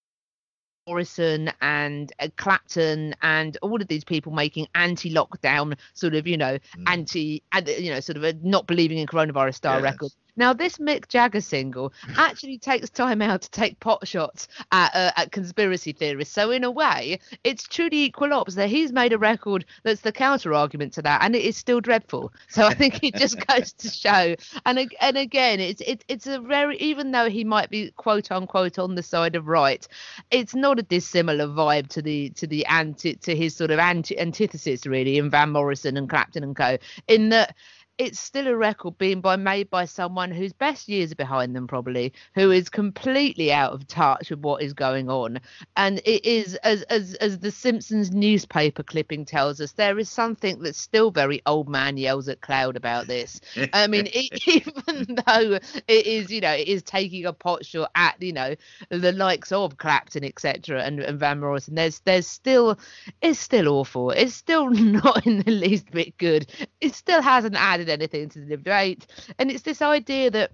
Morrison 0.90 1.52
and 1.62 2.12
uh, 2.20 2.28
Clapton 2.38 3.14
and 3.22 3.58
all 3.62 3.80
of 3.80 3.88
these 3.88 4.04
people 4.04 4.32
making 4.32 4.68
anti-lockdown 4.74 5.78
sort 5.94 6.16
of 6.16 6.26
you 6.26 6.36
know 6.38 6.58
Mm. 6.78 6.84
anti 6.88 7.44
and, 7.52 7.68
you 7.68 7.92
know 7.92 8.00
sort 8.00 8.18
of 8.18 8.24
a 8.24 8.34
not 8.42 8.66
believing 8.68 8.98
in 8.98 9.08
coronavirus 9.08 9.56
style 9.56 9.76
Yes. 9.76 9.84
record 9.84 10.12
now 10.36 10.54
this 10.54 10.78
Mick 10.78 11.08
Jagger 11.08 11.42
single 11.42 11.94
actually 12.18 12.58
takes 12.58 12.90
time 12.90 13.22
out 13.22 13.42
to 13.42 13.52
take 13.52 13.80
pot 13.80 14.08
shots 14.08 14.48
at, 14.72 14.96
uh, 14.96 15.12
at 15.18 15.32
conspiracy 15.32 15.92
theorists 15.92 16.34
so 16.34 16.52
in 16.52 16.64
a 16.64 16.72
way 16.72 17.20
it's 17.44 17.68
truly 17.68 18.04
equal 18.04 18.34
ops 18.34 18.56
that 18.56 18.70
he's 18.70 18.92
made 18.92 19.14
a 19.14 19.18
record 19.18 19.66
that's 19.84 20.02
the 20.02 20.12
counter 20.12 20.54
argument 20.54 20.94
to 20.94 21.02
that 21.02 21.24
and 21.24 21.36
it 21.36 21.44
is 21.44 21.58
still 21.58 21.82
dreadful 21.82 22.32
so 22.48 22.66
I 22.66 22.74
think 22.74 23.04
it 23.04 23.16
just 23.16 23.46
goes 23.48 23.74
to 23.74 23.90
show 23.90 24.36
and 24.66 24.92
and 25.02 25.18
again 25.18 25.60
it's 25.60 25.82
it, 25.82 26.04
it's 26.08 26.28
a 26.28 26.40
very 26.40 26.78
even 26.78 27.12
though 27.12 27.30
he 27.30 27.44
might 27.44 27.70
be 27.70 27.92
quote 27.92 28.32
unquote 28.32 28.80
on 28.80 28.96
the 28.96 29.04
side 29.04 29.36
of 29.36 29.48
right 29.48 29.88
it's 30.32 30.56
not 30.56 30.80
a 30.80 30.84
dissimilar 30.84 31.48
vibe 31.48 31.88
to 31.90 32.02
the 32.02 32.30
to 32.32 32.48
the 32.48 32.66
anti 32.66 33.16
to 33.16 33.36
his 33.36 33.56
sort 33.56 33.72
of 33.72 33.80
anti 33.80 34.18
antithesis 34.20 34.86
really 34.86 35.18
in 35.18 35.30
Van 35.30 35.52
Morrison 35.52 35.98
and 35.98 36.10
Clapton 36.10 36.44
and 36.44 36.56
co. 36.56 36.78
In 37.08 37.30
that 37.30 37.56
it's 38.00 38.18
still 38.18 38.48
a 38.48 38.56
record 38.56 38.98
being 38.98 39.20
by 39.20 39.36
made 39.36 39.70
by 39.70 39.84
someone 39.84 40.32
whose 40.32 40.54
best 40.54 40.88
years 40.88 41.12
are 41.12 41.16
behind 41.16 41.54
them 41.54 41.68
probably, 41.68 42.14
who 42.34 42.50
is 42.50 42.70
completely 42.70 43.52
out 43.52 43.74
of 43.74 43.86
touch 43.88 44.30
with 44.30 44.40
what 44.40 44.64
is 44.64 44.72
going 44.72 45.10
on. 45.10 45.38
And 45.76 46.00
it 46.06 46.26
is 46.26 46.56
as 46.56 46.84
as 46.84 47.16
as 47.16 47.40
the 47.40 47.52
Simpsons 47.52 48.12
newspaper 48.12 48.84
clipping 48.84 49.26
tells 49.26 49.60
us, 49.60 49.74
there 49.74 50.00
is 50.00 50.10
something 50.10 50.60
that's 50.62 50.80
still 50.80 51.12
very 51.12 51.42
old 51.46 51.68
man 51.68 51.98
yells 51.98 52.30
at 52.30 52.40
cloud 52.40 52.78
about 52.78 53.08
this. 53.08 53.42
I 53.74 53.88
mean, 53.88 54.08
it, 54.14 54.48
even 54.48 55.18
though 55.28 55.60
it 55.88 56.06
is, 56.06 56.32
you 56.32 56.40
know, 56.40 56.54
it 56.54 56.70
is 56.70 56.82
taking 56.84 57.26
a 57.26 57.34
pot 57.34 57.66
shot 57.66 57.92
at, 57.96 58.22
you 58.22 58.32
know, 58.32 58.56
the 58.88 59.12
likes 59.12 59.52
of 59.52 59.78
Clapton, 59.78 60.24
etc., 60.24 60.82
and, 60.84 61.02
and 61.02 61.20
Van 61.20 61.42
Morrison. 61.42 61.76
There's 61.76 62.00
there's 62.00 62.28
still 62.28 62.80
it's 63.22 63.40
still 63.40 63.68
awful. 63.68 64.12
It's 64.12 64.36
still 64.36 64.70
not 64.70 65.28
in 65.28 65.40
the 65.40 65.52
least 65.52 65.92
bit 65.92 66.18
good. 66.18 66.50
It 66.80 66.96
still 66.96 67.22
hasn't 67.22 67.56
added 67.56 67.89
anything 67.90 68.30
to 68.30 68.40
the 68.40 68.58
debate. 68.58 69.08
And 69.38 69.52
it's 69.52 69.64
this 69.64 69.82
idea 69.82 70.32
that 70.32 70.52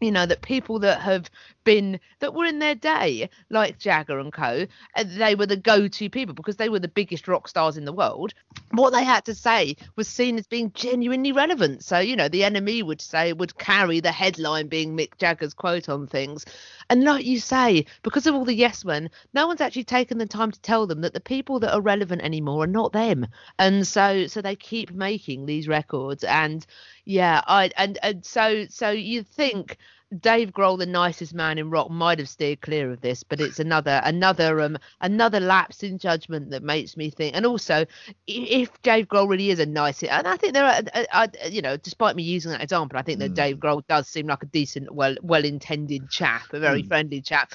you 0.00 0.10
know 0.10 0.26
that 0.26 0.42
people 0.42 0.78
that 0.80 1.00
have 1.00 1.30
been 1.64 1.98
that 2.20 2.34
were 2.34 2.44
in 2.44 2.58
their 2.58 2.74
day 2.74 3.28
like 3.50 3.78
jagger 3.78 4.18
and 4.18 4.32
co. 4.32 4.66
And 4.94 5.10
they 5.10 5.34
were 5.34 5.46
the 5.46 5.56
go-to 5.56 6.08
people 6.10 6.34
because 6.34 6.56
they 6.56 6.68
were 6.68 6.78
the 6.78 6.88
biggest 6.88 7.26
rock 7.28 7.48
stars 7.48 7.76
in 7.76 7.84
the 7.84 7.92
world. 7.92 8.34
What 8.70 8.90
they 8.90 9.04
had 9.04 9.24
to 9.26 9.34
say 9.34 9.76
was 9.96 10.08
seen 10.08 10.38
as 10.38 10.46
being 10.46 10.72
genuinely 10.72 11.32
relevant. 11.32 11.84
So 11.84 11.98
you 11.98 12.16
know 12.16 12.28
the 12.28 12.42
NME 12.42 12.82
would 12.84 13.00
say 13.00 13.32
would 13.32 13.58
carry 13.58 14.00
the 14.00 14.12
headline 14.12 14.68
being 14.68 14.96
mick 14.96 15.16
jagger's 15.18 15.54
quote 15.54 15.88
on 15.88 16.06
things. 16.06 16.44
And 16.90 17.04
like 17.04 17.24
you 17.24 17.40
say 17.40 17.86
because 18.02 18.26
of 18.26 18.34
all 18.34 18.44
the 18.44 18.54
yes 18.54 18.84
men 18.84 19.10
no 19.32 19.46
one's 19.46 19.60
actually 19.60 19.84
taken 19.84 20.18
the 20.18 20.26
time 20.26 20.50
to 20.50 20.60
tell 20.60 20.86
them 20.86 21.00
that 21.00 21.14
the 21.14 21.20
people 21.20 21.60
that 21.60 21.74
are 21.74 21.80
relevant 21.80 22.22
anymore 22.22 22.64
are 22.64 22.68
not 22.68 22.92
them. 22.92 23.26
And 23.58 23.86
so 23.86 24.26
so 24.26 24.40
they 24.40 24.56
keep 24.56 24.92
making 24.92 25.46
these 25.46 25.68
records. 25.68 26.24
And 26.24 26.66
yeah 27.04 27.42
i 27.46 27.70
and 27.76 27.98
and 28.02 28.24
so 28.24 28.66
so 28.68 28.90
you 28.90 29.22
think 29.22 29.76
Dave 30.20 30.52
Grohl, 30.52 30.78
the 30.78 30.86
nicest 30.86 31.34
man 31.34 31.58
in 31.58 31.70
rock, 31.70 31.90
might 31.90 32.18
have 32.18 32.28
steered 32.28 32.60
clear 32.60 32.90
of 32.92 33.00
this, 33.00 33.22
but 33.22 33.40
it's 33.40 33.58
another 33.58 34.00
another 34.04 34.60
um 34.60 34.78
another 35.00 35.40
lapse 35.40 35.82
in 35.82 35.98
judgment 35.98 36.50
that 36.50 36.62
makes 36.62 36.96
me 36.96 37.10
think. 37.10 37.34
And 37.34 37.46
also, 37.46 37.86
if 38.26 38.70
Dave 38.82 39.08
Grohl 39.08 39.28
really 39.28 39.50
is 39.50 39.58
a 39.58 39.66
nice, 39.66 40.02
and 40.02 40.26
I 40.26 40.36
think 40.36 40.52
there 40.52 40.64
are, 40.64 40.82
uh, 40.94 41.04
uh, 41.12 41.28
you 41.48 41.62
know, 41.62 41.76
despite 41.76 42.16
me 42.16 42.22
using 42.22 42.52
that 42.52 42.62
example, 42.62 42.98
I 42.98 43.02
think 43.02 43.18
that 43.20 43.32
mm. 43.32 43.36
Dave 43.36 43.56
Grohl 43.56 43.86
does 43.88 44.08
seem 44.08 44.26
like 44.26 44.42
a 44.42 44.46
decent, 44.46 44.92
well 44.94 45.16
well 45.22 45.44
intended 45.44 46.10
chap, 46.10 46.52
a 46.52 46.60
very 46.60 46.82
mm. 46.82 46.88
friendly 46.88 47.20
chap. 47.20 47.52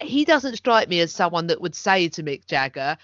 He 0.00 0.24
doesn't 0.24 0.56
strike 0.56 0.88
me 0.88 1.00
as 1.00 1.12
someone 1.12 1.48
that 1.48 1.60
would 1.60 1.74
say 1.74 2.08
to 2.08 2.22
Mick 2.22 2.46
Jagger, 2.46 2.96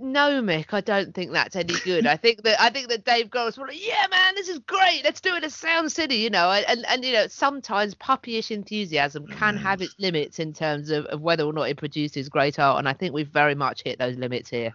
no, 0.00 0.42
Mick, 0.42 0.72
I 0.72 0.80
don't 0.80 1.14
think 1.14 1.32
that's 1.32 1.54
any 1.54 1.74
good. 1.84 2.06
I 2.06 2.16
think 2.16 2.42
that 2.42 2.60
I 2.60 2.70
think 2.70 2.88
that 2.88 3.04
Dave 3.04 3.28
Grohl's 3.28 3.56
like, 3.56 3.86
yeah, 3.86 4.06
man, 4.10 4.34
this 4.34 4.48
is 4.48 4.58
great. 4.60 5.02
Let's 5.04 5.20
do 5.20 5.36
it 5.36 5.44
at 5.44 5.52
Sound 5.52 5.92
City, 5.92 6.16
you 6.16 6.30
know. 6.30 6.50
And 6.50 6.84
and 6.86 7.04
you 7.04 7.12
know, 7.12 7.28
sometimes 7.28 7.94
puppyish 7.94 8.50
enthusiasm 8.50 9.26
can 9.28 9.56
have 9.56 9.80
its 9.82 9.94
limits 9.98 10.40
in 10.40 10.52
terms 10.52 10.90
of, 10.90 11.06
of 11.06 11.20
whether 11.20 11.44
or 11.44 11.52
not 11.52 11.68
it 11.68 11.76
produces 11.76 12.28
great 12.28 12.58
art. 12.58 12.78
And 12.78 12.88
I 12.88 12.92
think 12.92 13.14
we've 13.14 13.28
very 13.28 13.54
much 13.54 13.82
hit 13.82 13.98
those 13.98 14.16
limits 14.16 14.50
here. 14.50 14.74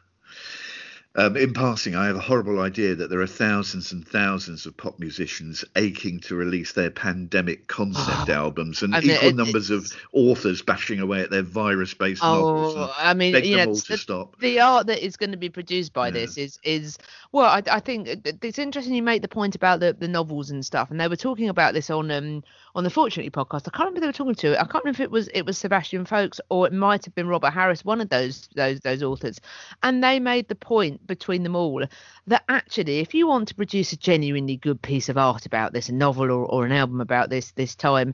Um, 1.16 1.36
in 1.36 1.54
passing, 1.54 1.96
I 1.96 2.06
have 2.06 2.16
a 2.16 2.22
horrible 2.22 2.62
idea 2.62 2.94
that 2.94 3.10
there 3.10 3.20
are 3.20 3.28
thousands 3.28 3.92
and 3.92 4.08
thousands 4.08 4.68
of 4.68 4.78
pop 4.78 5.00
musicians 5.00 5.66
aching 5.76 6.20
to 6.22 6.36
release 6.36 6.74
their 6.74 6.92
pandemic 6.92 7.68
concept 7.68 8.30
albums, 8.30 8.84
and 8.84 8.96
I 8.96 9.00
mean, 9.00 9.12
equal 9.12 9.30
it, 9.30 9.36
numbers 9.36 9.72
of 9.72 9.92
authors 10.14 10.62
bashing 10.62 11.00
away 11.00 11.22
at 11.22 11.32
their 11.32 11.42
virus-based 11.42 12.24
oh, 12.24 12.36
novels. 12.36 12.92
I 12.96 13.16
mean, 13.16 13.34
beg 13.34 13.48
you 13.48 13.58
them 13.58 13.70
all 13.70 13.76
to 13.76 13.88
the, 13.88 13.98
stop. 13.98 14.40
the 14.40 14.60
art 14.60 14.86
that 14.86 15.04
is 15.04 15.18
going 15.18 15.32
to 15.32 15.38
be 15.38 15.50
produced 15.50 15.94
by 15.94 16.08
yeah. 16.08 16.14
this 16.14 16.38
is 16.38 16.60
is 16.64 17.00
well, 17.32 17.50
I, 17.50 17.64
I 17.72 17.80
think 17.80 18.08
it's 18.08 18.60
interesting 18.60 18.94
you 18.94 19.02
make 19.02 19.24
the 19.24 19.28
point 19.28 19.56
about 19.56 19.80
the, 19.80 19.94
the 19.94 20.08
novels 20.08 20.52
and 20.52 20.64
stuff, 20.64 20.92
and 20.92 21.02
they 21.02 21.08
were 21.08 21.16
talking 21.16 21.50
about 21.50 21.74
this 21.74 21.90
on 21.90 22.12
um 22.12 22.44
on 22.76 22.84
the 22.84 22.90
Fortunately 22.92 23.32
podcast. 23.32 23.64
I 23.68 23.76
can't 23.76 23.90
remember 23.90 23.96
who 23.96 24.02
they 24.02 24.08
were 24.08 24.14
talking 24.14 24.36
to. 24.36 24.62
I 24.62 24.66
can't 24.66 24.84
remember 24.84 25.02
if 25.02 25.02
it 25.02 25.12
was 25.12 25.28
it 25.30 25.44
was 25.44 25.58
Sebastian 25.58 26.06
Faulks 26.06 26.40
or 26.50 26.68
it 26.68 26.74
might 26.74 27.04
have 27.06 27.16
been 27.16 27.28
Robert 27.28 27.50
Harris, 27.50 27.84
one 27.84 28.00
of 28.00 28.10
those 28.10 28.48
those 28.56 28.80
those 28.82 29.02
authors, 29.02 29.42
and 29.82 30.04
they 30.04 30.20
made 30.20 30.48
the 30.50 30.56
point 30.56 30.99
between 31.06 31.44
them 31.44 31.56
all 31.56 31.84
that 32.28 32.44
actually, 32.50 33.00
if 33.00 33.14
you 33.14 33.28
want 33.28 33.48
to 33.50 33.56
produce 33.56 33.94
a 33.94 33.98
genuinely 33.98 34.58
good 34.58 34.82
piece 34.82 35.10
of 35.10 35.18
art 35.18 35.46
about 35.46 35.74
this, 35.74 35.90
a 35.90 35.94
novel 35.94 36.32
or, 36.32 36.46
or 36.46 36.66
an 36.66 36.72
album 36.72 37.02
about 37.02 37.30
this 37.30 37.52
this 37.52 37.76
time, 37.76 38.14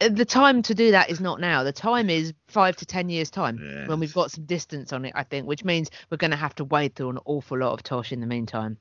uh, 0.00 0.08
the 0.08 0.24
time 0.24 0.62
to 0.62 0.74
do 0.74 0.92
that 0.92 1.10
is 1.10 1.20
not 1.20 1.40
now. 1.40 1.62
The 1.62 1.72
time 1.72 2.10
is 2.10 2.32
five 2.48 2.76
to 2.76 2.86
ten 2.86 3.08
years 3.08 3.30
time 3.30 3.58
yes. 3.62 3.88
when 3.88 4.00
we've 4.00 4.14
got 4.14 4.30
some 4.30 4.44
distance 4.44 4.92
on 4.92 5.04
it. 5.04 5.12
I 5.14 5.24
think, 5.24 5.46
which 5.46 5.64
means 5.64 5.90
we're 6.10 6.16
going 6.16 6.30
to 6.30 6.36
have 6.36 6.54
to 6.56 6.64
wade 6.64 6.94
through 6.94 7.10
an 7.10 7.18
awful 7.24 7.58
lot 7.58 7.72
of 7.72 7.82
tosh 7.82 8.12
in 8.12 8.20
the 8.20 8.26
meantime. 8.26 8.78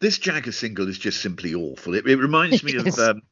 This 0.00 0.18
Jagger 0.18 0.52
single 0.52 0.88
is 0.88 0.98
just 0.98 1.20
simply 1.20 1.54
awful. 1.54 1.94
It, 1.94 2.06
it 2.06 2.16
reminds 2.16 2.62
me 2.62 2.76
of 2.76 2.86
um, 2.98 3.22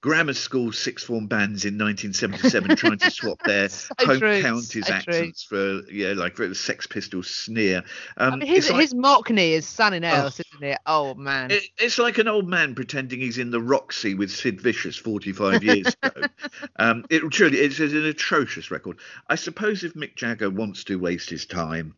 grammar 0.00 0.34
school 0.34 0.72
sixth 0.72 1.06
form 1.06 1.26
bands 1.26 1.64
in 1.64 1.74
1977 1.78 2.76
trying 2.76 2.98
to 2.98 3.10
swap 3.10 3.42
their 3.44 3.68
so 3.68 3.94
home 4.00 4.18
true, 4.18 4.42
counties 4.42 4.86
so 4.86 4.92
accents 4.92 5.44
true. 5.44 5.82
for 5.82 5.90
yeah 5.90 6.12
like 6.12 6.36
for 6.36 6.46
the 6.46 6.54
Sex 6.54 6.86
Pistols 6.86 7.28
sneer. 7.28 7.82
Um, 8.16 8.34
I 8.34 8.36
mean, 8.36 8.48
his 8.48 8.70
like, 8.70 8.82
his 8.82 8.94
Mockney 8.94 9.50
is 9.50 9.66
something 9.66 10.04
else, 10.04 10.40
oh, 10.40 10.42
isn't 10.54 10.68
it? 10.68 10.78
Oh 10.86 11.14
man, 11.14 11.50
it, 11.50 11.64
it's 11.78 11.98
like 11.98 12.18
an 12.18 12.28
old 12.28 12.48
man 12.48 12.74
pretending 12.74 13.20
he's 13.20 13.38
in 13.38 13.50
the 13.50 13.60
Roxy 13.60 14.14
with 14.14 14.30
Sid 14.30 14.60
Vicious 14.60 14.96
45 14.96 15.64
years 15.64 15.96
ago. 16.02 16.26
Um, 16.78 17.04
it 17.10 17.20
truly 17.30 17.58
it's, 17.58 17.80
it's 17.80 17.92
an 17.92 18.04
atrocious 18.04 18.70
record. 18.70 18.98
I 19.28 19.34
suppose 19.34 19.82
if 19.82 19.94
Mick 19.94 20.14
Jagger 20.14 20.50
wants 20.50 20.84
to 20.84 20.98
waste 20.98 21.30
his 21.30 21.46
time 21.46 21.94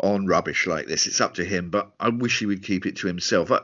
on 0.00 0.26
rubbish 0.26 0.66
like 0.66 0.86
this, 0.86 1.06
it's 1.06 1.20
up 1.20 1.34
to 1.34 1.44
him. 1.44 1.70
But 1.70 1.90
I 1.98 2.08
wish 2.10 2.38
he 2.38 2.46
would 2.46 2.62
keep 2.62 2.86
it 2.86 2.96
to 2.96 3.06
himself. 3.06 3.50
I, 3.50 3.60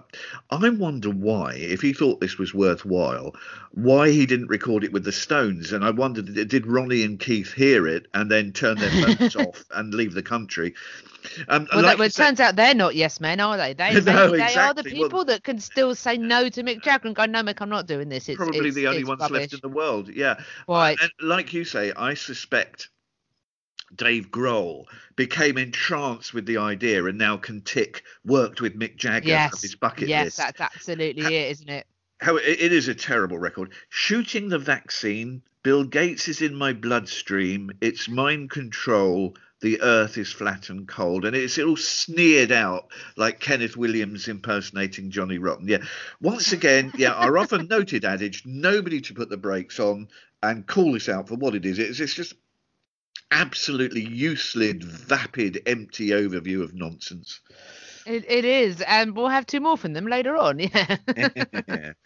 I 0.50 0.68
wonder 0.70 1.10
why, 1.10 1.54
if 1.54 1.80
he 1.82 1.92
thought 1.92 2.20
this 2.20 2.38
was 2.38 2.54
worthwhile 2.54 3.34
why 3.76 4.10
he 4.10 4.24
didn't 4.24 4.48
record 4.48 4.84
it 4.84 4.92
with 4.92 5.04
the 5.04 5.12
Stones. 5.12 5.70
And 5.70 5.84
I 5.84 5.90
wondered, 5.90 6.48
did 6.48 6.66
Ronnie 6.66 7.02
and 7.02 7.20
Keith 7.20 7.52
hear 7.52 7.86
it 7.86 8.06
and 8.14 8.30
then 8.30 8.52
turn 8.52 8.78
their 8.78 8.90
phones 8.90 9.36
off 9.36 9.64
and 9.70 9.92
leave 9.92 10.14
the 10.14 10.22
country? 10.22 10.72
Um, 11.48 11.68
well, 11.70 11.82
like 11.82 11.92
that, 11.92 11.98
well 11.98 12.06
it 12.06 12.14
say, 12.14 12.24
turns 12.24 12.40
out 12.40 12.56
they're 12.56 12.74
not 12.74 12.94
yes 12.94 13.20
men, 13.20 13.38
are 13.38 13.58
they? 13.58 13.74
They, 13.74 13.92
no, 14.00 14.30
they, 14.30 14.42
exactly. 14.42 14.56
are 14.56 14.74
the 14.74 14.84
people 14.84 15.10
well, 15.10 15.24
that 15.26 15.44
can 15.44 15.60
still 15.60 15.94
say 15.94 16.16
no 16.16 16.48
to 16.48 16.62
Mick 16.62 16.82
Jagger 16.82 17.08
and 17.08 17.14
go, 17.14 17.26
no, 17.26 17.42
Mick, 17.42 17.60
I'm 17.60 17.68
not 17.68 17.86
doing 17.86 18.08
this. 18.08 18.30
It's 18.30 18.38
probably 18.38 18.68
it's, 18.68 18.76
the 18.76 18.86
only 18.86 19.04
ones 19.04 19.20
rubbish. 19.20 19.40
left 19.40 19.52
in 19.52 19.60
the 19.60 19.68
world. 19.68 20.08
Yeah. 20.08 20.40
Right. 20.66 20.96
and 20.98 21.10
like 21.20 21.52
you 21.52 21.64
say, 21.64 21.92
I 21.92 22.14
suspect 22.14 22.88
Dave 23.94 24.30
Grohl 24.30 24.86
became 25.16 25.58
entranced 25.58 26.32
with 26.32 26.46
the 26.46 26.56
idea 26.56 27.04
and 27.04 27.18
now 27.18 27.36
can 27.36 27.60
tick 27.60 28.04
worked 28.24 28.62
with 28.62 28.78
Mick 28.78 28.96
Jagger 28.96 29.28
yes. 29.28 29.60
his 29.60 29.74
bucket 29.74 30.08
yes, 30.08 30.24
list. 30.24 30.38
Yes, 30.38 30.46
that's 30.46 30.74
absolutely 30.74 31.26
it, 31.26 31.50
isn't 31.50 31.68
it? 31.68 31.86
How 32.20 32.36
it 32.36 32.72
is 32.72 32.88
a 32.88 32.94
terrible 32.94 33.38
record. 33.38 33.72
Shooting 33.88 34.48
the 34.48 34.58
vaccine, 34.58 35.42
Bill 35.62 35.84
Gates 35.84 36.28
is 36.28 36.42
in 36.42 36.54
my 36.54 36.72
bloodstream. 36.72 37.70
It's 37.80 38.08
mind 38.08 38.50
control. 38.50 39.36
The 39.60 39.80
earth 39.80 40.16
is 40.16 40.32
flat 40.32 40.68
and 40.70 40.86
cold. 40.86 41.24
And 41.24 41.34
it's 41.34 41.58
all 41.58 41.76
sneered 41.76 42.52
out 42.52 42.88
like 43.16 43.40
Kenneth 43.40 43.76
Williams 43.76 44.28
impersonating 44.28 45.10
Johnny 45.10 45.38
Rotten. 45.38 45.68
Yeah. 45.68 45.84
Once 46.20 46.52
again, 46.52 46.92
yeah, 46.96 47.12
our 47.12 47.36
often 47.38 47.66
noted 47.68 48.04
adage 48.04 48.44
nobody 48.46 49.00
to 49.02 49.14
put 49.14 49.28
the 49.28 49.36
brakes 49.36 49.80
on 49.80 50.08
and 50.42 50.66
call 50.66 50.92
this 50.92 51.08
out 51.08 51.28
for 51.28 51.36
what 51.36 51.54
it 51.54 51.66
is. 51.66 51.78
It's, 51.78 52.00
it's 52.00 52.14
just 52.14 52.34
absolutely 53.30 54.02
useless, 54.02 54.76
vapid, 54.84 55.62
empty 55.66 56.08
overview 56.10 56.62
of 56.62 56.74
nonsense. 56.74 57.40
It, 58.06 58.24
it 58.30 58.44
is, 58.44 58.80
and 58.82 59.16
we'll 59.16 59.28
have 59.28 59.46
two 59.46 59.60
more 59.60 59.76
from 59.76 59.92
them 59.92 60.06
later 60.06 60.36
on. 60.36 60.58
Yeah. 60.68 61.92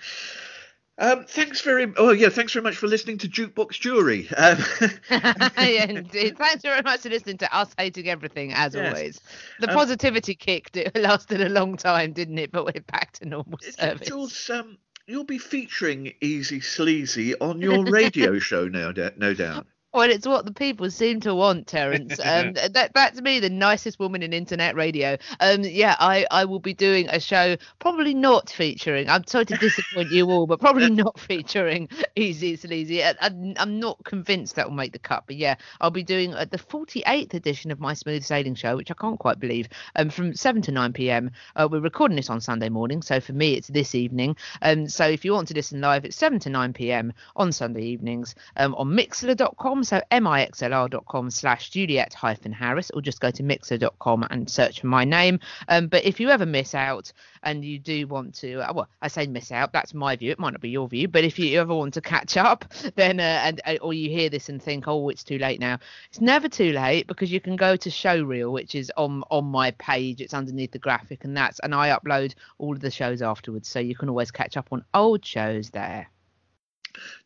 Um, 1.01 1.24
thanks 1.24 1.62
very. 1.62 1.90
Oh 1.96 2.11
yeah, 2.12 2.28
thanks 2.28 2.53
very 2.53 2.62
much 2.62 2.76
for 2.76 2.86
listening 2.86 3.16
to 3.18 3.28
Jukebox 3.28 3.80
Jury. 3.80 4.28
Um, 4.36 4.59
yeah, 5.11 5.86
indeed. 5.86 6.36
Thanks 6.36 6.61
very 6.61 6.82
much 6.82 7.01
for 7.01 7.09
listening 7.09 7.38
to 7.38 7.57
us 7.57 7.74
hating 7.78 8.07
everything 8.11 8.53
as 8.53 8.74
yes. 8.74 8.86
always. 8.86 9.20
The 9.61 9.70
um, 9.70 9.74
positivity 9.74 10.34
kick 10.34 10.68
it 10.74 10.94
lasted 10.94 11.40
a 11.40 11.48
long 11.48 11.78
time, 11.78 12.12
didn't 12.12 12.36
it? 12.36 12.53
But 12.53 12.66
we're 12.66 12.82
back 12.82 13.12
to 13.12 13.24
normal 13.24 13.59
service. 13.62 14.09
Jules, 14.09 14.51
um, 14.51 14.76
you'll 15.07 15.24
be 15.24 15.38
featuring 15.38 16.12
Eazy 16.20 16.62
Sleazy 16.62 17.34
on 17.40 17.62
your 17.62 17.82
radio 17.84 18.38
show 18.38 18.68
now, 18.68 18.92
no 19.16 19.32
doubt. 19.32 19.66
Well, 19.93 20.09
it's 20.09 20.26
what 20.26 20.45
the 20.45 20.53
people 20.53 20.88
seem 20.91 21.18
to 21.20 21.34
want, 21.34 21.66
Terence. 21.66 22.18
Um, 22.30 22.53
that 22.53 22.93
that's 22.95 23.20
me, 23.20 23.41
the 23.41 23.51
nicest 23.51 23.99
woman 23.99 24.22
in 24.22 24.32
internet 24.32 24.76
radio. 24.76 25.16
Um, 25.41 25.62
yeah, 25.64 25.97
I, 25.99 26.26
I 26.30 26.45
will 26.45 26.61
be 26.61 26.74
doing 26.74 27.09
a 27.09 27.18
show, 27.18 27.57
probably 27.80 28.14
not 28.14 28.51
featuring. 28.51 29.09
I'm 29.09 29.26
sorry 29.26 29.47
to 29.47 29.57
disappoint 29.57 30.12
you 30.12 30.30
all, 30.30 30.47
but 30.47 30.61
probably 30.61 30.91
not 30.91 31.18
featuring 31.18 31.88
Eazy 32.16 32.59
Sleazy. 32.59 33.03
I, 33.03 33.14
I, 33.20 33.55
I'm 33.57 33.80
not 33.80 34.05
convinced 34.05 34.55
that 34.57 34.68
will 34.68 34.76
make 34.76 34.93
the 34.93 34.99
cut, 35.01 35.24
but 35.26 35.36
yeah, 35.36 35.57
I'll 35.80 35.91
be 35.91 36.05
doing 36.05 36.34
uh, 36.34 36.45
the 36.45 36.59
48th 36.59 37.34
edition 37.34 37.72
of 37.72 37.80
my 37.80 37.95
Smooth 37.95 38.22
Sailing 38.22 38.55
show, 38.55 38.76
which 38.76 38.91
I 38.93 38.95
can't 38.95 39.18
quite 39.18 39.41
believe. 39.41 39.68
Um, 39.97 40.11
from 40.11 40.34
7 40.34 40.62
to 40.62 40.72
9 40.72 40.93
p.m. 40.93 41.32
Uh, 41.57 41.68
we're 41.70 41.80
recording 41.80 42.16
this 42.16 42.30
on 42.30 42.41
Sunday 42.41 42.68
morning, 42.68 43.03
so 43.03 43.18
for 43.18 43.32
me 43.32 43.55
it's 43.55 43.68
this 43.68 43.95
evening. 43.97 44.36
Um, 44.62 44.88
so 44.88 45.07
if 45.07 45.24
you 45.24 45.32
want 45.32 45.49
to 45.49 45.55
listen 45.55 45.80
live, 45.80 46.05
it's 46.05 46.16
7 46.16 46.38
to 46.41 46.51
9 46.51 46.74
p.m. 46.74 47.12
on 47.34 47.51
Sunday 47.51 47.82
evenings 47.82 48.36
um, 48.57 48.74
on 48.76 48.88
Mixlr.com 48.88 49.80
mixlr.com. 49.81 49.85
So 49.85 50.01
mixlr.com 50.11 51.31
slash 51.31 51.70
Juliet 51.70 52.14
hyphen 52.14 52.53
Harris, 52.53 52.91
or 52.91 53.03
just 53.03 53.20
go 53.20 53.31
to 53.31 53.43
mixlr.com 53.43 54.26
and 54.31 54.49
search 54.49 54.81
for 54.81 54.87
my 54.87 55.05
name. 55.05 55.41
Um, 55.68 55.89
but 55.89 56.05
if 56.05 56.20
you 56.20 56.31
ever 56.31 56.47
miss 56.47 56.74
out 56.74 57.12
and 57.43 57.64
you 57.64 57.78
do 57.78 58.07
want 58.07 58.35
to, 58.37 58.61
uh, 58.61 58.72
well, 58.72 58.89
I 59.01 59.09
say 59.09 59.26
miss 59.26 59.53
out, 59.53 59.72
that's 59.72 59.95
my 59.95 60.16
view. 60.16 60.31
It 60.31 60.39
might 60.39 60.53
not 60.53 60.61
be 60.61 60.70
your 60.70 60.89
view, 60.89 61.09
but 61.09 61.24
if 61.24 61.39
you 61.39 61.59
ever 61.61 61.74
want 61.74 61.95
to 61.95 62.01
catch 62.01 62.37
up, 62.37 62.64
then, 62.97 63.20
uh, 63.20 63.41
and 63.45 63.61
uh, 63.66 63.76
or 63.81 63.95
you 63.95 64.11
hear 64.11 64.28
this 64.28 64.49
and 64.49 64.62
think, 64.62 64.85
oh, 64.87 65.09
it's 65.09 65.24
too 65.24 65.39
late 65.39 65.61
now, 65.61 65.78
it's 66.09 66.20
never 66.20 66.49
too 66.49 66.72
late 66.72 67.07
because 67.07 67.33
you 67.33 67.41
can 67.41 67.57
go 67.57 67.76
to 67.76 67.89
Showreel, 67.89 68.53
which 68.53 68.74
is 68.74 68.93
on 68.97 69.22
on 69.31 69.45
my 69.45 69.70
page. 69.72 70.20
It's 70.20 70.35
underneath 70.35 70.72
the 70.72 70.78
graphic, 70.78 71.24
and 71.24 71.37
that's 71.37 71.59
and 71.61 71.74
I 71.74 71.91
upload 71.91 72.35
all 72.59 72.74
of 72.74 72.81
the 72.81 72.91
shows 72.91 73.22
afterwards, 73.22 73.68
so 73.68 73.78
you 73.78 73.95
can 73.95 74.09
always 74.09 74.31
catch 74.31 74.57
up 74.57 74.68
on 74.72 74.85
old 74.95 75.24
shows 75.24 75.70
there. 75.70 76.09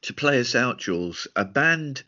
To 0.02 0.12
play 0.12 0.40
us 0.40 0.54
out, 0.54 0.78
Jules, 0.78 1.26
a 1.34 1.44
band 1.44 2.02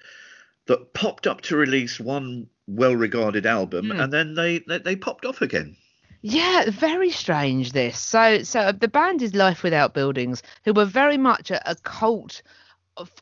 that 0.66 0.92
popped 0.94 1.26
up 1.26 1.40
to 1.42 1.56
release 1.56 2.00
one 2.00 2.48
well-regarded 2.66 3.46
album, 3.46 3.90
Hmm. 3.90 4.00
and 4.00 4.12
then 4.12 4.34
they, 4.34 4.58
they 4.60 4.78
they 4.78 4.96
popped 4.96 5.24
off 5.24 5.40
again. 5.42 5.76
Yeah, 6.22 6.70
very 6.70 7.10
strange 7.10 7.72
this. 7.72 7.98
So 7.98 8.42
so 8.42 8.72
the 8.72 8.88
band 8.88 9.22
is 9.22 9.34
Life 9.34 9.62
Without 9.62 9.94
Buildings, 9.94 10.42
who 10.64 10.72
were 10.72 10.84
very 10.84 11.18
much 11.18 11.50
a, 11.50 11.70
a 11.70 11.74
cult 11.76 12.42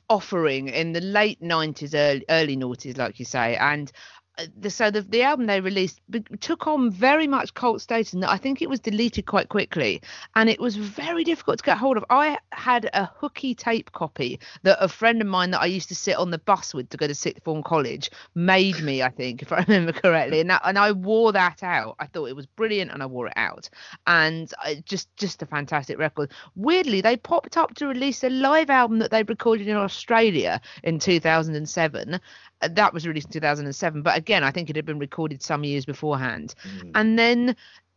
offering 0.09 0.69
in 0.69 0.93
the 0.93 1.01
late 1.01 1.41
90s 1.43 1.95
early, 1.95 2.25
early 2.29 2.57
noughties 2.57 2.97
like 2.97 3.19
you 3.19 3.25
say 3.25 3.57
and 3.57 3.91
uh, 3.91 4.14
Uh, 4.39 4.47
the, 4.59 4.71
so 4.71 4.91
the, 4.91 5.03
the 5.03 5.23
album 5.23 5.47
they 5.47 5.61
released 5.61 6.01
took 6.41 6.67
on 6.67 6.91
very 6.91 7.27
much 7.27 7.55
cult 7.55 7.81
status 7.81 8.13
and 8.13 8.25
I 8.25 8.37
think 8.37 8.61
it 8.63 8.69
was 8.69 8.81
deleted 8.81 9.27
quite 9.27 9.49
quickly 9.49 10.03
and 10.35 10.49
it 10.49 10.61
was 10.61 10.77
very 10.77 11.25
difficult 11.25 11.59
to 11.59 11.65
get 11.65 11.79
hold 11.79 11.97
of. 11.97 12.05
I 12.11 12.39
had 12.53 12.91
a 12.93 13.07
hooky 13.17 13.55
tape 13.55 13.93
copy 13.93 14.41
that 14.63 14.79
a 14.81 14.89
friend 14.89 15.21
of 15.21 15.29
mine 15.29 15.51
that 15.53 15.61
I 15.61 15.67
used 15.67 15.89
to 15.89 15.95
sit 15.95 16.17
on 16.17 16.31
the 16.31 16.39
bus 16.39 16.75
with 16.75 16.89
to 16.91 16.97
go 16.97 17.07
to 17.07 17.15
sixth 17.15 17.45
form 17.45 17.63
college 17.63 18.11
made 18.35 18.81
me, 18.81 19.03
I 19.03 19.09
think, 19.11 19.43
if 19.43 19.53
I 19.53 19.65
remember 19.67 19.93
correctly, 19.93 20.41
and 20.41 20.51
that, 20.51 20.63
and 20.65 20.79
I 20.79 20.93
wore 20.93 21.33
that 21.33 21.63
out. 21.63 21.97
I 21.99 22.07
thought 22.07 22.27
it 22.27 22.37
was 22.37 22.47
brilliant, 22.47 22.91
and 22.91 23.03
I 23.03 23.07
wore 23.07 23.27
it 23.29 23.35
out, 23.37 23.69
and 24.07 24.53
I, 24.59 24.83
just 24.85 25.15
just 25.17 25.43
a 25.43 25.47
fantastic 25.47 25.99
record. 25.99 26.33
Weirdly, 26.57 27.01
they 27.01 27.17
popped 27.17 27.57
up 27.57 27.75
to 27.77 27.87
release 27.87 28.25
a 28.25 28.31
live 28.31 28.71
album 28.71 28.99
that 28.99 29.11
they 29.11 29.23
recorded 29.23 29.69
in 29.69 29.77
Australia 29.77 30.61
in 30.83 30.99
2007. 30.99 32.21
Uh, 32.65 32.69
That 32.75 32.95
was 32.95 33.07
released 33.07 33.29
in 33.29 33.33
2007, 33.33 34.03
but 34.03 34.17
again, 34.17 34.45
I 34.45 34.51
think 34.51 34.71
it 34.71 34.77
had 34.77 34.87
been 34.87 34.99
recorded 34.99 35.43
some 35.43 35.65
years 35.65 35.85
beforehand, 35.85 36.55
and 36.95 37.19
then 37.19 37.57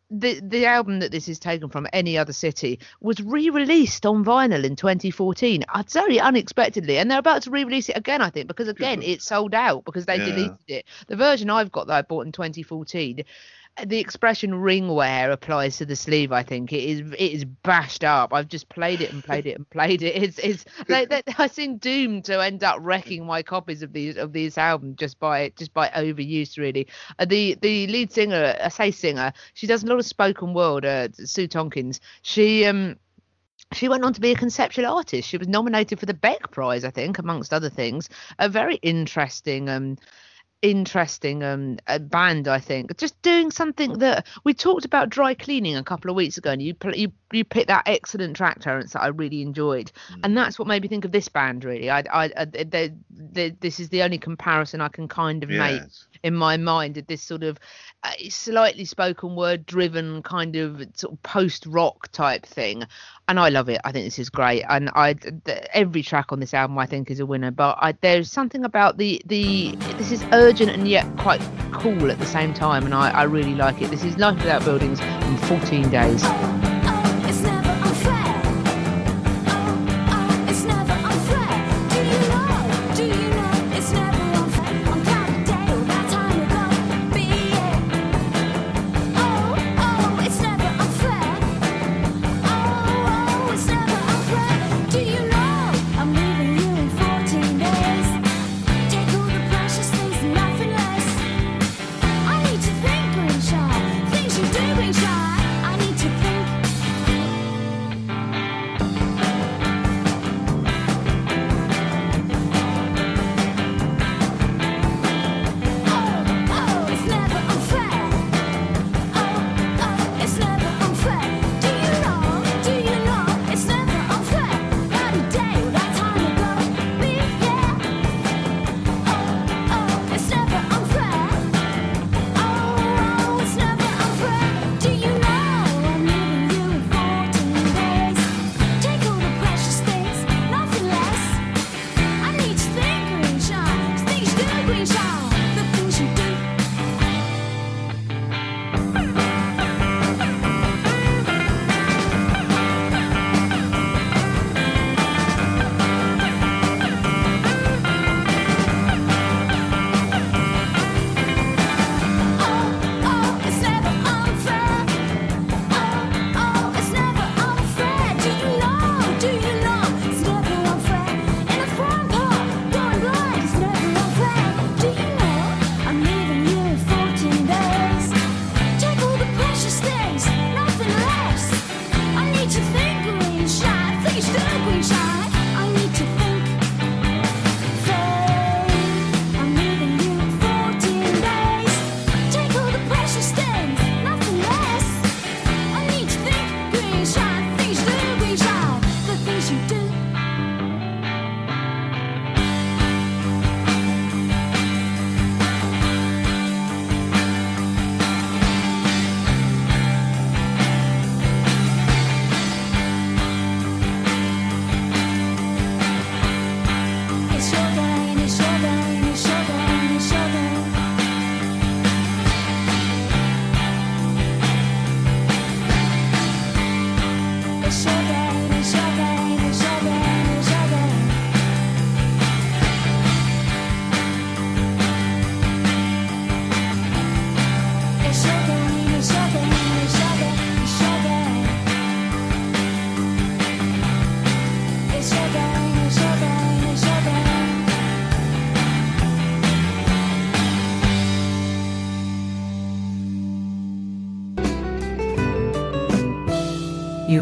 the 0.10 0.40
the 0.42 0.66
album 0.66 1.00
that 1.00 1.12
this 1.12 1.28
is 1.28 1.40
taken 1.40 1.70
from, 1.70 1.88
Any 1.94 2.18
Other 2.18 2.34
City, 2.34 2.80
was 3.02 3.20
re-released 3.22 4.06
on 4.06 4.24
vinyl 4.24 4.64
in 4.64 4.76
2014. 4.76 5.64
I'd 5.74 5.90
say 5.90 6.20
unexpectedly, 6.20 6.98
and 6.98 7.12
they're 7.12 7.20
about 7.20 7.44
to 7.44 7.52
re-release 7.52 7.90
it 7.90 7.98
again, 7.98 8.22
I 8.22 8.30
think, 8.30 8.48
because 8.48 8.70
again 8.70 9.02
it 9.04 9.22
sold 9.22 9.54
out 9.54 9.84
because 9.86 10.06
they 10.06 10.20
Yeah. 10.20 10.26
deleted 10.26 10.58
it. 10.68 10.86
The 11.08 11.16
version 11.18 11.50
I've 11.50 11.72
got 11.72 11.88
that 11.88 11.96
I 11.98 12.02
bought 12.04 12.26
in 12.26 12.32
2014. 12.32 13.24
The 13.86 14.00
expression 14.00 14.56
ring 14.56 14.88
wear 14.88 15.30
applies 15.32 15.78
to 15.78 15.86
the 15.86 15.96
sleeve. 15.96 16.32
I 16.32 16.42
think 16.42 16.74
it 16.74 16.84
is. 16.84 17.02
It 17.12 17.32
is 17.32 17.46
bashed 17.46 18.04
up. 18.04 18.34
I've 18.34 18.48
just 18.48 18.70
played 18.70 19.02
it 19.02 19.14
and 19.14 19.24
played 19.24 19.46
it 19.46 19.56
and 19.56 19.70
played 19.70 20.02
it. 20.02 20.16
It's. 20.16 20.40
It's. 20.40 20.66
They, 20.88 21.06
they, 21.06 21.22
I 21.38 21.48
seem 21.48 21.78
doomed 21.78 22.26
to 22.26 22.42
end 22.44 22.64
up 22.64 22.78
wrecking 22.82 23.26
my 23.26 23.44
copies 23.44 23.84
of 23.84 23.94
these 23.94 24.18
of 24.18 24.34
these 24.34 24.58
albums 24.58 24.96
just 24.98 25.20
by 25.20 25.52
just 25.58 25.74
by 25.74 25.90
overuse. 25.90 26.58
Really, 26.58 26.88
uh, 27.20 27.26
the 27.26 27.56
the 27.62 27.86
lead 27.88 28.12
singer, 28.12 28.56
I 28.60 28.70
say 28.70 28.90
singer, 28.90 29.32
she 29.54 29.68
does 29.68 29.84
a 29.84 29.88
lot 29.88 30.00
of 30.00 30.06
spoken 30.06 30.54
word. 30.56 30.84
Uh, 30.84 31.10
Sue 31.12 31.48
Tompkins. 31.48 32.00
She 32.24 32.66
um 32.66 32.96
she 33.74 33.90
went 33.90 34.04
on 34.04 34.14
to 34.14 34.22
be 34.22 34.32
a 34.32 34.36
conceptual 34.36 34.86
artist. 34.86 35.28
She 35.28 35.38
was 35.38 35.48
nominated 35.48 36.00
for 36.00 36.06
the 36.06 36.14
Beck 36.14 36.52
Prize, 36.52 36.84
I 36.86 36.90
think, 36.90 37.20
amongst 37.20 37.54
other 37.54 37.70
things. 37.70 38.10
A 38.40 38.50
very 38.50 38.76
interesting 38.78 39.70
um 39.70 39.98
interesting 40.62 41.44
um 41.44 41.78
uh, 41.88 42.00
band 42.00 42.48
i 42.48 42.60
think. 42.60 42.98
Just 42.98 43.22
doing 43.22 43.52
something 43.52 44.00
that 44.00 44.26
we 44.44 44.54
talked 44.54 44.86
about 44.86 45.10
dry 45.10 45.34
cleaning 45.34 45.76
a 45.76 45.84
couple 45.84 46.10
of 46.10 46.16
weeks 46.16 46.38
ago 46.38 46.52
and 46.52 46.62
you 46.62 46.74
you 46.94 47.12
you 47.32 47.44
picked 47.44 47.68
that 47.68 47.84
excellent 47.86 48.36
track 48.36 48.60
Terence 48.60 48.94
that 48.94 49.02
i 49.04 49.08
really 49.08 49.42
enjoyed. 49.42 49.92
And 50.24 50.36
that's 50.36 50.58
what 50.58 50.68
made 50.68 50.82
me 50.82 50.88
think 50.88 51.06
of 51.06 51.12
this 51.12 51.28
band 51.28 51.64
really. 51.64 51.90
I 51.90 52.00
i, 52.12 52.32
I 52.36 52.46
they, 52.46 52.92
they, 53.12 53.50
this 53.52 53.80
is 53.80 53.90
the 53.90 54.04
only 54.04 54.18
comparison 54.18 54.82
i 54.82 54.88
can 54.88 55.08
kind 55.08 55.44
of 55.44 55.50
make 55.50 55.82
Yes. 55.82 56.08
In 56.24 56.34
my 56.34 56.58
mind 56.58 56.96
this 57.08 57.22
sort 57.22 57.44
of 57.44 57.58
uh, 58.04 58.12
slightly 58.30 58.86
spoken 58.86 59.36
word 59.36 59.66
driven 59.66 60.22
kind 60.24 60.56
of 60.56 60.82
sort 60.94 61.14
of 61.14 61.24
post 61.24 61.66
rock 61.66 62.12
type 62.12 62.46
thing. 62.46 62.84
And 63.28 63.40
I 63.40 63.50
love 63.50 63.68
it. 63.70 63.82
I 63.84 63.92
think 63.92 64.06
this 64.06 64.20
is 64.20 64.30
great. 64.30 64.64
And 64.70 64.90
I 64.94 65.14
th- 65.14 65.66
every 65.74 66.02
track 66.02 66.32
on 66.32 66.40
this 66.40 66.54
album 66.54 66.78
I 66.78 66.86
think 66.86 67.12
is 67.12 67.20
a 67.20 67.26
winner. 67.26 67.52
But 67.52 67.78
I, 67.82 67.94
there's 67.94 68.32
something 68.32 68.64
about 68.64 68.98
the 68.98 69.22
the 69.26 69.76
this 69.98 70.12
is 70.12 70.24
urgent 70.32 70.72
and 70.72 70.88
yet 70.88 71.06
quite 71.18 71.42
cool 71.72 72.12
at 72.12 72.20
the 72.20 72.26
same 72.26 72.54
time. 72.54 72.86
And 72.86 72.94
I, 72.94 73.10
I 73.12 73.24
really 73.24 73.56
like 73.56 73.82
it. 73.82 73.90
This 73.90 74.04
is 74.04 74.18
Life 74.18 74.38
Without 74.38 74.64
Buildings 74.64 75.00
in 75.00 75.38
14 75.38 75.90
days 75.90 76.24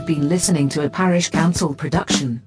You've 0.08 0.20
been 0.20 0.30
listening 0.30 0.70
to 0.70 0.86
a 0.86 0.90
Parish 0.90 1.32
Counsel 1.32 1.74
production. 1.74 2.44